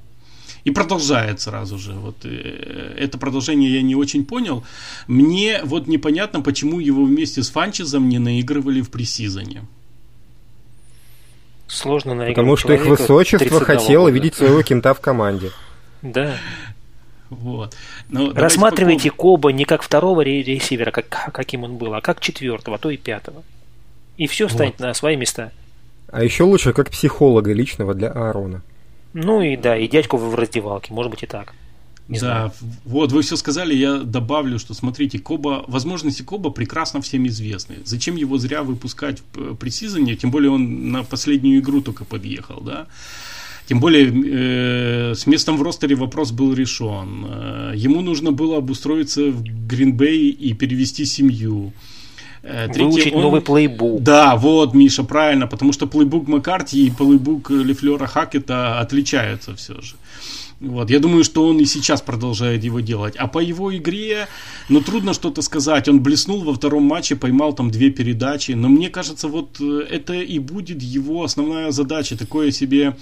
И 0.63 0.69
продолжает 0.69 1.41
сразу 1.41 1.79
же. 1.79 1.93
Вот 1.93 2.23
это 2.23 3.17
продолжение 3.17 3.73
я 3.73 3.81
не 3.81 3.95
очень 3.95 4.25
понял. 4.25 4.63
Мне 5.07 5.61
вот 5.63 5.87
непонятно, 5.87 6.41
почему 6.41 6.79
его 6.79 7.03
вместе 7.03 7.41
с 7.41 7.49
Фанчезом 7.49 8.07
не 8.09 8.19
наигрывали 8.19 8.81
в 8.81 8.91
пресизоне. 8.91 9.63
Сложно 11.67 12.13
наигрывать. 12.13 12.35
Потому 12.35 12.57
что 12.57 12.73
их 12.73 12.85
высочество 12.85 13.59
хотело 13.61 14.03
года. 14.03 14.13
видеть 14.13 14.35
своего 14.35 14.61
кента 14.61 14.93
в 14.93 15.01
команде. 15.01 15.51
Да. 16.01 16.37
Вот. 17.31 17.75
Но 18.09 18.33
Рассматривайте 18.33 19.09
по... 19.09 19.15
Коба 19.15 19.51
не 19.53 19.63
как 19.63 19.81
второго 19.81 20.21
ресивера, 20.21 20.91
как, 20.91 21.31
каким 21.33 21.63
он 21.63 21.77
был, 21.77 21.93
а 21.93 22.01
как 22.01 22.19
четвертого, 22.19 22.75
а 22.75 22.79
то 22.79 22.89
и 22.91 22.97
пятого. 22.97 23.43
И 24.17 24.27
все 24.27 24.47
встанет 24.47 24.75
вот. 24.79 24.87
на 24.87 24.93
свои 24.93 25.15
места. 25.15 25.51
А 26.11 26.23
еще 26.23 26.43
лучше 26.43 26.73
как 26.73 26.91
психолога 26.91 27.53
личного 27.53 27.93
для 27.93 28.09
Аарона. 28.11 28.61
Ну 29.13 29.41
и 29.41 29.55
да, 29.55 29.77
и 29.77 29.87
дядьку 29.87 30.17
в 30.17 30.35
раздевалке, 30.35 30.93
может 30.93 31.09
быть 31.09 31.23
и 31.23 31.25
так. 31.25 31.53
Не 32.09 32.19
да, 32.19 32.25
знаю. 32.25 32.51
вот 32.83 33.13
вы 33.13 33.21
все 33.21 33.37
сказали, 33.37 33.73
я 33.73 33.99
добавлю, 33.99 34.59
что 34.59 34.73
смотрите, 34.73 35.17
Коба, 35.17 35.63
возможности 35.67 36.23
Коба 36.23 36.49
прекрасно 36.49 37.01
всем 37.01 37.25
известны. 37.27 37.77
Зачем 37.85 38.17
его 38.17 38.37
зря 38.37 38.63
выпускать 38.63 39.21
в 39.33 39.55
пресизоне, 39.55 40.17
тем 40.17 40.31
более 40.31 40.51
он 40.51 40.91
на 40.91 41.03
последнюю 41.03 41.61
игру 41.61 41.79
только 41.79 42.03
подъехал, 42.03 42.59
да? 42.59 42.87
Тем 43.71 43.79
более 43.79 44.11
э, 44.11 45.15
с 45.15 45.27
местом 45.27 45.55
в 45.55 45.61
ростере 45.61 45.95
вопрос 45.95 46.31
был 46.31 46.53
решен. 46.53 47.25
Э, 47.25 47.73
ему 47.73 48.01
нужно 48.01 48.33
было 48.33 48.57
обустроиться 48.57 49.21
в 49.31 49.43
Гринбей 49.43 50.29
и 50.29 50.51
перевести 50.53 51.05
семью. 51.05 51.71
Э, 52.43 52.67
третье, 52.67 52.83
Выучить 52.83 53.13
он... 53.13 53.21
новый 53.21 53.39
плейбук. 53.39 54.03
Да, 54.03 54.35
вот, 54.35 54.73
Миша, 54.73 55.03
правильно, 55.03 55.47
потому 55.47 55.71
что 55.71 55.87
плейбук 55.87 56.27
Маккарти 56.27 56.87
и 56.87 56.91
плейбук 56.91 57.49
Лефлера 57.49 58.07
Хакета 58.07 58.81
отличаются 58.81 59.55
все 59.55 59.79
же. 59.79 59.95
Вот, 60.59 60.89
я 60.91 60.99
думаю, 60.99 61.23
что 61.23 61.47
он 61.47 61.59
и 61.59 61.65
сейчас 61.65 62.01
продолжает 62.01 62.65
его 62.65 62.81
делать. 62.81 63.15
А 63.15 63.27
по 63.27 63.39
его 63.39 63.75
игре, 63.75 64.27
ну, 64.69 64.81
трудно 64.81 65.13
что-то 65.13 65.41
сказать. 65.41 65.87
Он 65.87 66.01
блеснул 66.01 66.43
во 66.43 66.53
втором 66.53 66.83
матче, 66.83 67.15
поймал 67.15 67.53
там 67.53 67.71
две 67.71 67.89
передачи. 67.89 68.51
Но 68.51 68.67
мне 68.67 68.89
кажется, 68.89 69.27
вот 69.29 69.61
э, 69.61 69.87
это 69.89 70.13
и 70.13 70.39
будет 70.39 70.83
его 70.83 71.23
основная 71.23 71.71
задача. 71.71 72.17
Такое 72.17 72.51
себе 72.51 72.95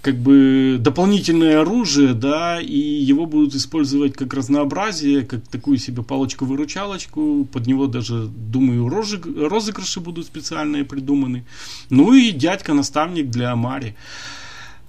как 0.00 0.16
бы 0.16 0.76
дополнительное 0.78 1.60
оружие, 1.60 2.14
да, 2.14 2.60
и 2.60 2.78
его 2.78 3.26
будут 3.26 3.54
использовать 3.54 4.14
как 4.14 4.34
разнообразие, 4.34 5.24
как 5.24 5.46
такую 5.48 5.78
себе 5.78 6.02
палочку-выручалочку, 6.02 7.48
под 7.52 7.66
него 7.66 7.86
даже, 7.86 8.28
думаю, 8.28 8.88
розыгрыши 8.88 10.00
будут 10.00 10.26
специальные 10.26 10.84
придуманы. 10.84 11.44
Ну 11.90 12.12
и 12.12 12.30
дядька-наставник 12.30 13.30
для 13.30 13.52
Амари. 13.52 13.94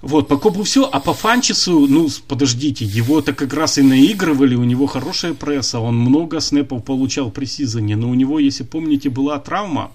Вот, 0.02 0.28
по 0.28 0.38
Кобу 0.38 0.62
все, 0.62 0.84
а 0.84 1.00
по 1.00 1.14
Фанчесу, 1.14 1.88
ну, 1.88 2.08
подождите, 2.28 2.86
его-то 2.86 3.34
как 3.34 3.54
раз 3.54 3.80
и 3.80 3.82
наигрывали, 3.82 4.54
у 4.54 4.64
него 4.64 4.86
хорошая 4.86 5.34
пресса, 5.34 5.80
он 5.80 5.98
много 5.98 6.40
снэпов 6.40 6.84
получал 6.84 7.32
при 7.32 7.46
сезоне, 7.46 7.96
но 7.96 8.10
у 8.10 8.14
него, 8.14 8.38
если 8.38 8.64
помните, 8.64 9.10
была 9.10 9.40
травма, 9.40 9.92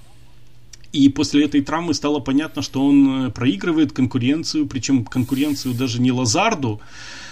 и 0.92 1.08
после 1.08 1.44
этой 1.44 1.62
травмы 1.62 1.94
стало 1.94 2.20
понятно, 2.20 2.62
что 2.62 2.84
он 2.86 3.26
э, 3.26 3.30
проигрывает 3.30 3.92
конкуренцию, 3.92 4.66
причем 4.66 5.04
конкуренцию 5.04 5.74
даже 5.74 6.00
не 6.00 6.12
Лазарду, 6.12 6.80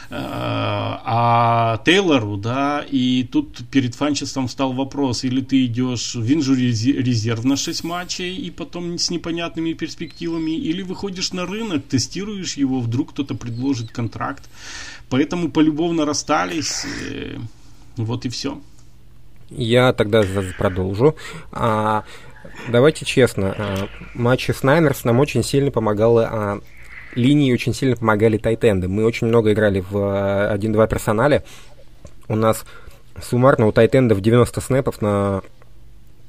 э, 0.09 0.15
а 0.15 1.83
Тейлору, 1.85 2.39
да, 2.39 2.85
и 2.91 3.29
тут 3.31 3.59
перед 3.71 3.95
Фанчестом 3.95 4.49
встал 4.49 4.73
вопрос, 4.73 5.25
или 5.25 5.43
ты 5.43 5.67
идешь 5.67 6.15
в 6.15 6.33
инжури 6.33 6.73
резерв 7.03 7.45
на 7.45 7.57
6 7.57 7.85
матчей 7.85 8.35
и 8.35 8.51
потом 8.51 8.99
с 8.99 9.11
непонятными 9.11 9.75
перспективами, 9.75 10.53
или 10.53 10.83
выходишь 10.83 11.33
на 11.33 11.45
рынок, 11.45 11.85
тестируешь 11.87 12.57
его, 12.57 12.81
вдруг 12.81 13.11
кто-то 13.11 13.35
предложит 13.35 13.91
контракт. 13.91 14.49
Поэтому 15.11 15.51
полюбовно 15.51 16.07
расстались, 16.07 16.87
э, 17.11 17.37
вот 17.97 18.25
и 18.25 18.31
все. 18.31 18.59
Я 19.51 19.93
тогда 19.93 20.25
продолжу. 20.57 21.17
А, 21.51 22.05
Давайте 22.69 23.05
честно, 23.05 23.55
а, 23.57 23.89
матчи 24.15 24.53
с 24.53 24.63
Найнерс 24.63 25.05
нам 25.05 25.21
очень 25.21 25.43
сильно 25.43 25.71
помогало 25.71 26.29
а, 26.31 26.61
линии 27.15 27.53
очень 27.53 27.75
сильно 27.75 27.97
помогали 27.97 28.39
тайтенды. 28.39 28.89
Мы 28.89 29.05
очень 29.05 29.27
много 29.27 29.53
играли 29.53 29.81
в 29.81 29.97
1-2 29.97 30.83
а, 30.83 30.87
персонале. 30.87 31.43
У 32.29 32.37
нас 32.37 32.65
суммарно 33.21 33.67
у 33.67 33.73
тайтендов 33.73 34.21
90 34.21 34.61
снэпов 34.61 35.03
на 35.03 35.43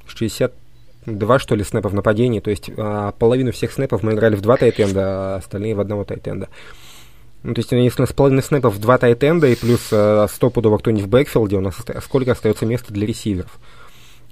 62, 0.08 1.40
что 1.40 1.56
ли, 1.56 1.64
снэпов 1.64 1.94
нападений. 1.94 2.42
То 2.42 2.50
есть 2.50 2.70
половину 3.20 3.52
всех 3.52 3.72
снэпов 3.72 4.02
мы 4.02 4.14
играли 4.14 4.36
в 4.36 4.42
два 4.42 4.58
тайтенда, 4.58 5.02
а 5.04 5.36
остальные 5.38 5.76
в 5.76 5.80
одного 5.80 6.04
тайтенда. 6.04 6.50
Ну, 7.44 7.56
то 7.56 7.60
есть, 7.60 7.72
если 7.72 8.02
у 8.02 8.06
нас 8.06 8.14
половина 8.14 8.42
снэпов 8.42 8.76
в 8.76 8.80
два 8.80 8.98
тайтенда 8.98 9.48
и 9.48 9.56
плюс 9.56 9.82
100 9.86 10.28
пудово 10.54 10.78
кто-нибудь 10.78 11.06
в 11.06 11.10
backfield 11.10 11.49
е, 11.49 11.58
у 11.58 11.62
нас 11.62 11.76
сколько 12.04 12.32
остается 12.32 12.66
места 12.66 12.94
для 12.94 13.08
ресиверов? 13.08 13.60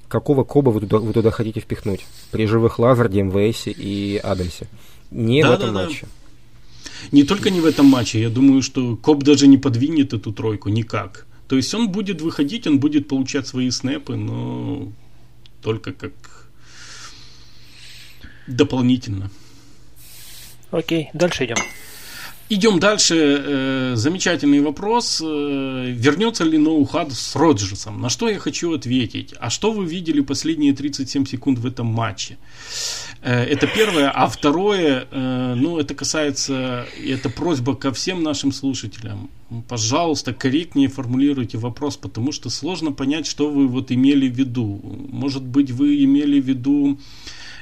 Какого 0.09 0.43
Кобба 0.43 0.71
вы 0.71 0.81
туда, 0.81 0.97
вы 0.97 1.13
туда 1.13 1.31
хотите 1.31 1.61
впихнуть? 1.61 2.05
При 2.31 2.45
живых 2.45 2.79
Лазарде, 2.79 3.21
MVS 3.21 3.59
е 3.59 3.71
и 3.71 4.17
Адамсе. 4.17 4.67
Не 5.11 5.43
Да, 5.43 5.51
в 5.51 5.53
этом 5.53 5.73
да, 5.73 5.81
да. 5.81 5.87
матче. 5.87 6.07
Не 7.11 7.23
только 7.23 7.49
не 7.49 7.61
в 7.61 7.65
этом 7.65 7.85
матче, 7.85 8.21
я 8.21 8.29
думаю, 8.29 8.61
что 8.61 8.97
Кобб 8.97 9.23
даже 9.23 9.47
не 9.47 9.57
подвинет 9.57 10.13
эту 10.13 10.33
тройку 10.33 10.69
никак. 10.69 11.25
То 11.47 11.55
есть 11.55 11.73
он 11.73 11.89
будет 11.89 12.21
выходить, 12.21 12.67
он 12.67 12.79
будет 12.79 13.07
получать 13.07 13.47
свои 13.47 13.71
snap 13.71 14.01
ы, 14.01 14.15
но 14.15 14.91
только 15.61 15.93
как 15.93 16.11
дополнительно. 18.47 19.31
Окей, 20.71 21.09
дальше 21.13 21.45
идем. 21.45 21.57
Идем 22.51 22.79
дальше. 22.79 23.15
Э, 23.15 23.95
замечательный 23.95 24.59
вопрос. 24.59 25.21
Э, 25.23 25.91
вернется 25.91 26.43
ли 26.43 26.57
Ноухад 26.57 27.11
с 27.11 27.35
Роджерсом? 27.35 28.01
На 28.01 28.09
что 28.09 28.27
я 28.27 28.39
хочу 28.39 28.73
ответить? 28.73 29.35
А 29.39 29.51
что 29.51 29.71
вы 29.71 29.85
видели 29.85 30.21
последние 30.21 30.73
37 30.73 31.27
секунд 31.27 31.59
в 31.59 31.67
этом 31.67 31.85
матче? 31.85 32.39
Э, 33.21 33.43
это 33.43 33.67
первое. 33.67 34.09
А 34.09 34.27
второе, 34.27 35.05
ну, 35.11 35.77
это 35.77 35.93
касается, 35.93 36.87
это 37.05 37.29
просьба 37.29 37.75
ко 37.75 37.91
всем 37.91 38.23
нашим 38.23 38.51
слушателям. 38.51 39.29
Пожалуйста, 39.67 40.33
корректнее 40.33 40.87
формулируйте 40.87 41.59
вопрос, 41.59 41.97
потому 41.97 42.31
что 42.31 42.49
сложно 42.49 42.91
понять, 42.91 43.27
что 43.27 43.51
вы 43.51 43.67
вот 43.67 43.91
имели 43.91 44.27
в 44.27 44.35
виду. 44.35 44.81
Может 45.11 45.43
быть, 45.43 45.69
вы 45.69 46.03
имели 46.03 46.41
в 46.41 46.45
виду 46.45 46.97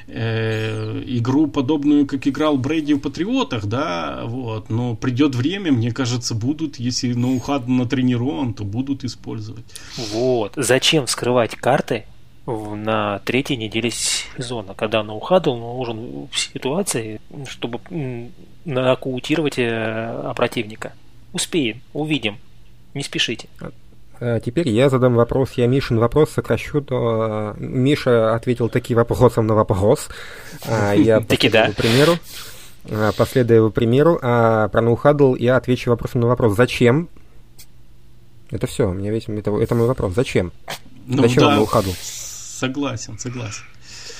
э, 0.08 1.02
игру 1.06 1.46
подобную, 1.46 2.06
как 2.06 2.26
играл 2.26 2.56
Брэди 2.56 2.94
в 2.94 3.00
Патриотах, 3.00 3.66
да, 3.66 4.22
вот, 4.24 4.70
но 4.70 4.96
придет 4.96 5.34
время, 5.34 5.72
мне 5.72 5.92
кажется, 5.92 6.34
будут, 6.34 6.76
если 6.76 7.12
ноухад 7.12 7.68
натренирован, 7.68 8.54
то 8.54 8.64
будут 8.64 9.04
использовать. 9.04 9.64
Вот. 10.12 10.52
Зачем 10.56 11.06
скрывать 11.06 11.54
карты 11.54 12.04
на 12.46 13.18
третьей 13.20 13.56
неделе 13.56 13.90
сезона, 13.90 14.74
когда 14.74 15.02
ноухадл 15.02 15.54
нужен 15.54 16.28
в 16.30 16.38
ситуации, 16.38 17.20
чтобы 17.46 17.80
нокаутировать 18.64 19.58
э, 19.58 20.32
противника? 20.34 20.92
Успеем, 21.32 21.82
увидим. 21.92 22.38
Не 22.94 23.02
спешите. 23.02 23.48
А 24.20 24.40
Теперь 24.40 24.68
я 24.68 24.88
задам 24.88 25.14
вопрос. 25.14 25.52
Я 25.56 25.66
Мишин 25.66 25.98
вопрос 25.98 26.30
сокращу. 26.30 26.80
до- 26.80 27.54
Миша 27.58 28.34
ответил 28.34 28.68
таким 28.68 28.96
вопросом 28.96 29.46
на 29.46 29.54
вопрос. 29.54 30.08
А 30.66 30.92
Я 30.94 31.20
таки 31.28 31.48
последую 31.48 31.74
да. 31.76 31.82
примеру. 31.82 32.12
А, 32.90 33.12
Последуя 33.12 33.56
его 33.56 33.70
примеру, 33.70 34.18
а 34.22 34.68
про 34.68 34.80
no-huddle 34.80 35.34
я 35.34 35.56
отвечу 35.56 35.90
вопросом 35.90 36.22
на 36.22 36.26
вопрос. 36.26 36.56
Зачем? 36.56 37.08
Это 38.50 38.66
все, 38.66 38.88
у 38.88 38.94
меня 38.94 39.10
весь 39.10 39.28
это, 39.28 39.50
это 39.58 39.74
мой 39.74 39.86
вопрос. 39.86 40.14
Зачем? 40.14 40.52
Ну, 41.06 41.22
Зачем 41.22 41.42
да, 41.42 41.56
no-huddle? 41.56 41.90
Согласен, 42.00 43.18
согласен. 43.18 43.62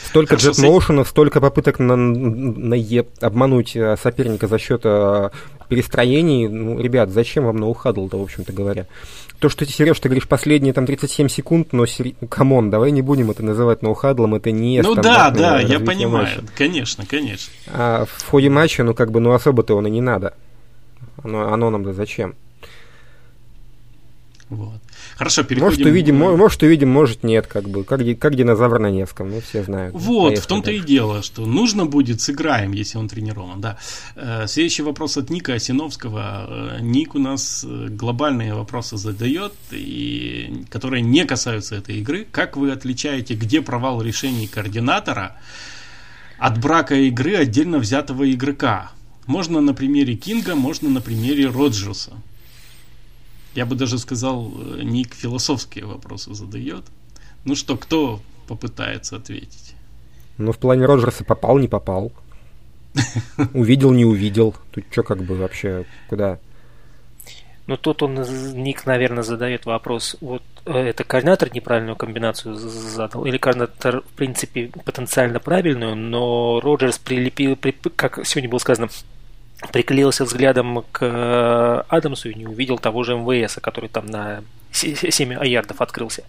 Столько 0.09 0.37
jet 0.37 0.55
motion 0.55 0.91
ов, 0.91 1.09
столько 1.09 1.41
попыток 1.41 1.79
на, 1.79 1.95
на 1.97 2.75
е- 2.75 3.07
обмануть 3.21 3.77
э, 3.77 3.97
соперника 4.03 4.47
за 4.47 4.59
счет 4.59 4.81
э, 4.85 5.31
перестроений. 5.69 6.49
Ну, 6.49 6.81
ребят, 6.81 7.11
зачем 7.11 7.45
вам 7.45 7.57
no-huddle 7.57 8.00
-то, 8.00 8.19
в 8.19 8.23
общем-то 8.23 8.53
говоря? 8.53 8.87
То, 9.39 9.49
что 9.49 9.65
ты, 9.67 9.71
Сереж, 9.73 10.01
ты 10.01 10.09
говоришь 10.09 10.27
последние 10.27 10.73
там 10.73 10.87
37 10.87 11.29
секунд, 11.29 11.73
но, 11.73 11.85
сери- 11.87 12.17
come 12.29 12.53
on, 12.53 12.71
давай 12.71 12.91
не 12.91 13.03
будем 13.03 13.31
это 13.31 13.45
называть 13.45 13.83
no-huddle 13.83 14.22
ом, 14.22 14.35
это 14.35 14.51
не 14.51 14.81
Ну 14.81 14.95
да, 14.95 15.31
да, 15.31 15.61
я 15.61 15.79
понимаю. 15.79 16.25
матча. 16.27 16.43
Конечно, 16.57 17.05
конечно. 17.07 17.53
А 17.69 18.05
в 18.07 18.29
ходе 18.29 18.49
матча, 18.51 18.83
ну, 18.85 18.95
как 18.95 19.11
бы, 19.13 19.21
ну, 19.21 19.33
особо-то 19.33 19.77
он 19.77 19.87
и 19.87 19.91
не 19.91 20.01
надо. 20.01 20.35
Оно, 21.23 21.53
оно 21.53 21.71
нам-то 21.71 21.93
зачем? 21.93 22.35
Вот. 24.49 24.81
Хорошо, 25.19 25.43
переходим. 25.43 25.79
Может, 25.79 25.87
увидим, 25.87 26.17
мо- 26.17 26.37
может, 26.37 26.63
увидим, 26.63 26.91
может, 26.91 27.25
нет, 27.25 27.49
как 27.49 27.69
бы. 27.69 27.83
Как, 27.83 28.01
как 28.21 28.37
динозавр 28.37 28.79
на 28.79 28.89
Невском, 28.89 29.31
ну, 29.31 29.41
все 29.41 29.65
знают. 29.65 29.93
Вот, 29.97 30.29
Поехали 30.29 30.45
в 30.45 30.47
том-то 30.47 30.71
и 30.71 30.79
дело, 30.79 31.23
что 31.25 31.45
нужно 31.45 31.87
будет, 31.87 32.21
сыграем, 32.21 32.71
если 32.71 32.99
он 32.99 33.09
тренирован, 33.09 33.61
да. 33.61 33.79
Э, 34.15 34.47
Следующий 34.47 34.83
вопрос 34.83 35.17
от 35.17 35.29
Ника 35.29 35.55
Осиновского. 35.55 36.77
Э, 36.79 36.81
Ник 36.83 37.17
у 37.17 37.19
нас 37.19 37.65
э, 37.69 37.89
глобальные 37.91 38.55
вопросы 38.55 38.97
задает, 38.97 39.55
и, 39.73 40.65
которые 40.71 41.03
не 41.03 41.25
касаются 41.25 41.75
этой 41.75 41.97
игры. 41.97 42.25
Как 42.31 42.57
вы 42.57 42.71
отличаете, 42.71 43.35
где 43.35 43.61
провал 43.61 44.01
решений 44.01 44.47
координатора 44.47 45.37
от 46.39 46.61
брака 46.61 46.95
игры 46.95 47.35
отдельно 47.35 47.79
взятого 47.79 48.31
игрока? 48.31 48.93
Можно 49.27 49.61
на 49.61 49.75
примере 49.75 50.15
Кинга, 50.15 50.55
можно 50.55 50.89
на 50.89 51.01
примере 51.01 51.49
Роджерса. 51.49 52.13
Я 53.55 53.67
бы 53.67 53.75
даже 53.75 53.99
сказал, 53.99 54.53
э, 54.57 54.83
Ник 54.83 55.15
философские 55.15 55.87
вопросы 55.87 56.35
задает. 56.35 56.85
Ну 57.45 57.55
что, 57.55 57.77
кто 57.77 58.21
попытается 58.47 59.17
ответить? 59.17 59.75
Ну, 60.37 60.53
в 60.53 60.59
плане 60.59 60.87
Роджерса 60.87 61.25
попал, 61.25 61.59
не 61.59 61.69
попал. 61.69 62.13
Увидел, 63.55 63.93
не 63.93 64.05
увидел. 64.05 64.55
Тут 64.71 64.85
что 64.91 65.03
как 65.03 65.23
бы 65.23 65.35
вообще, 65.35 65.85
куда? 66.09 66.39
Ну, 67.67 67.77
тут 67.77 68.03
он, 68.03 68.15
Ник, 68.55 68.87
наверное, 68.87 69.23
задает 69.23 69.67
вопрос, 69.67 70.17
вот 70.23 70.43
э, 70.65 70.73
это 70.73 71.05
координатор 71.05 71.55
неправильную 71.55 71.97
комбинацию 71.97 72.55
задал, 72.55 73.27
или 73.27 73.37
координатор, 73.37 74.01
в 74.01 74.17
принципе, 74.17 74.71
потенциально 74.87 75.39
правильную, 75.39 75.95
но 75.95 76.61
Роджерс 76.61 76.97
прилепил, 76.99 77.57
прип- 77.57 77.93
как 77.95 78.25
сегодня 78.25 78.49
было 78.49 78.59
сказано, 78.59 78.89
приклеился 79.73 80.25
взглядом 80.25 80.85
к 80.93 81.01
э, 81.03 81.83
Адамсу 81.89 82.31
и 82.31 82.35
не 82.35 82.47
увидел 82.47 82.79
того 82.79 83.03
же 83.05 83.17
МВС, 83.17 83.59
который 83.61 83.89
там 83.89 84.07
на 84.07 84.43
7 84.73 85.45
ярдов 85.45 85.81
открылся. 85.81 86.25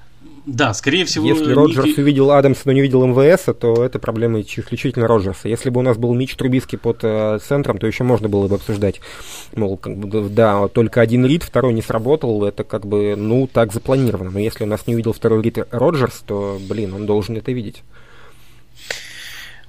Да, 0.46 0.74
скорее 0.74 1.06
всего, 1.06 1.28
Если 1.28 1.46
Ники- 1.46 1.54
Роджерс 1.54 1.98
увидел 1.98 2.32
Адамса, 2.32 2.62
но 2.66 2.72
не 2.72 2.80
увидел 2.80 3.06
МВС, 3.06 3.46
то 3.60 3.84
это 3.86 4.00
проблема 4.00 4.42
исключительно 4.42 5.08
Роджерса. 5.08 5.48
Если 5.48 5.70
бы 5.70 5.80
у 5.80 5.84
нас 5.84 5.98
был 5.98 6.14
Мич 6.16 6.36
Трубиский 6.36 6.78
под 6.78 7.00
э, 7.04 7.40
центром, 7.46 7.78
то 7.78 7.86
еще 7.86 8.04
можно 8.04 8.30
было 8.30 8.48
бы 8.48 8.56
обсуждать. 8.56 9.00
Мол, 9.54 9.78
как 9.78 9.96
бы, 9.96 10.28
да, 10.30 10.68
только 10.70 11.02
один 11.02 11.26
рид, 11.26 11.44
второй 11.44 11.74
не 11.74 11.82
сработал, 11.82 12.44
это 12.46 12.64
как 12.64 12.86
бы, 12.86 13.16
ну, 13.16 13.48
так 13.52 13.72
запланировано. 13.74 14.32
Но 14.32 14.40
если 14.40 14.64
у 14.64 14.68
нас 14.68 14.88
не 14.88 14.96
увидел 14.96 15.14
второй 15.14 15.44
рид 15.44 15.60
Роджерс, 15.70 16.24
то, 16.26 16.58
блин, 16.68 16.94
он 16.94 17.06
должен 17.06 17.38
это 17.38 17.52
видеть. 17.52 17.84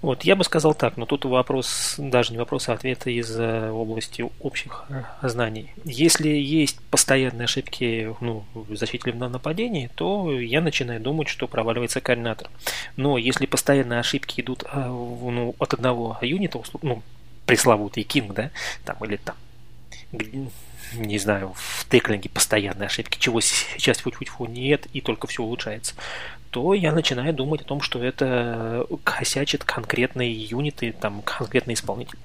Вот, 0.02 0.22
я 0.22 0.34
бы 0.34 0.44
сказал 0.44 0.74
так, 0.74 0.96
но 0.96 1.04
тут 1.04 1.26
вопрос, 1.26 1.96
даже 1.98 2.32
не 2.32 2.38
вопрос, 2.38 2.68
а 2.68 2.72
ответа 2.72 3.10
из 3.10 3.38
э, 3.38 3.70
области 3.70 4.24
общих 4.40 4.84
э, 4.88 5.28
знаний. 5.28 5.72
Если 5.84 6.28
есть 6.28 6.80
постоянные 6.90 7.44
ошибки 7.44 8.14
ну, 8.20 8.44
в 8.54 8.74
защите 8.76 9.10
или 9.10 9.16
в 9.16 9.28
нападении, 9.28 9.90
то 9.94 10.32
я 10.40 10.62
начинаю 10.62 11.00
думать, 11.00 11.28
что 11.28 11.46
проваливается 11.46 12.00
координатор. 12.00 12.48
Но 12.96 13.18
если 13.18 13.44
постоянные 13.44 14.00
ошибки 14.00 14.40
идут 14.40 14.64
э, 14.72 14.86
ну, 14.86 15.54
от 15.58 15.74
одного 15.74 16.16
юнита, 16.22 16.62
ну, 16.80 17.02
пресловутый 17.44 18.04
Кинг, 18.04 18.32
да, 18.32 18.50
там, 18.86 18.96
или 19.04 19.16
там, 19.16 19.36
не 20.94 21.18
знаю, 21.18 21.52
в 21.56 21.86
теклинге 21.90 22.30
постоянные 22.30 22.86
ошибки, 22.86 23.18
чего 23.18 23.40
сейчас 23.40 23.98
фу 23.98 24.46
нет, 24.46 24.86
и 24.92 25.00
только 25.00 25.26
все 25.26 25.42
улучшается, 25.42 25.94
то 26.50 26.74
я 26.74 26.92
начинаю 26.92 27.32
думать 27.32 27.62
о 27.62 27.64
том, 27.64 27.80
что 27.80 28.02
это 28.02 28.86
косячит 29.04 29.64
конкретные 29.64 30.32
юниты, 30.32 30.92
там, 30.98 31.22
конкретный 31.22 31.74
исполнитель. 31.74 32.18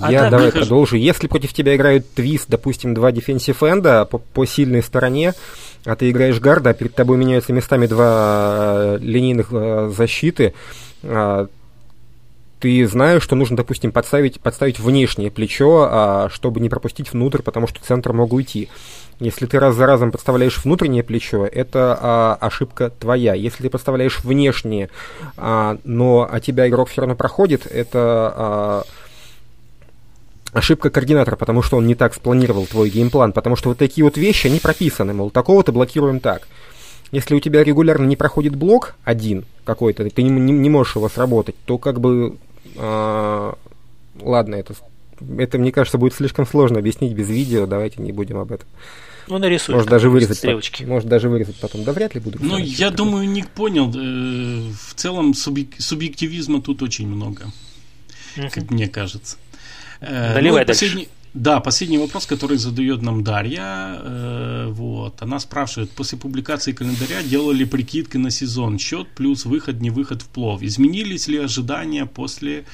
А 0.00 0.10
Я 0.10 0.20
так, 0.22 0.30
давай 0.30 0.48
прихожу- 0.48 0.60
продолжу. 0.60 0.96
Если 0.96 1.26
против 1.26 1.52
тебя 1.52 1.76
играют 1.76 2.10
твист, 2.14 2.46
допустим, 2.48 2.94
два 2.94 3.12
дефенсив 3.12 3.62
энда 3.62 4.04
по, 4.06 4.18
по 4.18 4.46
сильной 4.46 4.82
стороне, 4.82 5.34
а 5.84 5.94
ты 5.96 6.10
играешь 6.10 6.40
гарда, 6.40 6.70
а 6.70 6.74
перед 6.74 6.94
тобой 6.94 7.18
меняются 7.18 7.52
местами 7.52 7.86
два 7.86 8.96
э, 8.96 8.98
линейных 9.00 9.48
э, 9.52 9.92
защиты, 9.94 10.54
а, 11.02 11.48
ты 12.64 12.86
знаешь, 12.86 13.22
что 13.22 13.36
нужно, 13.36 13.58
допустим, 13.58 13.92
подставить, 13.92 14.40
подставить 14.40 14.78
внешнее 14.78 15.30
плечо, 15.30 15.86
а, 15.90 16.28
чтобы 16.32 16.60
не 16.60 16.70
пропустить 16.70 17.12
внутрь, 17.12 17.42
потому 17.42 17.66
что 17.66 17.84
центр 17.84 18.14
мог 18.14 18.32
уйти. 18.32 18.70
Если 19.20 19.44
ты 19.44 19.58
раз 19.58 19.74
за 19.74 19.84
разом 19.84 20.10
подставляешь 20.10 20.64
внутреннее 20.64 21.02
плечо, 21.02 21.44
это 21.44 21.98
а, 22.00 22.38
ошибка 22.40 22.88
твоя. 22.88 23.34
Если 23.34 23.64
ты 23.64 23.68
подставляешь 23.68 24.20
внешнее, 24.20 24.88
а, 25.36 25.76
но 25.84 26.22
от 26.22 26.42
тебя 26.42 26.66
игрок 26.66 26.88
все 26.88 27.02
равно 27.02 27.14
проходит, 27.16 27.66
это 27.66 27.98
а, 28.34 28.82
ошибка 30.54 30.88
координатора, 30.88 31.36
потому 31.36 31.60
что 31.60 31.76
он 31.76 31.86
не 31.86 31.94
так 31.94 32.14
спланировал 32.14 32.64
твой 32.64 32.88
геймплан, 32.88 33.34
потому 33.34 33.56
что 33.56 33.68
вот 33.68 33.78
такие 33.78 34.06
вот 34.06 34.16
вещи, 34.16 34.46
они 34.46 34.58
прописаны, 34.58 35.12
мол, 35.12 35.30
такого-то 35.30 35.70
блокируем 35.70 36.18
так. 36.18 36.48
Если 37.12 37.34
у 37.34 37.40
тебя 37.40 37.62
регулярно 37.62 38.06
не 38.06 38.16
проходит 38.16 38.56
блок 38.56 38.94
один 39.04 39.44
какой-то, 39.64 40.08
ты 40.08 40.22
не, 40.22 40.30
не- 40.30 40.52
не 40.52 40.70
можешь 40.70 40.96
его 40.96 41.10
сработать, 41.10 41.56
то 41.66 41.76
как 41.76 42.00
бы... 42.00 42.38
а, 42.76 43.54
ладно, 44.20 44.54
это, 44.56 44.74
это, 45.38 45.58
мне 45.58 45.72
кажется, 45.72 45.98
будет 45.98 46.14
слишком 46.14 46.46
сложно 46.46 46.78
объяснить 46.78 47.12
без 47.12 47.28
видео, 47.28 47.66
давайте 47.66 48.02
не 48.02 48.12
будем 48.12 48.38
об 48.38 48.52
этом. 48.52 48.68
Ну, 49.26 49.38
нарисуй. 49.38 49.74
Может 49.74 49.88
даже 49.88 50.10
вырезать. 50.10 50.36
стрелочки. 50.36 50.82
потом. 50.82 50.88
Может 50.94 51.08
даже 51.08 51.28
вырезать 51.30 51.56
потом. 51.56 51.82
Да 51.84 51.92
вряд 51.94 52.14
ли 52.14 52.20
буду. 52.20 52.38
Ну, 52.42 52.58
я 52.58 52.90
думаю, 52.90 53.26
Ник 53.28 53.48
понял. 53.48 53.88
э, 53.88 54.70
В 54.70 54.94
целом 54.94 55.32
субъек- 55.32 55.80
субъективизма 55.80 56.60
тут 56.60 56.82
очень 56.82 57.08
много, 57.08 57.44
Мгм. 58.36 58.50
как 58.50 58.70
мне 58.70 58.86
кажется. 58.86 59.38
Э, 60.00 60.34
Наливай 60.34 60.60
ну 60.62 60.66
дальше. 60.66 60.80
последний, 60.84 61.08
Да, 61.34 61.58
последний 61.58 61.98
вопрос, 61.98 62.26
который 62.26 62.58
задает 62.58 63.02
нам 63.02 63.24
Дарья. 63.24 63.98
Э, 63.98 64.66
вот. 64.68 65.20
Она 65.20 65.40
спрашивает, 65.40 65.90
после 65.90 66.16
публикации 66.16 66.72
календаря 66.72 67.24
делали 67.24 67.64
прикидки 67.64 68.16
на 68.16 68.30
сезон, 68.30 68.78
счет 68.78 69.08
плюс 69.16 69.44
выход, 69.44 69.80
не 69.80 69.90
выход 69.90 70.22
в 70.22 70.28
плов. 70.28 70.62
Изменились 70.62 71.26
ли 71.26 71.38
ожидания 71.38 72.06
после 72.06 72.64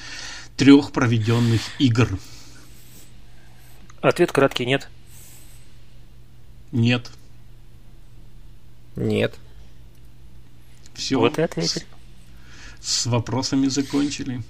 трех 0.57 0.91
проведенных 0.91 1.61
игр? 1.79 2.19
Ответ 3.99 4.31
краткий 4.31 4.67
нет. 4.67 4.89
Нет. 6.71 7.09
Нет. 8.95 9.39
Все. 10.93 11.17
Вот 11.17 11.39
и 11.39 11.41
ответили. 11.41 11.83
С, 12.79 13.01
с 13.01 13.05
вопросами 13.07 13.67
закончили. 13.69 14.43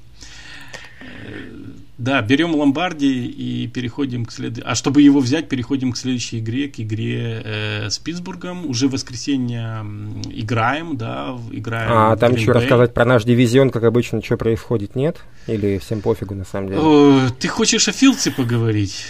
Э, 2.02 2.04
да, 2.04 2.22
берем 2.22 2.56
Ломбарди 2.56 3.28
и 3.28 3.68
переходим 3.68 4.26
к 4.26 4.32
следующей. 4.32 4.68
А 4.68 4.76
чтобы 4.76 5.02
его 5.02 5.20
взять, 5.20 5.50
переходим 5.50 5.92
к 5.92 5.98
следующей 5.98 6.40
игре, 6.40 6.68
к 6.68 6.80
игре 6.80 7.42
э, 7.44 7.90
с 7.90 8.00
Питтсбургом. 8.00 8.66
Уже 8.66 8.88
в 8.88 8.92
воскресенье 8.92 9.86
играем, 10.30 10.98
да, 10.98 11.38
играем. 11.52 11.92
А 11.92 12.18
там 12.18 12.34
еще 12.34 12.52
рассказать 12.52 12.94
про 12.94 13.06
наш 13.06 13.24
дивизион, 13.24 13.70
как 13.70 13.84
обычно, 13.84 14.24
что 14.24 14.38
происходит, 14.38 14.96
нет? 14.96 15.22
Или 15.48 15.78
всем 15.78 16.02
пофигу 16.02 16.36
на 16.36 16.46
самом 16.46 16.70
деле? 16.70 16.80
О, 16.82 17.30
ты 17.40 17.48
хочешь 17.48 17.88
о 17.88 17.92
Филдсе 17.92 18.32
поговорить? 18.32 19.06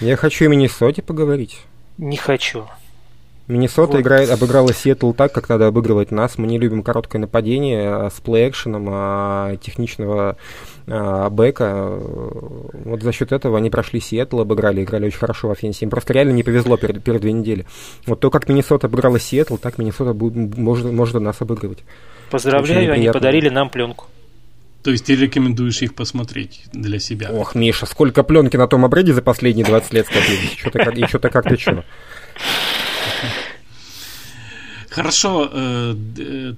Я 0.00 0.16
хочу 0.16 0.44
и 0.44 0.48
Миннесоте 0.48 1.02
поговорить. 1.02 1.60
Не 1.98 2.16
хочу. 2.16 2.66
Миннесота 3.46 3.92
вот. 3.92 4.00
играет, 4.00 4.30
обыграла 4.30 4.72
Сиэтл 4.72 5.12
так, 5.12 5.32
как 5.32 5.50
надо 5.50 5.66
обыгрывать 5.66 6.10
нас. 6.10 6.38
Мы 6.38 6.46
не 6.46 6.58
любим 6.58 6.82
короткое 6.82 7.18
нападение 7.18 7.88
а 7.88 8.10
с 8.10 8.18
play-action 8.20 8.72
ом, 8.72 8.86
а 8.88 9.56
техничного 9.56 10.38
а, 10.86 11.28
back 11.28 11.75
а. 11.75 11.98
Вот 12.84 13.02
за 13.02 13.12
счет 13.12 13.32
этого 13.32 13.58
они 13.58 13.68
прошли 13.68 14.00
Сиэтл, 14.00 14.40
обыграли, 14.40 14.82
играли 14.82 15.06
очень 15.06 15.18
хорошо 15.18 15.48
в 15.48 15.50
offense 15.50 15.76
е. 15.76 15.84
Им 15.84 15.90
просто 15.90 16.14
реально 16.14 16.32
не 16.32 16.42
повезло 16.42 16.78
перед, 16.78 17.04
перед 17.04 17.20
две 17.20 17.32
недели. 17.32 17.66
Вот 18.06 18.20
то, 18.20 18.30
как 18.30 18.48
Миннесота 18.48 18.86
обыграла 18.86 19.20
Сиэтл, 19.20 19.56
так 19.56 19.76
Миннесота 19.76 20.14
будет, 20.14 20.56
может, 20.56 20.90
может 20.90 21.20
нас 21.20 21.36
обыгрывать. 21.40 21.80
Поздравляю, 22.30 22.94
они 22.94 23.10
подарили 23.10 23.50
нам 23.50 23.68
пленку. 23.68 24.06
То 24.82 24.90
есть 24.90 25.06
ты 25.06 25.16
рекомендуешь 25.16 25.80
их 25.82 25.94
посмотреть 25.94 26.64
для 26.72 26.98
себя? 26.98 27.30
Ох, 27.32 27.54
Миша, 27.54 27.86
сколько 27.86 28.22
пленки 28.22 28.56
на 28.56 28.68
том 28.68 28.84
обреде 28.84 29.14
за 29.14 29.22
последние 29.22 29.64
20 29.64 29.92
лет 29.94 30.06
скопилось. 30.06 31.08
Что-то 31.08 31.30
как-то 31.30 31.58
что. 31.58 31.84
Хорошо, 34.94 35.50
э, 35.52 35.94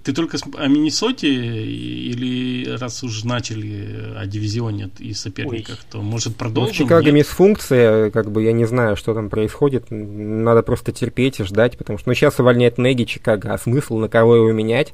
ты 0.05 0.13
только 0.13 0.37
о 0.59 0.69
Миннесоте 0.69 1.27
или 1.27 2.69
раз 2.77 3.03
уж 3.03 3.25
начали 3.25 4.15
о 4.15 4.27
дивизионе 4.27 4.91
и 4.99 5.15
соперниках, 5.15 5.79
Ой. 5.79 5.87
то 5.91 6.03
может 6.03 6.37
продолжим? 6.37 6.69
Ну, 6.69 6.75
в 6.75 6.77
Чикаго 6.77 7.13
мисс-функция, 7.13 8.11
как 8.11 8.31
бы 8.31 8.43
я 8.43 8.53
не 8.53 8.67
знаю, 8.67 8.95
что 8.97 9.15
там 9.15 9.31
происходит, 9.31 9.87
надо 9.91 10.63
просто 10.63 10.93
терпеть 10.93 11.41
и 11.41 11.45
ждать, 11.45 11.79
потому 11.79 11.99
что 11.99 12.11
ну, 12.11 12.15
сейчас 12.15 12.39
увольняет 12.39 12.77
Неги 12.77 13.05
Чикаго, 13.05 13.55
а 13.55 13.59
смысл 13.59 13.97
на 13.97 14.11
кого 14.11 14.37
его 14.37 14.53
менять? 14.53 14.93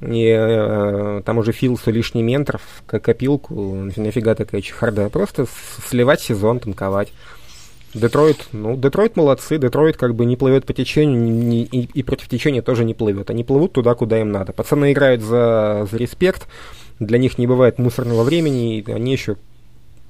И 0.00 0.28
э, 0.28 1.22
там 1.24 1.38
уже 1.38 1.50
Филсу 1.50 1.90
лишний 1.90 2.22
ментор 2.22 2.58
в 2.58 2.86
копилку, 2.86 3.74
нафига 3.96 4.36
такая 4.36 4.60
чехарда, 4.60 5.08
просто 5.08 5.46
сливать 5.88 6.20
сезон, 6.20 6.60
танковать. 6.60 7.12
Детройт, 7.96 8.48
ну, 8.52 8.76
Детройт 8.76 9.16
молодцы, 9.16 9.56
Детройт 9.56 9.96
как 9.96 10.14
бы 10.14 10.26
не 10.26 10.36
плывет 10.36 10.66
по 10.66 10.74
течению 10.74 11.18
не, 11.18 11.62
и, 11.62 11.88
и 11.98 12.02
против 12.02 12.28
течения 12.28 12.60
тоже 12.60 12.84
не 12.84 12.92
плывет. 12.92 13.30
Они 13.30 13.42
плывут 13.42 13.72
туда, 13.72 13.94
куда 13.94 14.20
им 14.20 14.30
надо. 14.30 14.52
Пацаны 14.52 14.92
играют 14.92 15.22
за, 15.22 15.88
за 15.90 15.96
респект, 15.96 16.46
для 16.98 17.16
них 17.18 17.38
не 17.38 17.46
бывает 17.46 17.78
мусорного 17.78 18.22
времени, 18.22 18.78
и 18.78 18.92
они 18.92 19.12
еще 19.12 19.36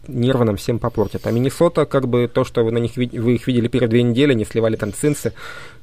нервы 0.08 0.44
нам 0.44 0.56
всем 0.56 0.80
попортят. 0.80 1.26
А 1.28 1.30
Миннесота, 1.30 1.86
как 1.86 2.08
бы 2.08 2.28
то, 2.32 2.44
что 2.44 2.64
вы 2.64 2.72
на 2.72 2.78
них 2.78 2.96
вы 2.96 3.34
их 3.34 3.46
видели 3.46 3.68
перед 3.68 3.88
две 3.88 4.02
недели, 4.02 4.34
не 4.34 4.44
сливали 4.44 4.74
там 4.74 4.92
цинцы 4.92 5.32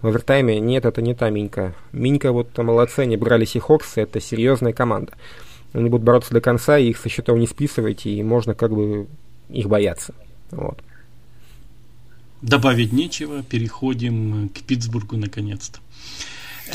в 0.02 0.08
овертайме, 0.08 0.60
нет, 0.60 0.86
это 0.86 1.02
не 1.02 1.16
та 1.16 1.30
Минька. 1.30 1.74
Минька 1.94 2.34
вот 2.34 2.58
молодцы, 2.58 3.02
они 3.02 3.16
брали 3.16 3.46
Сихокс, 3.46 3.98
это 3.98 4.20
серьезная 4.20 4.74
команда. 4.74 5.14
Они 5.72 5.90
будут 5.90 6.06
бороться 6.06 6.34
до 6.34 6.42
конца, 6.42 6.78
и 6.78 6.90
их 6.90 6.98
со 6.98 7.08
счетов 7.08 7.38
не 7.38 7.48
списывайте, 7.48 8.10
и 8.10 8.22
можно 8.24 8.54
как 8.56 8.74
бы 8.74 9.08
их 9.50 9.68
бояться. 9.68 10.14
Вот. 10.52 10.80
Добавить 12.44 12.92
нечего, 12.92 13.42
переходим 13.42 14.50
к 14.50 14.64
Питтсбургу 14.64 15.16
наконец-то. 15.16 15.80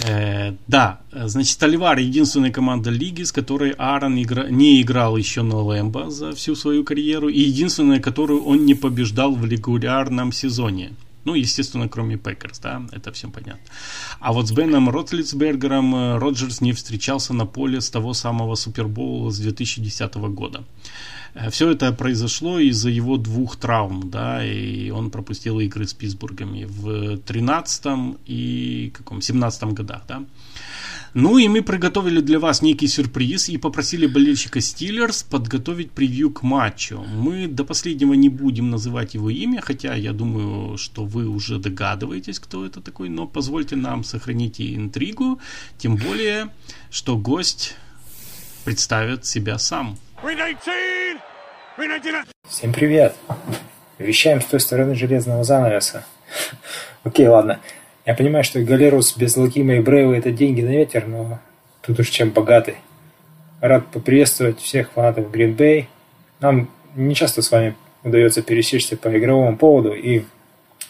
Э, 0.03 0.55
да, 0.67 1.01
значит, 1.13 1.63
Оливар 1.63 1.99
единственная 1.99 2.51
команда 2.51 2.89
лиги, 2.89 3.23
с 3.23 3.33
которой 3.33 3.73
Аарон 3.73 4.19
игра... 4.23 4.49
не 4.49 4.81
играл 4.81 5.19
еще 5.19 5.43
на 5.43 5.57
Лэмбо 5.57 6.09
за 6.09 6.33
всю 6.33 6.55
свою 6.55 6.85
карьеру, 6.85 7.29
и 7.29 7.41
единственная, 7.41 8.01
которую 8.01 8.45
он 8.45 8.65
не 8.65 8.75
побеждал 8.75 9.35
в 9.35 9.45
регулярном 9.45 10.33
сезоне. 10.33 10.93
Ну, 11.29 11.35
естественно, 11.35 11.91
кроме 11.91 12.17
Пекерс, 12.17 12.59
да, 12.59 12.81
это 12.91 13.13
всем 13.13 13.33
понятно. 13.33 13.61
А 14.19 14.33
вот 14.33 14.49
с 14.49 14.53
Беном 14.53 14.89
Ротлицбергером 14.89 15.95
э, 15.95 16.19
Роджерс 16.19 16.63
не 16.63 16.73
встречался 16.73 17.35
на 17.35 17.45
поле 17.45 17.83
с 17.83 17.91
того 17.91 18.15
самого 18.15 18.55
Супербоула 18.55 19.31
с 19.31 19.39
2010 19.39 20.15
года. 20.15 20.65
Э, 21.35 21.51
Все 21.51 21.69
это 21.69 21.93
произошло 21.93 22.59
из-за 22.59 22.89
его 22.89 23.19
двух 23.19 23.57
травм, 23.57 24.09
да, 24.09 24.43
и 24.43 24.89
он 24.89 25.11
пропустил 25.11 25.61
игры 25.61 25.87
с 25.87 25.93
Питтсбургами 25.93 26.65
в 26.65 27.19
13 27.19 28.17
и 28.25 28.91
каком 28.97 29.21
17 29.21 29.75
годах, 29.75 30.05
да. 30.09 30.23
Ну 31.15 31.39
и 31.39 31.49
мы 31.49 31.63
приготовили 31.63 32.21
для 32.21 32.39
вас 32.39 32.63
некий 32.63 32.87
сюрприз 32.87 33.49
и 33.49 33.59
попросили 33.59 34.07
болельщика 34.07 34.61
Стиллерс 34.61 35.23
подготовить 35.23 35.91
превью 35.91 36.31
к 36.31 36.43
матчу. 36.43 36.99
Мы 36.99 37.47
до 37.49 37.65
последнего 37.65 38.15
не 38.15 38.29
будем 38.29 38.71
называть 38.71 39.15
его 39.15 39.31
имя, 39.31 39.61
хотя 39.61 39.95
я 39.95 40.13
думаю, 40.13 40.77
что 40.79 41.05
вы 41.05 41.27
уже 41.27 41.59
догадываетесь, 41.59 42.39
кто 42.39 42.65
это 42.65 42.81
такой, 42.81 43.09
но 43.09 43.27
позвольте 43.27 43.77
нам 43.77 44.05
сохранить 44.05 44.61
интригу, 44.61 45.41
тем 45.79 45.97
более, 45.97 46.51
что 46.91 47.17
гость 47.17 47.75
представит 48.65 49.27
себя 49.27 49.59
сам. 49.59 49.99
Всем 52.49 52.73
привет! 52.73 53.15
Вещаем 53.99 54.41
с 54.41 54.45
той 54.45 54.61
стороны 54.61 54.95
железного 54.95 55.43
занавеса. 55.43 56.05
Окей, 57.05 57.27
ладно. 57.27 57.61
Я 58.09 58.15
понимаю, 58.15 58.43
что 58.43 58.63
Галерус 58.63 59.15
без 59.19 59.37
Лакима 59.37 59.75
и 59.75 59.81
Брейва 59.81 60.15
это 60.15 60.31
деньги 60.31 60.63
на 60.63 60.71
ветер, 60.71 61.07
но 61.07 61.41
тут 61.83 62.01
уж 62.01 62.09
чем 62.09 62.31
богатый. 62.31 62.77
Рад 63.61 63.87
поприветствовать 63.89 64.59
всех 64.61 64.93
фанатов 64.93 65.31
Bay. 65.31 65.89
Нам 66.41 66.71
не 66.97 67.15
часто 67.15 67.43
с 67.43 67.51
вами 67.51 67.77
удается 68.03 68.41
пересечься 68.41 68.97
по 68.97 69.15
игровому 69.15 69.59
поводу, 69.59 69.93
и 69.93 70.23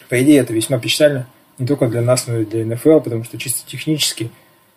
по 0.09 0.23
идее 0.23 0.39
это 0.39 0.53
весьма 0.53 0.79
печально 0.79 1.27
не 1.59 1.67
только 1.67 1.89
для 1.89 2.03
нас, 2.03 2.29
но 2.29 2.39
и 2.39 2.45
для 2.45 2.65
НФЛ, 2.65 3.01
потому 3.01 3.25
что 3.25 3.37
чисто 3.37 3.69
технически 3.69 4.31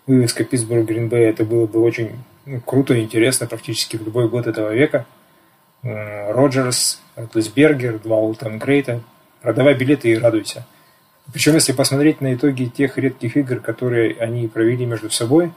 вывеска 0.08 0.44
Питтсбург 0.44 0.90
Bay 0.90 1.30
это 1.30 1.46
было 1.46 1.68
бы 1.68 1.80
очень 1.80 2.10
ну, 2.48 2.60
круто 2.60 2.96
и 2.96 3.04
интересно 3.04 3.46
практически 3.46 3.98
в 3.98 4.04
любой 4.04 4.28
год 4.30 4.48
этого 4.48 4.74
века. 4.74 5.06
Роджерс, 5.84 7.04
Атлесбергер, 7.16 8.00
два 8.00 8.18
Ултон 8.18 8.58
Грейта. 8.58 9.00
Продавай 9.44 9.76
билеты 9.76 10.10
и 10.10 10.18
радуйся. 10.18 10.66
Причем, 11.34 11.56
если 11.56 11.72
посмотреть 11.72 12.22
на 12.22 12.34
итоги 12.34 12.66
тех 12.66 12.98
редких 12.98 13.38
игр, 13.38 13.60
которые 13.60 14.16
они 14.18 14.48
провели 14.48 14.86
между 14.86 15.10
собой, 15.10 15.52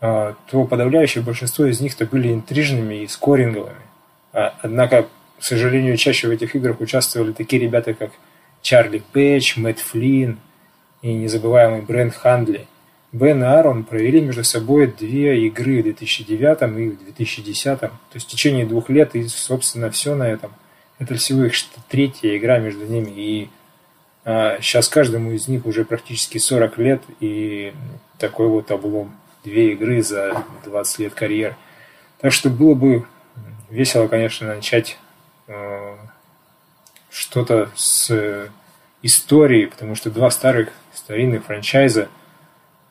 а, 0.00 0.34
то 0.50 0.64
подавляющее 0.64 1.22
большинство 1.22 1.66
из 1.66 1.80
них-то 1.80 2.06
были 2.06 2.32
интрижными 2.32 3.02
и 3.02 3.08
скоринговыми. 3.08 3.74
А, 4.32 4.54
однако, 4.62 5.08
к 5.38 5.42
сожалению, 5.42 5.96
чаще 5.96 6.28
в 6.28 6.30
этих 6.30 6.54
играх 6.56 6.80
участвовали 6.80 7.32
такие 7.32 7.60
ребята, 7.62 7.94
как 7.94 8.12
Чарли 8.62 9.02
Пэтч, 9.12 9.56
Мэтт 9.56 9.80
Флинн 9.80 10.38
и 11.02 11.12
незабываемый 11.12 11.82
Брент 11.82 12.14
Хандли– 12.14 12.66
Бен 13.10 13.42
и 13.42 13.46
Аарон 13.46 13.84
провели 13.84 14.20
между 14.20 14.44
собой 14.44 14.86
две 14.86 15.46
игры 15.46 15.80
в 15.80 15.84
2009 15.84 16.62
и 16.62 16.90
в 16.90 17.04
2010. 17.04 17.80
То 17.80 17.90
есть 18.12 18.26
в 18.26 18.30
течение 18.30 18.66
двух 18.66 18.90
лет 18.90 19.14
и, 19.14 19.26
собственно, 19.28 19.90
все 19.90 20.14
на 20.14 20.24
этом. 20.24 20.52
Это 20.98 21.14
всего 21.14 21.44
их 21.44 21.54
третья 21.88 22.36
игра 22.36 22.58
между 22.58 22.84
ними. 22.84 23.10
И 23.10 23.50
сейчас 24.24 24.88
каждому 24.88 25.32
из 25.32 25.48
них 25.48 25.66
уже 25.66 25.84
практически 25.84 26.38
40 26.38 26.78
лет. 26.78 27.02
И 27.20 27.72
такой 28.18 28.48
вот 28.48 28.70
облом. 28.70 29.16
Две 29.44 29.72
игры 29.72 30.02
за 30.02 30.44
20 30.64 30.98
лет 30.98 31.14
карьеры. 31.14 31.56
Так 32.20 32.32
что 32.32 32.50
было 32.50 32.74
бы 32.74 33.06
весело, 33.70 34.08
конечно, 34.08 34.48
начать 34.48 34.98
э, 35.46 35.96
что-то 37.08 37.70
с 37.76 38.10
э, 38.10 38.48
истории, 39.02 39.66
потому 39.66 39.94
что 39.94 40.10
два 40.10 40.30
старых 40.30 40.70
старинных 40.92 41.44
франчайза– 41.44 42.08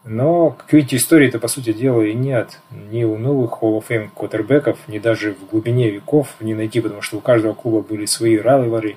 но, 0.09 0.51
как 0.51 0.71
видите, 0.71 0.95
истории-то, 0.95 1.37
по 1.37 1.49
сути 1.49 1.73
дела, 1.73 2.01
и 2.01 2.13
нет. 2.13 2.59
Ни 2.71 3.03
у 3.03 3.17
новых 3.17 3.59
Hall 3.61 3.77
of 3.77 3.85
Fame 3.89 4.09
квотербеков, 4.15 4.79
ни 4.87 4.99
даже 4.99 5.33
в 5.33 5.49
глубине 5.49 5.89
веков 5.89 6.35
не 6.39 6.53
найти, 6.53 6.79
потому 6.79 7.01
что 7.01 7.17
у 7.17 7.19
каждого 7.19 7.53
клуба 7.53 7.81
были 7.81 8.05
свои 8.05 8.37
райвары, 8.37 8.95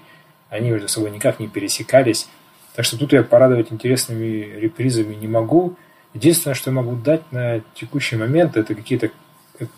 они 0.51 0.70
между 0.70 0.88
собой 0.88 1.11
никак 1.11 1.40
не 1.40 1.48
пересекались. 1.48 2.28
Так 2.74 2.84
что 2.84 2.98
тут 2.98 3.12
я 3.12 3.22
порадовать 3.22 3.72
интересными 3.72 4.59
репризами 4.59 5.14
не 5.14 5.28
могу. 5.28 5.76
Единственное, 6.12 6.55
что 6.55 6.70
я 6.70 6.76
могу 6.76 6.96
дать 6.96 7.22
на 7.32 7.61
текущий 7.74 8.16
момент, 8.16 8.57
это 8.57 8.74
какие-то 8.74 9.11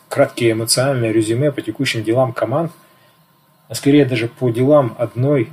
краткие 0.09 0.53
эмоциональные 0.53 1.13
резюме 1.13 1.53
по 1.53 1.63
текущим 1.63 2.03
делам 2.05 2.33
команд. 2.33 2.73
а 3.69 3.75
скорее 3.75 4.05
даже 4.05 4.29
по 4.29 4.51
делам 4.51 4.95
одной 4.99 5.49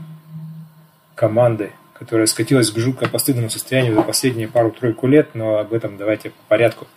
команды, 1.15 1.72
которая 1.93 2.28
скатилась 2.28 2.72
к 2.72 2.78
жутко 2.78 3.07
постыдному 3.07 3.49
состоянию 3.49 3.95
за 3.95 4.01
последние 4.01 4.47
пару-тройку 4.47 5.07
лет, 5.07 5.36
но 5.36 5.57
об 5.57 5.74
этом 5.74 5.97
давайте 5.97 6.30
по 6.32 6.41
порядку. 6.47 6.88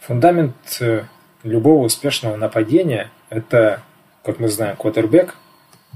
Фундамент 0.00 0.54
э, 0.80 1.04
любого 1.42 1.84
успешного 1.84 2.36
нападения– 2.36 3.10
это, 3.30 3.82
как 4.24 4.38
мы 4.38 4.48
знаем, 4.48 4.76
квотербек, 4.76 5.36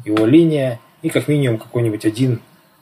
его 0.05 0.27
линия 0.27 0.81
и 1.05 1.11
как 1.11 1.29
минимум 1.29 1.59
какой-нибудь 1.59 2.07
один 2.07 2.41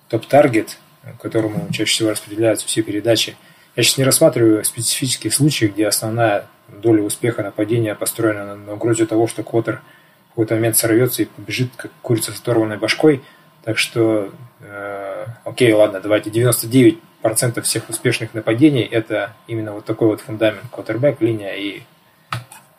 топ-таргет, 0.08 0.78
которому 1.20 1.66
чаще 1.72 1.90
всего 1.90 2.10
распределяются 2.10 2.68
все 2.68 2.82
передачи. 2.82 3.36
Я 3.74 3.82
сейчас 3.82 3.98
не 3.98 4.04
рассматриваю 4.04 4.64
специфических 4.64 5.34
случаев, 5.34 5.72
где 5.72 5.88
основная 5.88 6.46
доля 6.68 7.02
успеха 7.02 7.42
нападения 7.42 7.96
построена 7.96 8.46
на, 8.46 8.54
на 8.54 8.72
угрозе 8.74 9.06
того, 9.06 9.26
что 9.26 9.42
квотер 9.42 9.82
в 10.26 10.28
какой-то 10.30 10.54
момент 10.54 10.76
сорвется 10.76 11.22
и 11.22 11.24
побежит, 11.24 11.70
как 11.76 11.90
курица 12.00 12.30
с 12.30 12.38
оторванной 12.38 12.78
башкой. 12.78 13.22
Так 13.64 13.76
что, 13.76 14.30
э, 14.60 15.26
окей, 15.44 15.72
ладно, 15.72 15.98
давайте 16.00 16.30
99% 16.30 17.60
всех 17.62 17.88
успешных 17.88 18.34
нападений 18.34 18.82
это 18.82 19.34
именно 19.48 19.72
вот 19.72 19.84
такой 19.84 20.06
вот 20.06 20.20
фундамент, 20.20 20.70
квотербек, 20.70 21.20
линия 21.20 21.54
и 21.54 21.82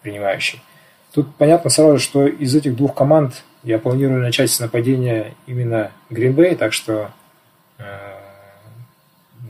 принимающий. 0.01 0.61
Тут 1.13 1.35
понятно 1.35 1.69
сразу, 1.69 1.99
что 1.99 2.25
из 2.25 2.55
этих 2.55 2.75
двух 2.75 2.95
команд 2.95 3.43
я 3.61 3.77
планирую 3.77 4.21
начать 4.21 4.49
с 4.49 4.59
нападения 4.59 5.35
именно 5.45 5.91
Green 6.09 6.33
Bay, 6.33 6.55
так 6.55 6.73
что 6.73 7.11
э, 7.77 7.83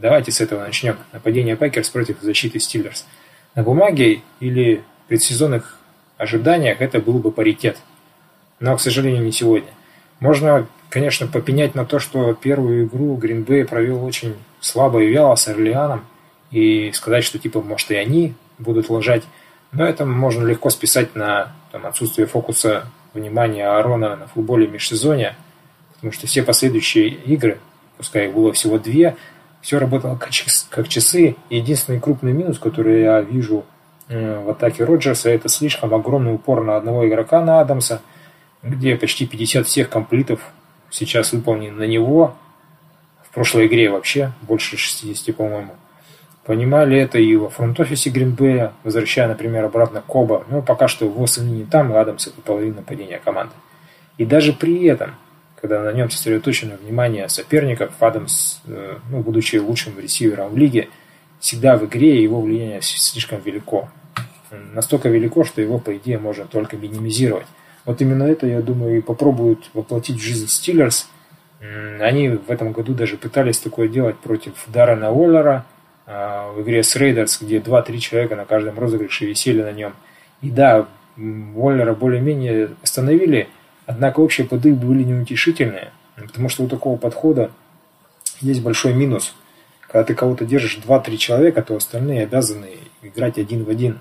давайте 0.01 0.31
с 0.31 0.41
этого 0.41 0.59
начнем. 0.65 0.97
Нападение 1.13 1.55
Пакерс 1.55 1.89
против 1.89 2.17
защиты 2.21 2.59
Стиллерс. 2.59 3.05
На 3.55 3.63
бумаге 3.63 4.21
или 4.41 4.83
предсезонных 5.07 5.79
ожиданиях 6.17 6.81
это 6.81 6.99
был 6.99 7.19
бы 7.19 7.31
паритет. 7.31 7.77
Но, 8.59 8.75
к 8.75 8.81
сожалению, 8.81 9.23
не 9.23 9.31
сегодня. 9.31 9.69
Можно, 10.19 10.67
конечно, 10.89 11.27
попенять 11.27 11.75
на 11.75 11.85
то, 11.85 11.99
что 11.99 12.33
первую 12.33 12.87
игру 12.87 13.17
Green 13.17 13.45
Bay 13.45 13.65
провел 13.65 14.03
очень 14.03 14.35
слабо 14.59 15.01
и 15.01 15.09
вяло 15.09 15.35
с 15.35 15.47
Орлеаном, 15.47 16.05
и 16.51 16.91
сказать, 16.91 17.23
что 17.23 17.39
типа, 17.39 17.61
может, 17.61 17.89
и 17.91 17.95
они 17.95 18.33
будут 18.59 18.89
ложать. 18.89 19.23
Но 19.73 19.85
это 19.85 20.05
можно 20.05 20.45
легко 20.45 20.69
списать 20.69 21.15
на 21.15 21.51
там, 21.71 21.85
отсутствие 21.85 22.27
фокуса 22.27 22.85
внимания 23.13 23.67
Аарона 23.67 24.15
на 24.15 24.27
футболе 24.27 24.67
межсезонье, 24.67 25.35
потому 25.95 26.13
что 26.13 26.27
все 26.27 26.43
последующие 26.43 27.09
игры, 27.09 27.59
пускай 27.97 28.27
их 28.27 28.33
было 28.33 28.53
всего 28.53 28.77
две, 28.77 29.15
все 29.61 29.79
работало 29.79 30.15
как, 30.15 30.87
часы. 30.87 31.35
Единственный 31.49 31.99
крупный 31.99 32.33
минус, 32.33 32.59
который 32.59 33.01
я 33.01 33.21
вижу 33.21 33.65
в 34.09 34.49
атаке 34.49 34.83
Роджерса, 34.83 35.29
это 35.29 35.49
слишком 35.49 35.93
огромный 35.93 36.33
упор 36.35 36.63
на 36.63 36.75
одного 36.75 37.07
игрока, 37.07 37.41
на 37.41 37.61
Адамса, 37.61 38.01
где 38.61 38.95
почти 38.95 39.25
50 39.25 39.65
всех 39.65 39.89
комплитов 39.89 40.41
сейчас 40.91 41.31
выполнены 41.31 41.77
на 41.77 41.87
него. 41.87 42.35
В 43.23 43.33
прошлой 43.33 43.65
игре 43.67 43.89
вообще 43.89 44.31
больше 44.41 44.77
60, 44.77 45.35
по-моему. 45.35 45.71
Понимали 46.45 46.97
это 46.97 47.19
и 47.19 47.35
во 47.37 47.49
фронт-офисе 47.49 48.09
Гринбея, 48.09 48.73
возвращая, 48.83 49.29
например, 49.29 49.63
обратно 49.63 50.03
Коба. 50.05 50.43
Но 50.49 50.61
пока 50.61 50.89
что 50.89 51.05
его 51.05 51.25
сыны 51.25 51.49
не 51.51 51.63
там, 51.63 51.93
и 51.93 51.95
Адамс 51.95 52.27
это 52.27 52.41
половина 52.41 52.77
нападения 52.77 53.21
команды. 53.23 53.53
И 54.17 54.25
даже 54.25 54.51
при 54.51 54.83
этом, 54.85 55.15
когда 55.61 55.81
на 55.81 55.93
нем 55.93 56.09
сосредоточено 56.09 56.75
внимание 56.75 57.29
соперников, 57.29 57.93
Адамс, 58.01 58.59
э, 58.67 58.97
ну, 59.09 59.19
будучи 59.21 59.55
лучшим 59.55 59.97
ресивером 59.97 60.49
в 60.49 60.57
лиге, 60.57 60.89
всегда 61.39 61.77
в 61.77 61.85
игре 61.85 62.21
его 62.21 62.41
влияние 62.41 62.81
слишком 62.81 63.39
велико. 63.41 63.89
Настолько 64.51 65.07
велико, 65.07 65.45
что 65.45 65.61
его, 65.61 65.79
по 65.79 65.95
идее, 65.95 66.19
можно 66.19 66.43
только 66.45 66.75
минимизировать. 66.75 67.47
Вот 67.85 68.01
именно 68.01 68.23
это, 68.23 68.47
я 68.47 68.61
думаю, 68.61 68.97
и 68.97 69.01
попробуют 69.01 69.69
воплотить 69.73 70.17
в 70.17 70.23
жизнь 70.23 70.47
Стиллерс. 70.47 71.09
Они 72.01 72.27
в 72.27 72.51
этом 72.51 72.73
году 72.73 72.93
даже 72.93 73.15
пытались 73.15 73.59
такое 73.59 73.87
делать 73.87 74.17
против 74.17 74.51
Даррена 74.67 75.09
Уоллера– 75.09 75.65
а, 75.72 75.72
в 76.05 76.61
игре 76.61 76.83
с 76.83 76.95
Рейдерс, 76.95 77.41
где 77.41 77.59
2-3 77.59 77.97
человека 77.99 78.35
на 78.35 78.45
каждом 78.45 78.77
розыгрыше 78.77 79.25
висели 79.25 79.61
на 79.61 79.71
нем. 79.71 79.93
И 80.41 80.49
да, 80.49 80.87
Уоллера 81.17 81.93
более-менее 81.93 82.71
остановили, 82.81 83.47
однако 83.85 84.19
общие 84.19 84.47
поды 84.47 84.73
были 84.73 85.03
неутешительные, 85.03 85.91
потому 86.15 86.49
что 86.49 86.63
у 86.63 86.67
такого 86.67 86.97
подхода 86.97 87.51
есть 88.41 88.61
большой 88.61 88.93
минус. 88.93 89.33
Когда 89.81 90.03
ты 90.03 90.15
кого-то 90.15 90.43
держишь 90.45 90.79
2-3 90.85 91.17
человека, 91.17 91.61
то 91.61 91.75
остальные 91.75 92.23
обязаны 92.23 92.71
играть 93.01 93.37
один 93.37 93.63
в 93.63 93.69
один. 93.69 93.99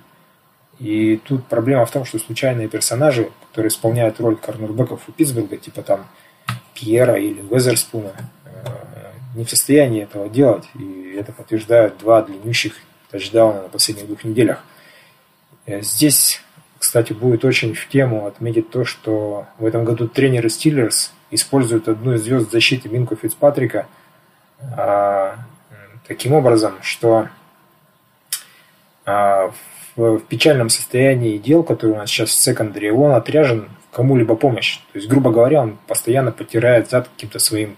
И 0.79 1.21
тут 1.25 1.47
проблема 1.47 1.85
в 1.85 1.91
том, 1.91 2.05
что 2.05 2.19
случайные 2.19 2.67
персонажи, 2.67 3.31
которые 3.49 3.69
исполняют 3.69 4.19
роль 4.19 4.37
корнербеков 4.37 5.03
у 5.07 5.13
Питтсбурга, 5.13 5.59
типа 5.59 5.83
там 5.83 6.07
Пьера 6.75 7.17
или 7.17 7.43
Везерспуна, 7.43 8.13
не 9.35 9.45
в 9.45 9.51
состоянии 9.51 10.03
этого 10.03 10.29
делать, 10.29 10.65
и 10.75 11.17
это 11.19 11.33
подтверждают 11.33 11.99
два 11.99 12.23
длиннющих 12.23 12.75
тачдауна 13.11 13.63
на 13.63 13.69
последних 13.69 14.07
двух 14.07 14.25
неделях. 14.25 14.63
Э, 15.67 15.83
здесь, 15.83 16.43
кстати, 16.79 17.13
будет 17.13 17.45
очень 17.45 17.75
в 17.75 17.89
тему 17.89 18.27
отметить 18.27 18.71
то, 18.71 18.85
что 18.85 19.47
в 19.59 19.65
этом 19.65 19.85
году 19.85 20.09
тренеры 20.09 20.49
Стиллерс 20.49 21.13
используют 21.31 21.89
одну 21.89 22.15
из 22.15 22.23
звезд 22.23 22.51
защиты 22.51 22.89
Винку 22.89 23.17
Фицпатрика 23.17 23.87
а, 24.77 25.37
таким 26.07 26.35
образом, 26.35 26.75
что 26.83 27.29
а, 29.05 29.53
в, 29.97 30.19
в 30.19 30.21
печальном 30.21 30.69
состоянии 30.69 31.39
дел, 31.39 31.63
который 31.63 31.93
у 31.93 31.97
нас 31.97 32.11
сейчас 32.11 32.31
в 32.31 32.35
секондаре, 32.35 32.93
он 32.93 33.13
отряжен 33.13 33.71
кому-либо 33.93 34.37
помощь. 34.37 34.79
То 34.93 34.99
есть, 34.99 35.09
грубо 35.09 35.31
говоря, 35.31 35.63
он 35.63 35.79
постоянно 35.87 36.33
потирает 36.33 36.91
зад 36.91 37.09
каким-то 37.09 37.39
своим 37.39 37.77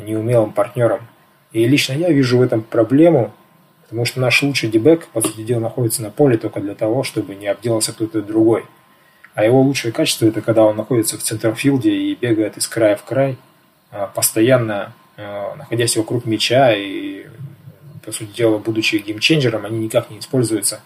неумелым 0.00 0.52
партнером. 0.52 1.08
И 1.52 1.66
лично 1.66 1.92
я 1.92 2.10
вижу 2.10 2.38
в 2.38 2.42
этом 2.42 2.62
проблему, 2.62 3.32
потому 3.82 4.04
что 4.04 4.20
наш 4.20 4.42
лучший 4.42 4.70
дебек, 4.70 5.06
по 5.08 5.20
сути 5.20 5.42
дела, 5.42 5.60
находится 5.60 6.02
на 6.02 6.10
поле 6.10 6.38
только 6.38 6.60
для 6.60 6.74
того, 6.74 7.02
чтобы 7.02 7.34
не 7.34 7.46
обделался 7.46 7.92
кто-то 7.92 8.22
другой. 8.22 8.64
А 9.34 9.44
его 9.44 9.60
лучшее 9.60 9.92
качество 9.92 10.26
это 10.26 10.40
когда 10.40 10.64
он 10.64 10.76
находится 10.76 11.18
в 11.18 11.22
центрфилде 11.22 11.90
и 11.90 12.14
бегает 12.14 12.56
из 12.56 12.68
края 12.68 12.96
в 12.96 13.04
край, 13.04 13.38
а, 13.90 14.06
постоянно 14.06 14.94
а, 15.16 15.54
находясь 15.56 15.96
вокруг 15.96 16.24
мяча 16.24 16.72
и, 16.72 17.26
по 18.04 18.12
сути 18.12 18.36
дела, 18.36 18.58
будучи 18.58 18.96
геймченджером, 18.96 19.64
они 19.64 19.78
никак 19.78 20.10
не 20.10 20.18
используются. 20.18 20.80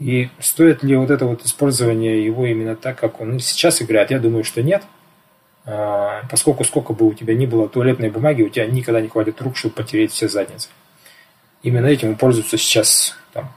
И 0.00 0.28
стоит 0.40 0.82
ли 0.82 0.96
вот 0.96 1.10
это 1.10 1.26
вот 1.26 1.44
использование 1.44 2.24
его 2.24 2.46
именно 2.46 2.74
так, 2.74 2.98
как 2.98 3.20
он 3.20 3.38
сейчас 3.38 3.80
играет? 3.80 4.10
Я 4.10 4.18
думаю, 4.18 4.42
что 4.42 4.62
нет– 4.62 4.82
поскольку 5.64 6.64
сколько 6.64 6.92
бы 6.92 7.06
у 7.06 7.14
тебя 7.14 7.34
ни 7.34 7.46
было 7.46 7.68
туалетной 7.68 8.10
бумаги, 8.10 8.42
у 8.42 8.48
тебя 8.48 8.66
никогда 8.66 9.00
не 9.00 9.08
хватит 9.08 9.40
рук, 9.40 9.56
чтобы 9.56 9.74
потереть 9.74 10.12
все 10.12 10.28
задницы. 10.28 10.68
Именно 11.62 11.86
этим 11.86 12.16
пользуются 12.16 12.58
сейчас 12.58 13.16
там, 13.32 13.50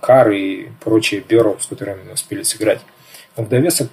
Кар 0.00 0.30
и 0.30 0.68
прочие 0.82 1.20
бюро, 1.20 1.56
с 1.60 1.66
которыми 1.66 2.02
мы 2.04 2.12
успели 2.14 2.42
сыграть. 2.42 2.80
Но 3.36 3.44
в 3.44 3.48
довесок 3.48 3.88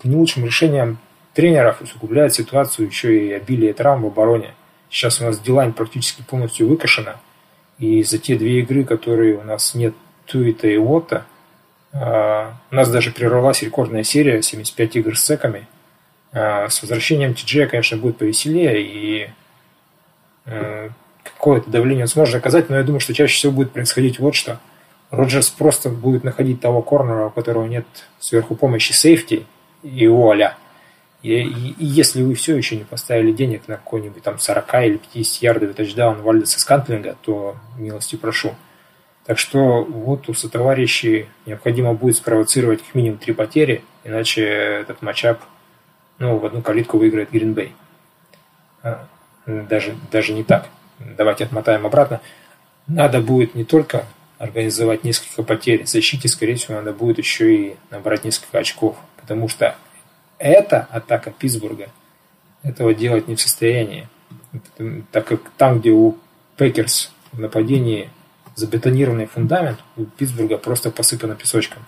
к 0.00 0.04
не 0.04 0.16
лучшим 0.16 0.44
решениям 0.44 0.98
тренеров 1.34 1.80
усугубляет 1.80 2.34
ситуацию 2.34 2.88
еще 2.88 3.26
и 3.26 3.32
обилие 3.32 3.72
травм 3.72 4.02
в 4.02 4.06
обороне. 4.06 4.54
Сейчас 4.90 5.20
у 5.20 5.24
нас 5.24 5.38
Дилайн 5.38 5.72
практически 5.72 6.22
полностью 6.22 6.68
выкашена, 6.68 7.16
и 7.78 8.02
за 8.02 8.18
те 8.18 8.36
две 8.36 8.60
игры, 8.60 8.84
которые 8.84 9.38
у 9.38 9.42
нас 9.42 9.74
нет 9.74 9.94
Туита 10.26 10.68
и 10.68 10.76
Уотта, 10.76 11.24
а, 11.92 12.54
у 12.70 12.74
нас 12.74 12.90
даже 12.90 13.10
прервалась 13.10 13.62
рекордная 13.62 14.02
серия 14.02 14.42
75 14.42 14.96
игр 14.96 15.18
с 15.18 15.24
а, 15.30 15.66
с 16.32 16.82
возвращением 16.82 17.32
TJ, 17.32 17.66
конечно, 17.66 17.96
будет 17.96 18.18
повеселее, 18.18 18.82
и 18.82 19.30
э, 20.46 20.90
какое-то 21.24 21.70
давление 21.70 22.04
он 22.04 22.08
сможет 22.08 22.36
оказать, 22.36 22.70
но 22.70 22.76
я 22.76 22.82
думаю, 22.82 23.00
что 23.00 23.14
чаще 23.14 23.34
всего 23.34 23.52
будет 23.52 23.72
происходить 23.72 24.18
вот 24.18 24.34
что. 24.34 24.60
Роджерс 25.10 25.50
просто 25.50 25.88
будет 25.88 26.22
находить 26.22 26.60
того 26.60 26.82
корнера, 26.82 27.26
у 27.26 27.30
которого 27.30 27.66
нет 27.66 27.86
сверху 28.20 28.54
помощи 28.54 28.92
сейфти, 28.92 29.44
и 29.82 30.06
вуаля. 30.06 30.56
И, 31.22 31.34
и, 31.34 31.74
и 31.78 31.84
если 31.84 32.22
вы 32.22 32.34
все 32.34 32.56
еще 32.56 32.76
не 32.76 32.84
поставили 32.84 33.32
денег 33.32 33.68
на 33.68 33.76
какой-нибудь 33.76 34.22
там 34.22 34.38
40 34.38 34.74
или 34.84 34.96
50 34.96 35.42
ярдовый 35.42 35.74
тачдаун 35.74 36.22
Вальдеса 36.22 36.60
Скантлинга, 36.60 37.16
то 37.22 37.56
милости 37.76 38.16
прошу. 38.16 38.54
Так 39.26 39.38
что 39.38 39.84
вот 39.84 40.28
у 40.28 40.34
сотоварищей 40.34 41.26
необходимо 41.44 41.92
будет 41.92 42.16
спровоцировать 42.16 42.82
как 42.82 42.94
минимум 42.94 43.18
три 43.18 43.34
потери, 43.34 43.82
иначе 44.04 44.44
этот 44.44 45.02
матчап 45.02 45.40
ну, 46.20 46.36
в 46.36 46.46
одну 46.46 46.62
калитку 46.62 46.98
выиграет 46.98 47.32
Гринбей. 47.32 47.74
А, 48.82 49.06
даже, 49.46 49.96
даже 50.12 50.32
не 50.32 50.44
так. 50.44 50.68
Давайте 50.98 51.44
отмотаем 51.44 51.86
обратно. 51.86 52.20
Надо 52.86 53.20
будет 53.20 53.54
не 53.54 53.64
только 53.64 54.04
организовать 54.38 55.02
несколько 55.02 55.42
потерь, 55.42 55.86
защите, 55.86 56.28
скорее 56.28 56.54
всего, 56.56 56.76
надо 56.76 56.92
будет 56.92 57.18
еще 57.18 57.54
и 57.54 57.76
набрать 57.90 58.24
несколько 58.24 58.58
очков. 58.58 58.96
Потому 59.16 59.48
что 59.48 59.76
эта 60.38 60.86
атака 60.90 61.30
Питтсбурга 61.30 61.88
этого 62.62 62.94
делать 62.94 63.26
не 63.26 63.34
в 63.34 63.40
состоянии. 63.40 64.06
Так 65.12 65.26
как 65.26 65.40
там, 65.56 65.80
где 65.80 65.90
у 65.90 66.18
Пекерс 66.56 67.12
в 67.32 67.40
нападении 67.40 68.10
забетонированный 68.56 69.26
фундамент, 69.26 69.78
у 69.96 70.04
Питтсбурга 70.04 70.58
просто 70.58 70.90
посыпано 70.90 71.34
песочком. 71.34 71.82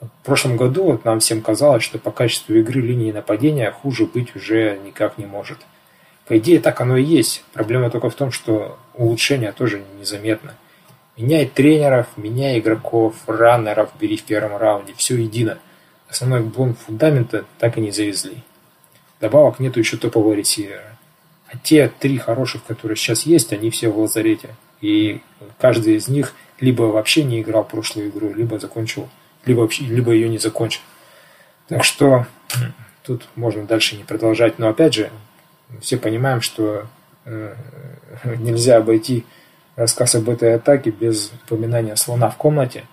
В 0.00 0.24
прошлом 0.24 0.56
году 0.56 0.84
вот 0.84 1.04
нам 1.04 1.20
всем 1.20 1.40
казалось, 1.40 1.82
что 1.82 1.98
по 1.98 2.10
качеству 2.10 2.54
игры 2.54 2.80
линии 2.80 3.12
нападения 3.12 3.70
хуже 3.70 4.06
быть 4.06 4.36
уже 4.36 4.78
никак 4.84 5.16
не 5.18 5.26
может. 5.26 5.58
По 6.26 6.36
идее, 6.38 6.60
так 6.60 6.80
оно 6.80 6.96
и 6.96 7.04
есть. 7.04 7.44
Проблема 7.52 7.88
только 7.88 8.10
в 8.10 8.14
том, 8.14 8.32
что 8.32 8.78
улучшение 8.94 9.52
тоже 9.52 9.82
незаметно. 9.98 10.54
Меняй 11.16 11.46
тренеров, 11.46 12.08
меняй 12.16 12.58
игроков, 12.58 13.14
раннеров, 13.26 13.90
бери 13.98 14.16
в 14.18 14.24
первом 14.24 14.58
раунде, 14.58 14.92
все 14.96 15.16
едино. 15.16 15.58
Основной 16.08 16.40
блок 16.40 16.76
фундамента 16.78 17.46
так 17.58 17.78
и 17.78 17.80
не 17.80 17.90
завезли. 17.90 18.38
Добавок 19.20 19.60
нету 19.60 19.78
еще 19.78 19.96
топового 19.96 20.34
ресивера. 20.34 20.98
А 21.48 21.56
те 21.56 21.88
три 21.88 22.18
хороших, 22.18 22.64
которые 22.64 22.96
сейчас 22.96 23.22
есть, 23.22 23.52
они 23.52 23.70
все 23.70 23.88
в 23.88 23.98
лазарете. 23.98 24.50
И 24.82 25.22
каждый 25.58 25.94
из 25.94 26.08
них 26.08 26.34
либо 26.60 26.82
вообще 26.82 27.24
не 27.24 27.40
играл 27.40 27.64
прошлую 27.64 28.08
игру, 28.08 28.34
либо 28.34 28.58
закончил, 28.58 29.08
либо, 29.46 29.60
вообще, 29.60 29.84
либо 29.84 30.12
ее 30.12 30.28
не 30.28 30.38
закончил. 30.38 30.82
Так 31.68 31.84
что 31.84 32.26
тут 33.02 33.26
можно 33.34 33.64
дальше 33.64 33.96
не 33.96 34.04
продолжать. 34.04 34.58
Но 34.58 34.68
опять 34.68 34.94
же, 34.94 35.10
все 35.80 35.96
понимаем, 35.96 36.40
что 36.40 36.86
э, 37.24 37.54
нельзя 38.24 38.76
обойти 38.76 39.24
рассказ 39.76 40.14
об 40.14 40.28
этой 40.28 40.54
атаке 40.54 40.90
без 40.90 41.32
упоминания 41.44 41.96
слона 41.96 42.28
в 42.28 42.36
комнате. 42.36 42.84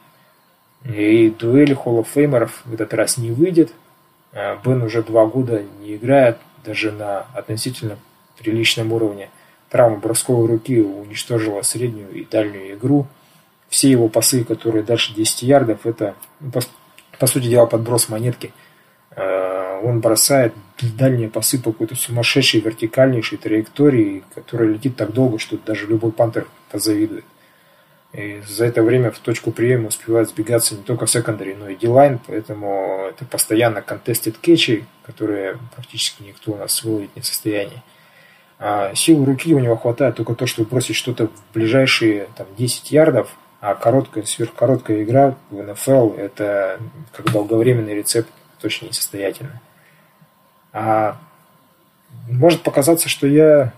И 0.86 1.30
дуэль 1.30 1.74
холлофеймеров 1.74 2.62
в 2.66 2.74
этот 2.74 2.94
раз 2.94 3.18
не 3.18 3.32
выйдет. 3.32 3.74
А 4.34 4.60
Бен 4.64 4.82
уже 4.82 5.02
два 5.04 5.26
года 5.26 5.64
не 5.80 5.96
играет 5.96 6.38
даже 6.66 6.92
на 6.92 7.26
относительно 7.34 7.98
приличном 8.38 8.92
уровне. 8.92 9.30
Травма 9.70 9.98
бросковой 9.98 10.48
руки 10.48 10.82
уничтожила 10.82 11.62
среднюю 11.62 12.12
и 12.12 12.26
дальнюю 12.26 12.76
игру. 12.76 13.08
Все 13.74 13.90
его 13.90 14.08
пасы, 14.08 14.44
которые 14.44 14.84
дальше 14.84 15.16
10 15.16 15.42
ярдов, 15.42 15.88
это, 15.88 16.14
ну, 16.40 16.52
по, 16.52 16.62
по 17.18 17.26
сути 17.26 17.48
дела, 17.48 17.66
подброс 17.66 18.08
монетки. 18.08 18.54
А, 19.16 19.80
он 19.84 20.00
бросает 20.00 20.54
дальние 20.80 21.28
пасы 21.28 21.60
по 21.60 21.72
какой-то 21.72 21.96
сумасшедшей 21.96 22.62
вертикальнейшей 22.62 23.40
траектории, 23.40 24.24
которая 24.36 24.70
летит 24.70 24.96
так 24.96 25.12
долго, 25.12 25.40
что 25.40 25.58
даже 25.58 25.88
любой 25.88 26.12
пантер 26.12 26.46
позавидует. 26.70 27.26
И 28.12 28.44
за 28.48 28.66
это 28.66 28.84
время 28.84 29.10
в 29.10 29.18
точку 29.18 29.52
приема 29.52 29.88
успевает 29.88 30.30
сбегаться 30.30 30.76
не 30.76 30.84
только 30.84 31.08
секондари, 31.08 31.56
но 31.56 31.70
и 31.70 31.76
дилайн, 31.76 32.20
поэтому 32.28 33.08
это 33.10 33.26
постоянно 33.26 33.80
contested 33.80 34.36
кетчи, 34.40 34.86
которые 35.04 35.58
практически 35.74 36.22
никто 36.22 36.52
у 36.52 36.58
нас 36.58 36.84
выловить 36.84 37.16
не 37.16 37.24
в 37.24 37.26
состоянии. 37.26 37.82
А 38.60 38.94
силы 38.94 39.26
руки 39.26 39.56
у 39.56 39.60
него 39.60 39.76
хватает 39.78 40.16
только 40.16 40.36
то, 40.36 40.46
чтобы 40.46 40.70
бросить 40.70 40.96
что-то 40.96 41.30
в 41.30 41.54
ближайшие 41.56 42.28
там, 42.38 42.46
10 42.56 42.92
ярдов, 42.92 43.36
а 43.64 43.76
короткая, 43.76 44.26
сверхкороткая 44.26 45.04
игра 45.04 45.38
в 45.50 45.64
НФЛ 45.64 46.16
это 46.16 46.82
как 47.14 47.32
долговременный 47.32 47.96
рецепт 47.96 48.30
точно 48.60 48.88
несостоятельно. 48.88 49.62
А 50.74 51.18
может 52.28 52.62
показаться, 52.62 53.08
что 53.08 53.26
я 53.26 53.72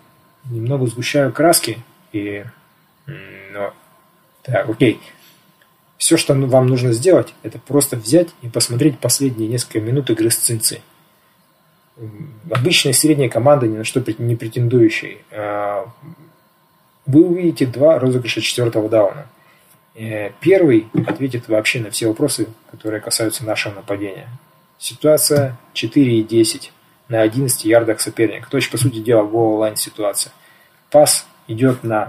немного 0.46 0.88
сгущаю 0.88 1.32
краски, 1.32 1.84
и 2.14 2.44
но 3.06 3.76
так, 4.42 4.68
окей. 4.68 5.00
Все, 6.00 6.18
что 6.18 6.34
вам 6.34 6.66
нужно 6.66 6.92
сделать, 6.92 7.36
это 7.44 7.60
просто 7.60 7.96
взять 7.96 8.30
и 8.42 8.50
посмотреть 8.50 8.98
последние 8.98 9.48
несколько 9.48 9.82
минут 9.82 10.10
игры 10.10 10.32
с 10.32 10.38
Цинци. 10.38 10.82
Обычная 12.50 12.94
средняя 12.94 13.30
команда, 13.30 13.68
ни 13.68 13.78
на 13.78 13.84
что 13.84 14.04
не 14.18 14.36
претендующая. 14.36 15.20
А, 15.32 15.88
вы 17.06 17.24
увидите 17.24 17.68
два 17.68 18.00
розыгрыша 18.00 18.42
четвертого 18.42 18.90
дауна. 18.90 19.28
Э, 19.96 20.32
первый 20.42 20.88
ответит 21.08 21.48
вообще 21.48 21.80
на 21.80 21.90
все 21.90 22.08
вопросы, 22.08 22.48
которые 22.70 23.02
касаются 23.02 23.46
нашего 23.46 23.76
нападения. 23.76 24.28
Ситуация 24.78 25.58
4 25.74 26.20
и 26.20 26.24
10 26.24 26.74
на 27.08 27.22
11 27.22 27.66
ярдах 27.66 28.02
соперника. 28.02 28.50
То 28.50 28.58
есть, 28.58 28.70
по 28.70 28.78
сути 28.78 29.00
дела, 29.00 29.24
гол-лайн 29.24 29.78
ситуация. 29.78 30.34
Пас 30.92 31.26
идет 31.48 31.84
на 31.84 32.08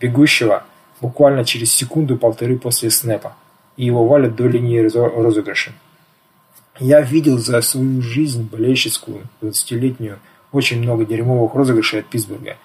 бегущего 0.00 0.64
буквально 1.00 1.44
через 1.44 1.72
секунду-полторы 1.74 2.58
после 2.58 2.90
снэпа, 2.90 3.36
и 3.76 3.84
его 3.84 4.06
валят 4.06 4.34
до 4.36 4.46
линии 4.46 4.78
розыгрыша. 4.78 5.72
Я 6.78 7.00
видел 7.00 7.38
за 7.38 7.60
свою 7.60 8.00
жизнь 8.00 8.48
болельщицкую, 8.50 9.24
20-летнюю, 9.42 10.18
очень 10.52 10.80
много 10.80 11.04
дерьмовых 11.04 11.54
розыгрышей 11.54 12.00
от 12.00 12.06
Питтсбурга. 12.06 12.56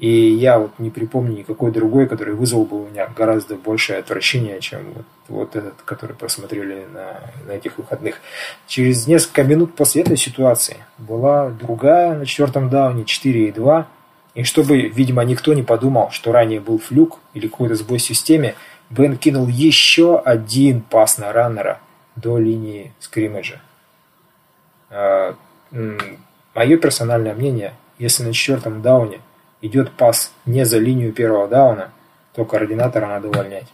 И 0.00 0.08
я 0.08 0.58
вот 0.58 0.72
не 0.78 0.88
припомню 0.88 1.36
никакой 1.36 1.72
другой, 1.72 2.08
который 2.08 2.32
вызвал 2.32 2.64
бы 2.64 2.84
у 2.84 2.88
меня 2.88 3.06
гораздо 3.14 3.56
большее 3.56 3.98
отвращение, 3.98 4.58
чем 4.60 4.80
вот, 4.94 5.04
вот 5.28 5.56
этот, 5.56 5.74
который 5.84 6.16
просмотрели 6.16 6.86
на, 6.90 7.20
на 7.46 7.52
этих 7.52 7.76
выходных. 7.76 8.16
Через 8.66 9.06
несколько 9.06 9.44
минут 9.44 9.74
после 9.74 10.00
этой 10.00 10.16
ситуации 10.16 10.78
была 10.96 11.50
другая 11.50 12.14
на 12.14 12.24
четвертом 12.24 12.70
дауне 12.70 13.02
4,2 13.02 13.84
и 14.34 14.42
чтобы, 14.44 14.88
видимо, 14.88 15.22
никто 15.22 15.52
не 15.52 15.62
подумал, 15.62 16.10
что 16.12 16.32
ранее 16.32 16.60
был 16.60 16.78
флюк 16.78 17.18
или 17.34 17.46
какой-то 17.46 17.74
сбой 17.74 17.98
в 17.98 18.02
системе, 18.02 18.54
Бен 18.88 19.18
кинул 19.18 19.48
еще 19.48 20.18
один 20.18 20.80
пас 20.80 21.18
на 21.18 21.30
раннера 21.30 21.78
до 22.16 22.38
линии 22.38 22.94
скриммиджа. 23.00 23.60
А, 24.88 25.36
Мое 26.54 26.76
персональное 26.78 27.34
мнение, 27.34 27.74
если 27.98 28.24
на 28.24 28.32
четвертом 28.32 28.80
дауне 28.80 29.20
идет 29.62 29.92
пас 29.92 30.32
не 30.46 30.64
за 30.64 30.78
линию 30.78 31.12
первого 31.12 31.48
дауна, 31.48 31.90
то 32.34 32.44
координатора 32.44 33.06
надо 33.06 33.28
увольнять. 33.28 33.66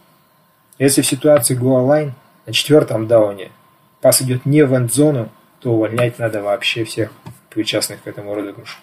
Если 0.79 1.01
в 1.01 1.07
ситуации 1.07 1.57
line 1.57 2.11
на 2.45 2.53
четвертом 2.53 3.07
дауне 3.07 3.51
пас 4.01 4.21
идет 4.21 4.45
не 4.45 4.63
в 4.63 4.75
эндзону, 4.75 5.29
то 5.59 5.73
увольнять 5.73 6.19
надо 6.19 6.41
вообще 6.41 6.83
всех 6.83 7.11
причастных 7.49 8.03
к 8.03 8.07
этому 8.07 8.35
розыгрышу. 8.35 8.77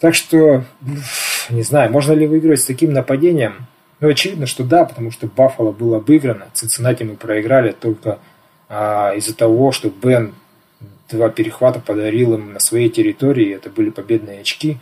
Так 0.00 0.14
что, 0.14 0.64
не 1.50 1.62
знаю, 1.62 1.92
можно 1.92 2.12
ли 2.12 2.26
выиграть 2.26 2.60
с 2.60 2.64
таким 2.64 2.92
нападением? 2.92 3.66
Ну, 4.00 4.08
очевидно, 4.08 4.46
что 4.46 4.64
да, 4.64 4.84
потому 4.86 5.10
что 5.10 5.26
Баффало 5.26 5.72
было 5.72 5.98
обыграно. 5.98 6.46
Цинциннати 6.54 7.02
мы 7.02 7.16
проиграли 7.16 7.72
только 7.72 8.18
а, 8.68 9.12
из-за 9.14 9.36
того, 9.36 9.72
что 9.72 9.90
Бен 9.90 10.32
два 11.10 11.28
перехвата 11.28 11.80
подарил 11.80 12.34
им 12.34 12.54
на 12.54 12.60
своей 12.60 12.88
территории. 12.88 13.54
Это 13.54 13.68
были 13.68 13.90
победные 13.90 14.40
очки. 14.40 14.78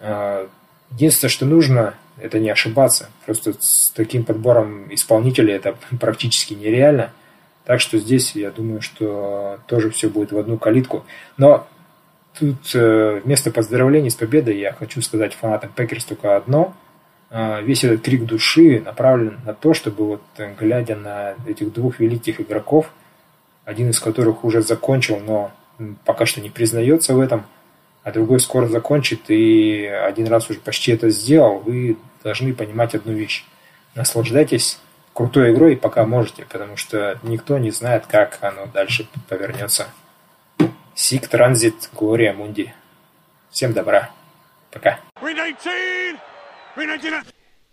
Единственное, 0.00 1.30
что 1.30 1.46
нужно, 1.46 1.94
это 2.18 2.38
не 2.38 2.50
ошибаться. 2.50 3.10
Просто 3.24 3.52
с 3.58 3.90
таким 3.94 4.24
подбором 4.24 4.92
исполнителей 4.92 5.54
это 5.54 5.76
практически 6.00 6.54
нереально. 6.54 7.12
Так 7.64 7.80
что 7.80 7.98
здесь, 7.98 8.34
я 8.34 8.50
думаю, 8.50 8.80
что 8.80 9.60
тоже 9.66 9.90
все 9.90 10.08
будет 10.08 10.32
в 10.32 10.38
одну 10.38 10.58
калитку. 10.58 11.04
Но 11.36 11.68
Тут 12.38 12.74
э, 12.74 13.20
вместо 13.24 13.50
поздравлений 13.50 14.10
с 14.10 14.14
победой 14.14 14.58
я 14.58 14.72
хочу 14.72 15.02
сказать 15.02 15.34
фанатам 15.34 15.70
Пекерс 15.74 16.04
только 16.04 16.36
одно. 16.36 16.74
Э, 17.30 17.60
весь 17.62 17.84
этот 17.84 18.02
крик 18.02 18.24
души 18.24 18.80
направлен 18.80 19.40
на 19.44 19.52
то, 19.52 19.74
чтобы 19.74 20.06
вот 20.06 20.22
э, 20.38 20.54
глядя 20.58 20.96
на 20.96 21.34
этих 21.46 21.72
двух 21.72 21.98
великих 21.98 22.40
игроков, 22.40 22.90
один 23.64 23.90
из 23.90 23.98
которых 23.98 24.44
уже 24.44 24.62
закончил, 24.62 25.20
но 25.20 25.50
пока 26.04 26.24
что 26.24 26.40
не 26.40 26.50
признается 26.50 27.14
в 27.14 27.20
этом, 27.20 27.44
а 28.02 28.12
другой 28.12 28.40
скоро 28.40 28.66
закончит 28.66 29.30
и 29.30 29.84
один 29.84 30.28
раз 30.28 30.48
уже 30.50 30.60
почти 30.60 30.92
это 30.92 31.10
сделал, 31.10 31.58
вы 31.58 31.96
должны 32.22 32.54
понимать 32.54 32.94
одну 32.94 33.12
вещь. 33.12 33.44
Наслаждайтесь 33.94 34.78
крутой 35.12 35.52
игрой, 35.52 35.76
пока 35.76 36.04
можете, 36.06 36.44
потому 36.44 36.76
что 36.76 37.18
никто 37.22 37.58
не 37.58 37.70
знает, 37.70 38.06
как 38.06 38.38
оно 38.40 38.66
дальше 38.66 39.06
повернется. 39.28 39.88
Сик 40.94 41.28
Транзит 41.28 41.90
Глория 41.92 42.32
Мунди. 42.32 42.72
Всем 43.50 43.72
добра. 43.72 44.10
Пока. 44.70 45.00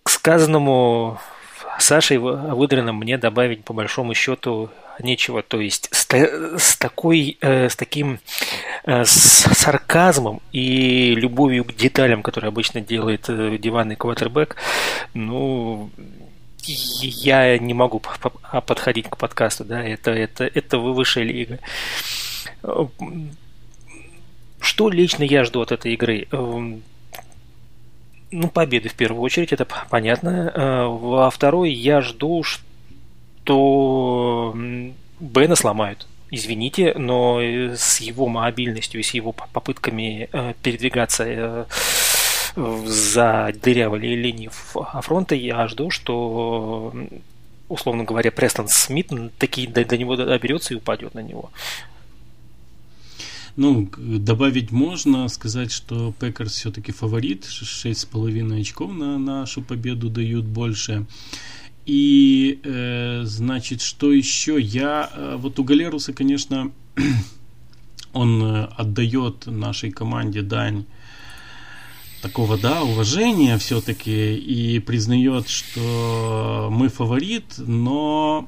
К 0.03 0.09
сказанному 0.09 1.19
Сашей 1.78 2.17
Выдрином 2.17 2.97
мне 2.97 3.17
добавить 3.17 3.63
по 3.63 3.73
большому 3.73 4.13
счету 4.13 4.69
нечего. 4.99 5.41
То 5.43 5.59
есть 5.59 5.89
с, 5.91 6.05
с 6.05 6.77
такой, 6.77 7.37
э, 7.41 7.69
с 7.69 7.75
таким 7.75 8.19
э, 8.85 9.03
с 9.05 9.47
сарказмом 9.55 10.41
и 10.51 11.13
любовью 11.15 11.65
к 11.65 11.73
деталям, 11.73 12.23
которые 12.23 12.49
обычно 12.49 12.81
делает 12.81 13.25
э, 13.29 13.57
диванный 13.57 13.95
квотербек, 13.95 14.55
ну, 15.13 15.89
я 16.63 17.57
не 17.57 17.73
могу 17.73 18.01
подходить 18.65 19.07
к 19.09 19.17
подкасту, 19.17 19.63
да, 19.63 19.83
это, 19.83 20.11
это, 20.11 20.45
это 20.45 20.77
высшая 20.79 21.23
лига. 21.23 21.59
Что 24.59 24.89
лично 24.89 25.23
я 25.23 25.43
жду 25.43 25.61
от 25.61 25.71
этой 25.71 25.93
игры? 25.93 26.27
Эм, 26.31 26.83
ну, 28.31 28.49
победы 28.49 28.89
в 28.89 28.95
первую 28.95 29.21
очередь, 29.21 29.53
это 29.53 29.65
понятно. 29.89 30.51
Во 30.89 31.29
второй 31.29 31.71
я 31.71 32.01
жду, 32.01 32.43
что 32.43 32.66
Бена 33.55 35.55
сломают. 35.55 36.07
Извините, 36.29 36.93
но 36.97 37.39
с 37.41 38.01
его 38.01 38.27
мобильностью 38.27 38.99
и 38.99 39.03
с 39.03 39.11
его 39.11 39.31
попытками 39.31 40.29
э, 40.31 40.53
передвигаться 40.61 41.23
э, 41.25 41.65
за 42.85 43.53
дырявой 43.63 43.99
линии 43.99 44.49
фронта 45.01 45.35
я 45.35 45.67
жду, 45.67 45.89
что 45.89 46.93
условно 47.69 48.03
говоря, 48.03 48.31
Престон 48.31 48.67
Смит 48.67 49.11
таки 49.38 49.69
до 49.69 49.97
него 49.97 50.15
доберется 50.15 50.73
и 50.73 50.77
упадет 50.77 51.13
на 51.13 51.19
него. 51.19 51.51
Ну, 53.55 53.89
добавить 53.97 54.71
можно, 54.71 55.27
сказать, 55.29 55.71
что 55.71 56.13
Пекерс 56.19 56.53
все-таки 56.53 56.91
фаворит, 56.91 57.45
6,5 57.45 58.61
очков 58.61 58.91
на 58.91 59.17
нашу 59.17 59.63
победу 59.63 60.09
дают 60.09 60.45
больше. 60.45 61.05
И, 61.88 62.59
э, 62.65 63.21
значит, 63.23 63.81
что 63.81 64.11
еще? 64.11 64.59
Я, 64.59 65.09
э, 65.13 65.35
вот 65.39 65.57
у 65.57 65.63
Галеруса, 65.63 66.11
конечно, 66.11 66.73
он 68.13 68.43
э, 68.43 68.65
отдает 68.75 69.45
нашей 69.45 69.91
команде 69.91 70.41
дань 70.41 70.83
такого, 72.21 72.57
да, 72.57 72.83
уважения 72.83 73.57
все-таки 73.57 74.35
и 74.35 74.79
признает, 74.79 75.47
что 75.47 76.67
мы 76.69 76.89
фаворит, 76.89 77.53
но 77.57 78.45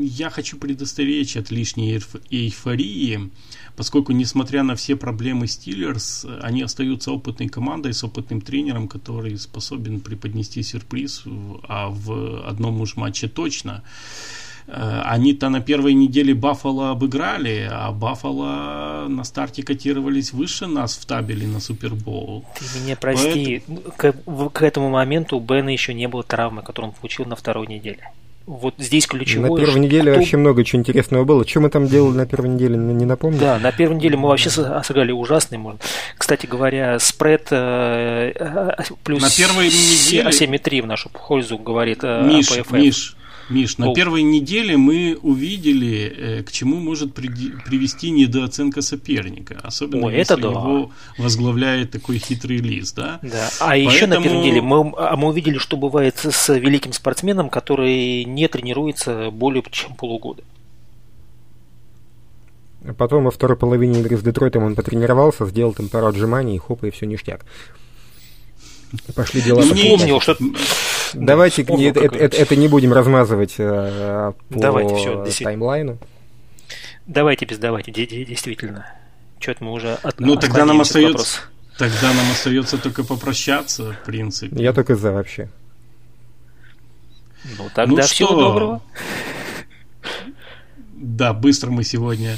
я 0.00 0.30
хочу 0.30 0.56
предостеречь 0.56 1.36
от 1.36 1.50
лишней 1.50 2.00
эйфории, 2.30 3.30
поскольку, 3.80 4.12
несмотря 4.12 4.62
на 4.62 4.74
все 4.74 4.94
проблемы 4.94 5.46
Стиллерс, 5.46 6.26
они 6.42 6.60
остаются 6.60 7.12
опытной 7.12 7.48
командой 7.48 7.94
с 7.94 8.04
опытным 8.04 8.42
тренером, 8.42 8.88
который 8.88 9.38
способен 9.38 10.00
преподнести 10.00 10.62
сюрприз, 10.62 11.22
а 11.66 11.88
в 11.88 12.46
одном 12.46 12.82
уж 12.82 12.96
матче 12.96 13.26
точно. 13.26 13.82
Э, 14.66 15.00
они-то 15.06 15.48
на 15.48 15.60
первой 15.62 15.94
неделе 15.94 16.34
Баффало 16.34 16.90
обыграли, 16.90 17.70
а 17.72 17.90
Баффало 17.90 19.08
на 19.08 19.24
старте 19.24 19.62
котировались 19.62 20.34
выше 20.34 20.66
нас 20.66 20.98
в 20.98 21.06
табеле 21.06 21.46
на 21.46 21.58
Супербоул. 21.58 22.44
Ты 22.58 22.80
меня 22.80 22.96
прости, 22.96 23.62
Поэтому... 23.66 24.50
к, 24.50 24.52
к 24.52 24.62
этому 24.62 24.90
моменту 24.90 25.38
у 25.38 25.40
Бена 25.40 25.70
еще 25.70 25.94
не 25.94 26.06
было 26.06 26.22
травмы, 26.22 26.60
которую 26.60 26.90
он 26.90 26.96
получил 27.00 27.24
на 27.24 27.34
второй 27.34 27.66
неделе. 27.66 28.10
Вот 28.50 28.74
здесь 28.78 29.06
ключевое. 29.06 29.48
На 29.48 29.56
первой 29.56 29.78
неделе 29.78 30.10
кто... 30.10 30.18
вообще 30.18 30.36
много 30.36 30.64
чего 30.64 30.80
интересного 30.80 31.22
было. 31.22 31.46
Что 31.46 31.60
мы 31.60 31.70
там 31.70 31.86
делали 31.86 32.16
на 32.16 32.26
первой 32.26 32.48
неделе, 32.48 32.76
не 32.76 33.04
напомню? 33.04 33.38
Да, 33.38 33.60
на 33.60 33.70
первой 33.70 33.94
неделе 33.94 34.16
мы 34.16 34.28
вообще 34.28 34.50
сыграли 34.50 35.12
ужасный. 35.12 35.60
Кстати 36.18 36.46
говоря, 36.46 36.98
спред 36.98 37.46
э, 37.52 38.32
э, 38.34 38.82
плюс 39.04 39.22
на 39.22 39.30
первой 39.30 39.66
неделе... 39.66 40.30
7,3 40.30 40.82
в 40.82 40.86
нашу 40.86 41.10
пользу 41.10 41.58
говорит 41.58 42.02
Миш, 42.02 42.50
Миш, 42.72 43.16
Миш, 43.50 43.78
на 43.78 43.92
первой 43.92 44.22
неделе 44.22 44.76
мы 44.76 45.18
увидели, 45.20 46.14
э, 46.16 46.42
к 46.42 46.52
чему 46.52 46.76
может 46.76 47.12
привести 47.14 48.10
недооценка 48.10 48.80
соперника. 48.80 49.58
Особенно 49.62 50.06
Ой, 50.06 50.16
если 50.16 50.34
это 50.34 50.42
да. 50.42 50.48
его 50.48 50.92
возглавляет 51.18 51.90
такой 51.90 52.18
хитрый 52.18 52.58
лист. 52.58 52.94
Да? 52.94 53.18
Да. 53.22 53.50
А 53.58 53.70
Поэтому... 53.70 53.94
еще 53.94 54.06
на 54.06 54.22
первой 54.22 54.38
неделе 54.38 54.62
мы, 54.62 54.92
а 54.96 55.16
мы 55.16 55.28
увидели, 55.28 55.58
что 55.58 55.76
бывает 55.76 56.16
с 56.18 56.54
великим 56.54 56.92
спортсменом, 56.92 57.50
который 57.50 58.24
не 58.24 58.46
тренируется 58.48 59.30
более 59.30 59.64
чем 59.70 59.94
полугода. 59.94 60.44
Потом 62.96 63.24
во 63.24 63.30
второй 63.30 63.56
половине 63.56 64.00
игры 64.00 64.16
с 64.16 64.22
Детройтом 64.22 64.62
он 64.62 64.74
потренировался, 64.74 65.44
сделал 65.46 65.74
там 65.74 65.88
пару 65.88 66.06
отжиманий, 66.06 66.56
и 66.56 66.58
хоп, 66.58 66.84
и 66.84 66.90
все 66.90 67.06
ништяк. 67.06 67.44
Пошли 69.14 69.42
дела. 69.42 69.62
Вспомнил, 69.62 70.20
что 70.20 70.36
Давайте 71.14 71.62
Вспомнил, 71.62 71.90
это, 71.90 72.16
это, 72.16 72.36
это 72.36 72.56
не 72.56 72.68
будем 72.68 72.92
размазывать 72.92 73.54
э, 73.58 74.32
по 74.48 74.58
Давайте, 74.58 74.94
все, 74.94 75.44
таймлайну. 75.44 75.98
Давайте 77.06 77.44
без 77.44 77.58
давайте, 77.58 77.90
действительно. 77.92 78.86
Что-то 79.38 79.64
мы 79.64 79.72
уже 79.72 79.94
от, 80.02 80.20
Ну, 80.20 80.36
тогда 80.36 80.64
нам 80.64 80.80
остается... 80.80 81.40
Тогда 81.78 82.12
нам 82.12 82.30
остается 82.30 82.76
только 82.76 83.04
попрощаться, 83.04 83.92
в 84.02 84.04
принципе. 84.04 84.62
Я 84.62 84.74
только 84.74 84.96
за 84.96 85.12
вообще. 85.12 85.48
Ну, 87.56 87.70
тогда 87.74 88.02
ну, 88.02 88.02
всего 88.02 88.28
что? 88.28 88.38
доброго. 88.38 88.82
Да, 90.92 91.32
быстро 91.32 91.70
мы 91.70 91.82
сегодня 91.84 92.36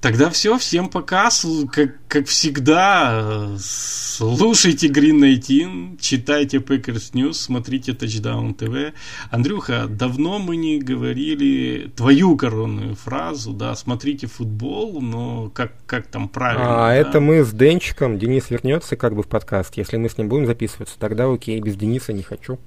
Тогда 0.00 0.30
все, 0.30 0.58
всем 0.58 0.88
пока. 0.88 1.28
Как, 1.72 1.90
как 2.06 2.26
всегда, 2.28 3.48
слушайте 3.58 4.86
Green 4.86 5.20
19, 5.20 6.00
читайте 6.00 6.58
Packers 6.58 7.12
News, 7.14 7.32
смотрите 7.32 7.92
Touchdown 7.92 8.56
TV. 8.56 8.92
Андрюха, 9.30 9.86
давно 9.88 10.38
мы 10.38 10.56
не 10.56 10.78
говорили 10.78 11.90
твою 11.96 12.36
коронную 12.36 12.94
фразу, 12.94 13.52
да, 13.52 13.74
смотрите 13.74 14.28
футбол, 14.28 15.00
но 15.00 15.50
как, 15.50 15.72
как 15.86 16.06
там 16.06 16.28
правильно? 16.28 16.86
А, 16.86 16.88
да? 16.88 16.94
это 16.94 17.20
мы 17.20 17.42
с 17.42 17.52
Денчиком, 17.52 18.20
Денис 18.20 18.50
вернется 18.50 18.94
как 18.94 19.16
бы 19.16 19.24
в 19.24 19.26
подкаст. 19.26 19.76
Если 19.76 19.96
мы 19.96 20.08
с 20.08 20.16
ним 20.16 20.28
будем 20.28 20.46
записываться, 20.46 20.94
тогда 20.98 21.30
окей, 21.30 21.60
без 21.60 21.74
Дениса 21.74 22.12
не 22.12 22.22
хочу. 22.22 22.60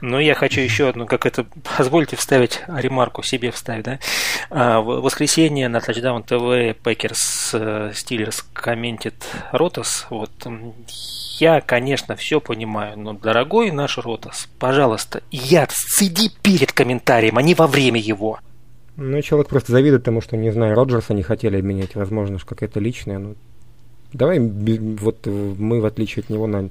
Ну, 0.00 0.20
я 0.20 0.34
хочу 0.34 0.60
еще 0.60 0.88
одну, 0.88 1.06
как 1.06 1.26
это, 1.26 1.44
позвольте 1.76 2.16
вставить 2.16 2.62
ремарку 2.68 3.22
себе 3.22 3.50
вставить, 3.50 3.84
да. 3.84 3.98
А, 4.50 4.80
в 4.80 5.00
воскресенье 5.00 5.68
на 5.68 5.78
Touchdown 5.78 6.24
TV 6.24 6.74
Пекерс 6.74 7.54
Стиллерс 7.94 8.46
комментит 8.52 9.14
Ротас. 9.50 10.06
Вот 10.10 10.30
я, 11.40 11.60
конечно, 11.60 12.14
все 12.16 12.40
понимаю, 12.40 12.98
но, 12.98 13.12
дорогой 13.12 13.70
наш 13.70 13.98
Ротас, 13.98 14.48
пожалуйста, 14.58 15.22
я 15.30 15.66
сиди 15.70 16.30
перед 16.42 16.72
комментарием, 16.72 17.38
а 17.38 17.42
не 17.42 17.54
во 17.54 17.66
время 17.66 18.00
его. 18.00 18.38
Ну, 18.96 19.22
человек 19.22 19.48
просто 19.48 19.72
завидует 19.72 20.04
тому, 20.04 20.20
что, 20.20 20.36
не 20.36 20.50
знаю, 20.50 20.74
Роджерса 20.74 21.14
не 21.14 21.22
хотели 21.22 21.56
обменять, 21.58 21.94
возможно, 21.94 22.38
какая-то 22.38 22.80
личная, 22.80 23.18
ну, 23.18 23.36
давай, 24.12 24.40
вот 24.40 25.26
мы, 25.26 25.80
в 25.80 25.86
отличие 25.86 26.22
от 26.22 26.30
него, 26.30 26.46
на 26.46 26.68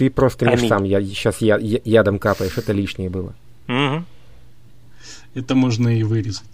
ты 0.00 0.08
просто 0.08 0.46
не 0.46 0.56
сам, 0.66 0.84
я, 0.84 1.02
сейчас 1.02 1.42
я, 1.42 1.58
я, 1.58 1.78
ядом 1.84 2.18
капаешь, 2.18 2.56
это 2.56 2.72
лишнее 2.72 3.10
было. 3.10 3.34
Угу. 3.68 4.04
Это 5.34 5.54
можно 5.54 5.90
и 5.90 6.02
вырезать. 6.04 6.48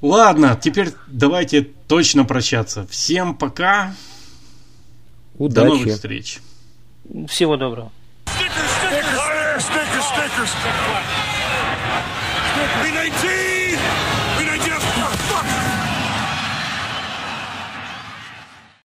Ладно, 0.00 0.56
теперь 0.62 0.90
давайте 1.08 1.62
точно 1.88 2.24
прощаться. 2.24 2.86
Всем 2.86 3.34
пока. 3.34 3.96
Удачи. 5.36 5.54
До 5.54 5.64
новых 5.64 5.94
встреч. 5.94 6.38
Всего 7.26 7.56
доброго. 7.56 7.90
Stickers, 8.26 8.70
stickers, 8.78 9.58
stickers, 9.58 10.46
stickers. 10.46 13.31